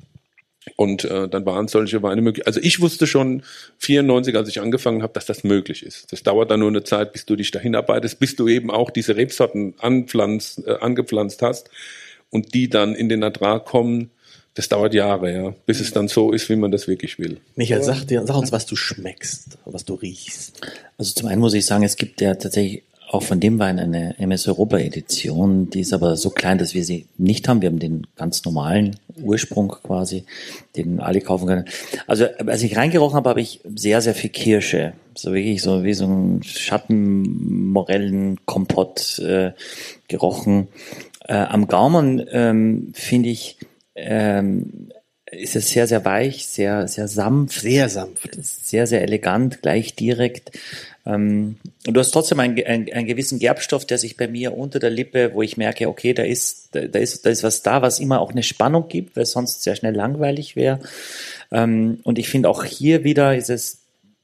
[0.76, 2.45] Und äh, dann waren solche Weine möglich.
[2.45, 3.43] Also ich wusste schon
[3.80, 6.12] 94, als ich angefangen habe, dass das möglich ist.
[6.12, 8.91] Das dauert dann nur eine Zeit, bis du dich dahin arbeitest, bis du eben auch
[8.91, 11.70] diese Rebsorten anpflanzt, äh, angepflanzt hast
[12.30, 14.12] und die dann in den Ertrag kommen.
[14.55, 17.39] Das dauert Jahre, ja, bis es dann so ist, wie man das wirklich will.
[17.55, 20.60] Michael, sag, dir, sag uns, was du schmeckst, was du riechst.
[20.97, 24.20] Also zum einen muss ich sagen, es gibt ja tatsächlich auch von dem Wein eine
[24.20, 27.62] MS Europa Edition, die ist aber so klein, dass wir sie nicht haben.
[27.62, 30.26] Wir haben den ganz normalen Ursprung quasi,
[30.78, 31.66] den alle kaufen können.
[32.05, 34.93] Also als ich reingerochen habe, habe ich sehr, sehr viel Kirsche.
[35.16, 39.53] So wirklich so wie so ein Schattenmorellenkompott äh,
[40.07, 40.68] gerochen.
[41.28, 43.57] Äh, am Gaumen ähm, finde ich,
[43.95, 44.89] ähm,
[45.32, 48.38] ist es sehr, sehr weich, sehr, sehr sanft Sehr sanft.
[48.42, 50.52] sehr, sehr elegant, gleich direkt.
[51.06, 51.58] Ähm,
[51.88, 54.90] und du hast trotzdem einen, einen, einen gewissen Gerbstoff, der sich bei mir unter der
[54.90, 58.00] Lippe, wo ich merke, okay, da ist, da, da ist, da ist was da, was
[58.00, 60.80] immer auch eine Spannung gibt, weil es sonst sehr schnell langweilig wäre.
[61.52, 63.80] Ähm, und ich finde auch hier wieder ist es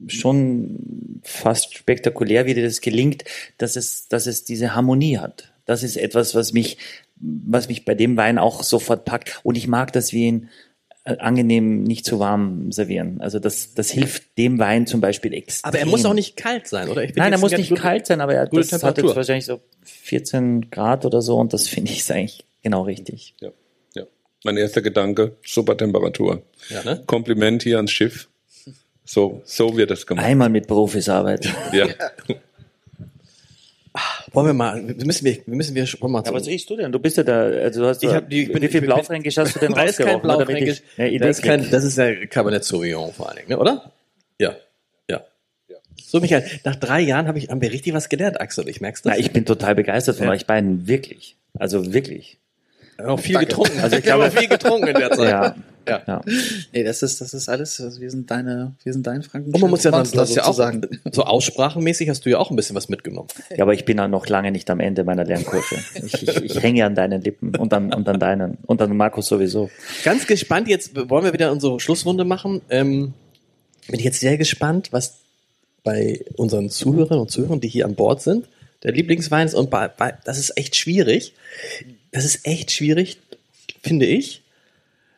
[0.07, 3.23] schon fast spektakulär, wie dir das gelingt,
[3.57, 5.51] dass es, dass es diese Harmonie hat.
[5.65, 6.77] Das ist etwas, was mich,
[7.15, 9.39] was mich bei dem Wein auch sofort packt.
[9.43, 10.49] Und ich mag, dass wir ihn
[11.05, 13.21] angenehm nicht zu warm servieren.
[13.21, 15.69] Also das, das hilft dem Wein zum Beispiel extrem.
[15.69, 17.03] Aber er muss auch nicht kalt sein, oder?
[17.03, 19.15] Ich bin Nein, er muss nicht gut- kalt sein, aber er, gute das hat jetzt
[19.15, 23.35] wahrscheinlich so 14 Grad oder so und das finde ich ist eigentlich genau richtig.
[23.39, 23.49] Ja,
[23.93, 24.03] ja.
[24.43, 26.41] Mein erster Gedanke, super Temperatur.
[26.69, 27.03] Ja, ne?
[27.05, 28.27] Kompliment hier ans Schiff.
[29.03, 30.25] So, so wird das gemacht.
[30.25, 31.49] Einmal mit Profis arbeiten.
[31.71, 31.87] Ja.
[34.35, 36.91] Wollen wir mal, wir müssen wir, müssen wir schon mal Ja, was riechst du denn?
[36.91, 39.37] Du bist ja da, also du hast Ich hab die- ich bin- wie viel Blaufränkisch
[39.37, 40.81] hast du denn da ist kein Blaufränkisch.
[40.97, 43.57] ich- Ja, das, ist kein, das ist ja Cabernet Sauvignon vor allen Dingen, ne?
[43.59, 43.91] oder?
[44.39, 44.55] Ja.
[45.09, 45.21] Ja.
[46.03, 48.67] So, Michael, nach drei Jahren habe ich, haben wir richtig was gelernt, Axel.
[48.69, 49.13] Ich merk's das.
[49.13, 50.33] Na, ich bin total begeistert von Ja.
[50.33, 51.35] euch beiden, wirklich.
[51.57, 52.37] Also wirklich.
[52.97, 53.79] Habe auch viel getrunken.
[53.79, 55.29] Also ich habe glaube- viel getrunken in der Zeit.
[55.29, 55.55] Ja.
[55.87, 56.01] Ja.
[56.07, 56.21] ja.
[56.73, 59.53] Nee, das ist, das ist alles, also wir sind deine, wir sind dein Franken.
[59.53, 60.81] Und man muss ja dann, das ja auch, sozusagen.
[61.11, 63.27] so aussprachenmäßig hast du ja auch ein bisschen was mitgenommen.
[63.55, 65.75] Ja, aber ich bin ja noch lange nicht am Ende meiner Lernkurve.
[66.03, 68.57] Ich, ich, ich hänge an deinen Lippen und an, und an deinen.
[68.65, 69.69] Und an Markus sowieso.
[70.03, 72.61] Ganz gespannt, jetzt wollen wir wieder unsere Schlussrunde machen.
[72.69, 73.13] Ähm,
[73.87, 75.17] bin ich jetzt sehr gespannt, was
[75.83, 78.49] bei unseren Zuhörern und Zuhörern, die hier an Bord sind,
[78.81, 79.53] der Lieblingswein ist.
[79.53, 81.33] Und bei, bei, das ist echt schwierig.
[82.15, 83.19] Das ist echt schwierig,
[83.83, 84.41] finde ich.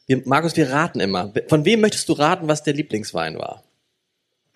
[0.08, 1.32] Wir, Markus, wir raten immer.
[1.48, 3.64] Von wem möchtest du raten, was der Lieblingswein war?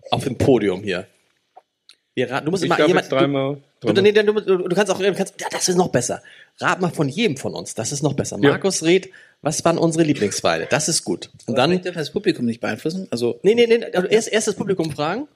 [0.09, 1.05] Auf dem Podium hier.
[2.15, 3.57] Wir raten, du musst Ich immer darf jemand, jetzt dreimal.
[3.79, 6.23] Du, du, nee, du, du, du kannst auch, du kannst, ja, das ist noch besser.
[6.59, 8.37] Rat mal von jedem von uns, das ist noch besser.
[8.41, 8.49] Ja.
[8.49, 9.11] Markus rät,
[9.43, 10.65] was waren unsere Lieblingsweine?
[10.67, 11.29] Das ist gut.
[11.45, 13.07] Und Dann dürfen wir das Publikum nicht beeinflussen.
[13.11, 15.27] Also nee, nee, nee, also erst, erst das Publikum fragen.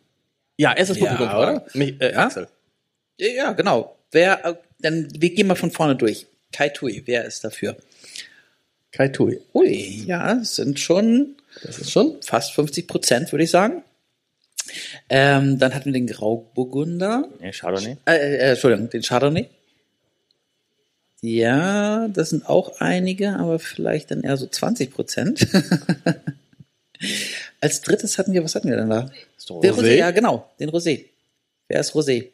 [0.58, 1.45] Ja, erst das Ja, Publikum oder?
[1.45, 1.62] fragen.
[1.76, 2.26] Mich, äh, Ja?
[2.26, 2.47] Axel.
[3.20, 3.95] Ja, genau.
[4.12, 6.26] Wer, äh, dann, wir gehen mal von vorne durch.
[6.56, 7.76] Kai Tui, wer ist dafür?
[8.93, 9.41] Kai Tui.
[9.53, 12.22] Ui, ja, es sind schon Das ist schon.
[12.22, 13.84] fast 50 Prozent, würde ich sagen.
[15.10, 17.28] Ähm, dann hatten wir den Grauburgunder.
[17.41, 17.97] Ja, Chardonnay.
[18.08, 19.49] Äh, äh, Entschuldigung, den Chardonnay.
[21.22, 25.45] Ja, das sind auch einige, aber vielleicht dann eher so 20 Prozent.
[27.60, 29.12] Als drittes hatten wir, was hatten wir denn da?
[29.62, 29.82] Der Rosé?
[29.82, 31.06] Rosé, ja genau, den Rosé.
[31.68, 32.30] Wer ist Rosé?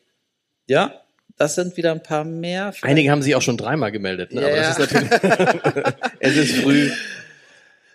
[0.67, 1.00] Ja,
[1.41, 2.71] das sind wieder ein paar mehr.
[2.71, 4.41] Vielleicht- Einige haben sich auch schon dreimal gemeldet, ne?
[4.45, 5.93] aber Ja, das ist natürlich.
[6.19, 6.91] es ist früh.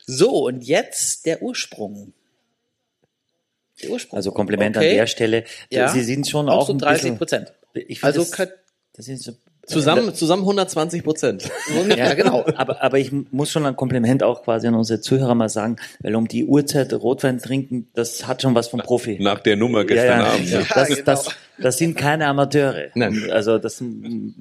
[0.07, 2.12] So, und jetzt der Ursprung.
[3.82, 4.16] Der Ursprung.
[4.16, 4.90] Also Kompliment Okay.
[4.90, 5.44] an der Stelle.
[5.70, 5.88] Ja.
[5.88, 7.53] Sie sind schon auch auch so ein 30 bisschen, Prozent.
[7.74, 8.49] ich finde Also das,
[8.94, 9.32] das ist so,
[9.67, 11.51] Zusammen, zusammen 120 Prozent.
[11.97, 12.45] Ja, genau.
[12.55, 16.14] aber, aber ich muss schon ein Kompliment auch quasi an unsere Zuhörer mal sagen, weil
[16.14, 19.19] um die Uhrzeit Rotwein trinken, das hat schon was vom Profi.
[19.21, 20.49] Nach der Nummer gestern Abend.
[20.49, 20.67] Ja, Ja.
[20.73, 21.37] das, ist, das, genau.
[21.59, 22.91] das sind keine Amateure.
[22.95, 23.29] Nein.
[23.31, 23.83] Also das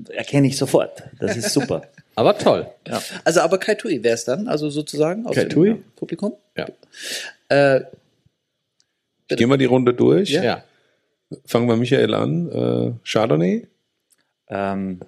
[0.09, 1.03] erkenne ich sofort.
[1.19, 1.81] Das ist super.
[2.15, 2.67] Aber toll.
[2.87, 3.01] Ja.
[3.23, 5.83] Also aber Kai Tui wäre es dann, also sozusagen aus Kai dem Tui?
[5.95, 6.33] Publikum.
[6.55, 6.67] Ja.
[7.49, 7.81] Äh,
[9.27, 10.29] Gehen wir die Runde durch.
[10.29, 10.63] Ja.
[11.45, 12.49] Fangen wir Michael an.
[12.51, 13.67] Äh, Chardonnay.
[14.47, 14.99] Ähm,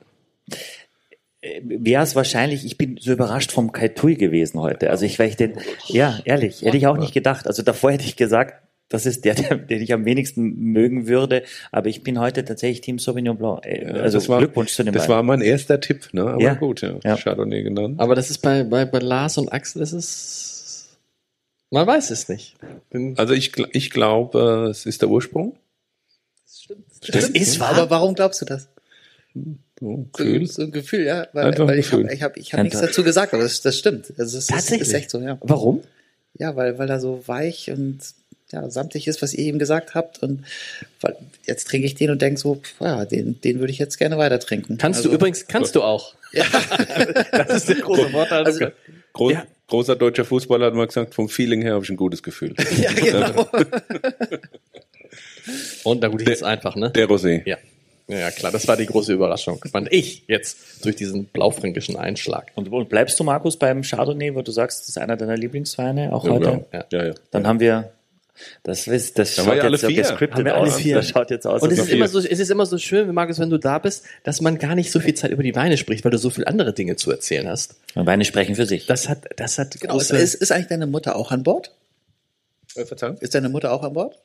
[1.61, 4.89] wäre es wahrscheinlich, ich bin so überrascht vom Kai Tui gewesen heute.
[4.89, 5.53] Also ich, weil ich den,
[5.87, 7.47] ja, ehrlich, hätte ich auch nicht gedacht.
[7.47, 11.43] Also davor hätte ich gesagt, das ist der, der, den ich am wenigsten mögen würde.
[11.71, 13.65] Aber ich bin heute tatsächlich Team Sauvignon Blanc.
[13.65, 15.09] Äh, Also das war, Glückwunsch zu dem Das Wein.
[15.09, 16.23] war mein erster Tipp, ne?
[16.23, 16.53] Aber Ja.
[16.55, 16.95] gut, ja.
[17.03, 17.17] Ja.
[17.17, 17.99] Chardonnay genannt.
[17.99, 20.97] Aber das ist bei, bei, bei Lars und Axel, das ist.
[21.69, 22.55] Man weiß es nicht.
[22.89, 25.57] Bin- Also ich, ich glaube, es ist der Ursprung.
[27.11, 27.71] das ist wahr.
[27.75, 28.69] Aber warum glaubst du das?
[29.79, 30.47] Gefühl.
[30.47, 31.27] so ein Gefühl, ja.
[31.33, 34.13] Weil, weil ich habe ich hab, ich hab nichts dazu gesagt, aber das, das stimmt.
[34.17, 34.87] Also es ist, Tatsächlich?
[34.87, 35.37] ist echt so, ja.
[35.41, 35.81] Warum?
[36.37, 37.99] Ja, weil, weil er so weich und
[38.51, 40.23] ja, samtig ist, was ihr eben gesagt habt.
[40.23, 40.43] Und
[41.01, 41.15] weil,
[41.45, 44.17] jetzt trinke ich den und denke so, pf, ja, den, den würde ich jetzt gerne
[44.17, 44.77] weiter trinken.
[44.77, 46.15] Kannst also, du übrigens, kannst du auch.
[46.33, 46.45] Ja.
[47.31, 48.45] Das ist der große Vorteil.
[48.45, 48.67] Also-
[49.13, 49.45] Groß, Ja.
[49.67, 52.55] Großer deutscher Fußballer hat mal gesagt, vom Feeling her habe ich ein gutes Gefühl.
[52.77, 53.47] ja, genau.
[55.83, 56.89] und na gut, jetzt einfach, ne?
[56.91, 57.41] Der Rosé.
[57.45, 57.57] Ja.
[58.09, 59.61] Ja, klar, das war die große Überraschung.
[59.69, 62.51] Fand ich jetzt durch diesen blaufränkischen Einschlag.
[62.55, 66.13] Und, und bleibst du, Markus, beim Chardonnay, wo du sagst, das ist einer deiner Lieblingsweine,
[66.13, 66.65] auch Ja, heute?
[66.71, 66.85] ja.
[66.91, 67.13] ja, ja.
[67.31, 67.91] Dann haben wir,
[68.63, 70.01] das, ist, das Da schaut jetzt so vier.
[70.03, 70.75] gescriptet aus.
[70.77, 70.95] vier.
[70.97, 71.61] Das schaut jetzt aus.
[71.61, 74.05] Und es ist, immer so, es ist immer so schön, Markus, wenn du da bist,
[74.23, 76.47] dass man gar nicht so viel Zeit über die Weine spricht, weil du so viele
[76.47, 77.75] andere Dinge zu erzählen hast.
[77.95, 78.85] Weine sprechen für sich.
[78.85, 79.97] Das hat, das hat genau.
[79.97, 81.71] Ist, ist eigentlich deine Mutter auch an Bord?
[82.75, 83.17] Äh, Verzeihung?
[83.17, 84.15] Ist deine Mutter auch an Bord?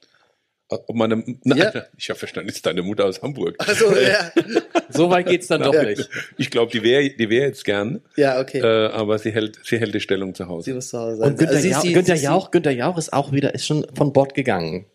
[0.86, 1.72] Ob meine, nein, Ja.
[1.96, 3.56] ich habe verstanden, ist deine Mutter aus Hamburg.
[3.58, 4.32] Also, ja.
[4.90, 6.08] so weit geht's dann doch nicht.
[6.38, 8.58] Ich glaube, die wäre die wär jetzt gern, Ja, okay.
[8.60, 10.74] äh, aber sie hält, sie hält die Stellung zu sie Hause.
[10.74, 11.30] muss zu Hause sein.
[11.30, 13.66] Und Günther, Also sie- Jauch, sie- Günther, sie- Jauch, Günther Jauch ist auch wieder, ist
[13.66, 14.86] schon von Bord gegangen.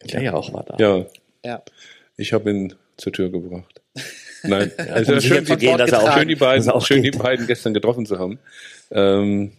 [0.00, 0.76] Günther Jauch war da.
[0.78, 1.06] Ja,
[1.44, 1.62] Ja.
[2.16, 3.80] ich habe ihn zur Tür gebracht.
[4.42, 7.20] Nein, also um schön, zu gehen, dass er auch- schön, die beiden, schön die geht.
[7.22, 8.38] beiden gestern getroffen zu haben.
[8.90, 9.52] Ähm,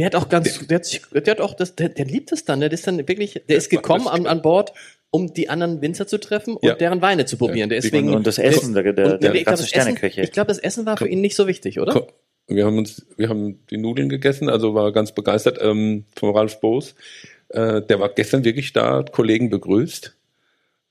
[0.00, 2.46] Der hat auch ganz, der hat, sich, der hat auch das, der, der liebt es
[2.46, 4.72] dann, der ist dann wirklich, der ist gekommen an, an Bord,
[5.10, 6.74] um die anderen Winzer zu treffen und Ja.
[6.74, 7.68] deren Weine zu probieren.
[7.68, 10.22] Deswegen, Und- und das Essen, der- der- und der ich ganze Sterneköche.
[10.22, 12.06] Ich glaube, das Essen war für ihn nicht so wichtig, oder?
[12.48, 16.60] Wir haben uns, wir haben die Nudeln gegessen, also war ganz begeistert ähm, von Ralf
[16.60, 16.94] Boos.
[17.50, 20.16] Äh, der war gestern wirklich da, hat Kollegen begrüßt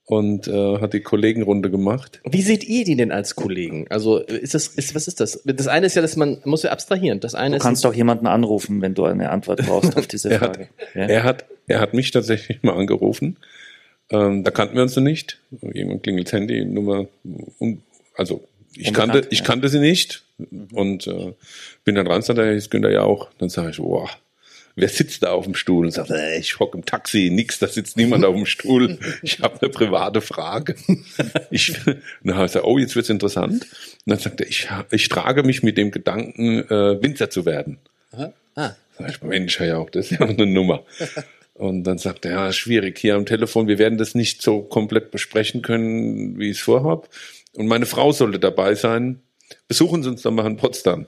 [0.09, 2.19] und äh, hat die Kollegenrunde gemacht.
[2.23, 3.85] Wie seht ihr die denn als Kollegen?
[3.91, 5.43] Also ist das, ist, was ist das?
[5.45, 7.19] Das eine ist ja, dass man muss ja abstrahieren.
[7.19, 10.29] Das eine Du ist kannst doch jemanden anrufen, wenn du eine Antwort brauchst auf diese
[10.31, 10.69] Er hat, Frage.
[10.95, 11.05] Ja?
[11.05, 13.37] er hat, er hat mich tatsächlich mal angerufen.
[14.09, 15.37] Ähm, da kannten wir uns noch nicht.
[15.61, 17.05] Jemand klingelt Handy, Nummer,
[17.59, 17.83] un,
[18.15, 19.45] also ich Unbekannt, kannte, ich ja.
[19.45, 20.23] kannte sie nicht
[20.71, 21.33] und äh,
[21.83, 23.29] bin dann ran, sagt er, ist Günther ja auch.
[23.37, 24.09] Dann sage ich, boah,
[24.79, 25.85] wer sitzt da auf dem Stuhl?
[25.85, 28.97] Und sagt, äh, ich hock im Taxi, nix, da sitzt niemand auf dem Stuhl.
[29.21, 30.75] Ich habe eine private Frage.
[31.51, 33.63] Ich, und dann habe ich gesagt, oh, jetzt wird's interessant.
[33.63, 33.71] Und
[34.05, 37.79] dann sagt er, ich, ich trage mich mit dem Gedanken, äh, Winzer zu werden.
[38.55, 38.75] Ah.
[38.97, 40.83] Sag ich, Mensch, Herr Jauch, das ist ja eine Nummer.
[41.53, 45.11] Und dann sagt er, ja, schwierig hier am Telefon, wir werden das nicht so komplett
[45.11, 47.09] besprechen können, wie ich es vorhab.
[47.53, 49.21] Und meine Frau sollte dabei sein.
[49.67, 51.05] Besuchen Sie uns doch mal in Potsdam.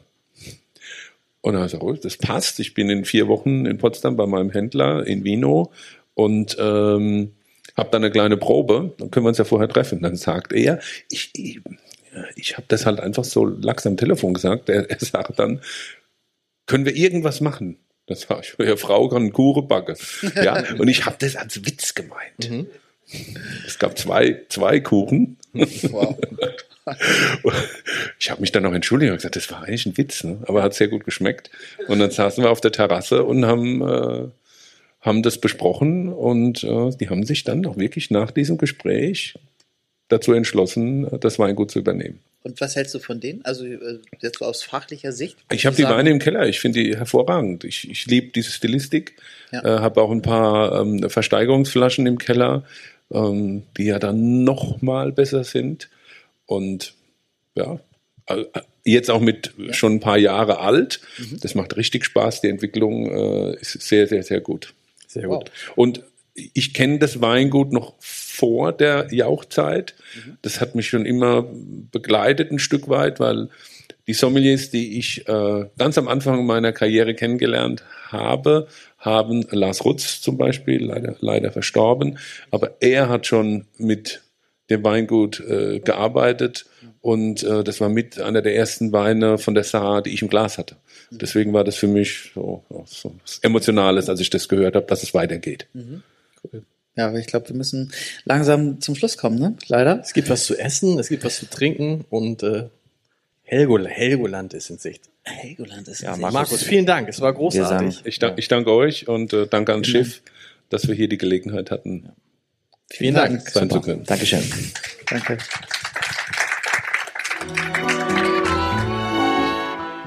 [1.42, 2.60] Und dann habe ich gesagt, oh, das passt.
[2.60, 5.72] Ich bin in vier Wochen in Potsdam bei meinem Händler in Vino
[6.14, 7.32] und ähm,
[7.76, 8.94] habe dann eine kleine Probe.
[8.98, 10.02] Dann können wir uns ja vorher treffen.
[10.02, 11.62] Dann sagt er, ich, ich,
[12.36, 14.70] ich habe das halt einfach so lax am Telefon gesagt.
[14.70, 15.62] Er, er sagt dann,
[16.68, 17.78] können wir irgendwas machen?
[18.08, 19.96] Das war ich, ja, Frau kann einen Kuchen backen.
[20.36, 22.68] Ja, und ich habe das als Witz gemeint.
[23.66, 25.38] Es gab zwei, zwei Kuchen.
[25.54, 26.18] Wow.
[28.20, 30.40] Ich habe mich dann noch entschuldigt und gesagt, das war eigentlich ein Witz, ne?
[30.46, 31.50] aber hat sehr gut geschmeckt.
[31.88, 34.28] Und dann saßen wir auf der Terrasse und haben, äh,
[35.02, 39.36] haben das besprochen und äh, die haben sich dann auch wirklich nach diesem Gespräch
[40.08, 42.20] dazu entschlossen, das Weingut zu übernehmen.
[42.44, 43.46] Und was hältst du von denen?
[43.46, 45.38] Also äh, jetzt so aus fachlicher Sicht?
[45.52, 46.48] Ich habe die Weine im Keller.
[46.48, 47.64] Ich finde die hervorragend.
[47.64, 49.16] Ich, ich liebe diese Stilistik.
[49.52, 49.64] Ja.
[49.64, 52.64] Äh, habe auch ein paar ähm, Versteigerungsflaschen im Keller,
[53.12, 55.90] ähm, die ja dann noch mal besser sind.
[56.52, 56.96] Und
[57.56, 57.80] ja,
[58.28, 58.44] äh,
[58.84, 61.00] jetzt auch mit schon ein paar Jahre alt.
[61.42, 62.42] Das macht richtig Spaß.
[62.42, 64.74] Die Entwicklung äh, ist sehr, sehr, sehr gut.
[65.08, 65.44] Sehr Wow.
[65.76, 66.04] Und
[66.34, 69.96] ich kenne das Weingut noch vor der Jauchzeit.
[70.42, 71.46] Das hat mich schon immer
[71.92, 73.50] begleitet ein Stück weit, weil
[74.08, 78.68] die Sommeliers, die ich äh, ganz am Anfang meiner Karriere kennengelernt habe,
[78.98, 82.18] haben Lars Rutz zum Beispiel, leider, leider verstorben,
[82.50, 84.22] aber er hat schon mit
[84.72, 86.66] dem Weingut äh, gearbeitet
[87.02, 90.28] und äh, das war mit einer der ersten Weine von der Saar, die ich im
[90.30, 90.76] Glas hatte.
[91.12, 95.04] Deswegen war das für mich so, so was Emotionales, als ich das gehört habe, dass
[95.04, 95.68] es weitergeht.
[96.96, 97.92] Ja, aber ich glaube, wir müssen
[98.26, 99.56] langsam zum Schluss kommen, ne?
[99.68, 100.00] Leider.
[100.02, 102.66] Es gibt was zu essen, es gibt was zu trinken und äh,
[103.44, 105.04] Helgol Helgoland ist in Sicht.
[105.24, 106.70] Helgoland ist Ja, in Markus, Sicht.
[106.70, 107.10] vielen Dank.
[107.10, 108.02] Es war großartig.
[108.06, 110.22] Ich, dank, ich danke euch und äh, danke ans Schiff,
[110.70, 112.10] dass wir hier die Gelegenheit hatten,
[112.94, 113.42] Vielen Dank.
[113.50, 113.76] sein Super.
[113.76, 114.04] zu können.
[114.06, 114.44] Dankeschön.
[115.10, 115.38] Danke.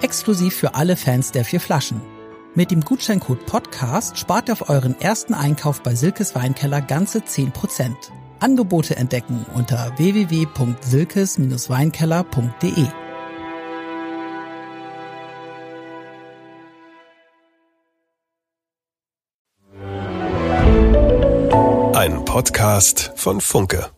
[0.02, 2.00] Exklusiv für alle Fans der vier Flaschen.
[2.54, 7.92] Mit dem Gutscheincode Podcast spart ihr auf euren ersten Einkauf bei Silkes Weinkeller ganze 10%.
[8.38, 12.86] Angebote entdecken unter www.silkes-weinkeller.de.
[22.34, 23.92] Podcast von Funke.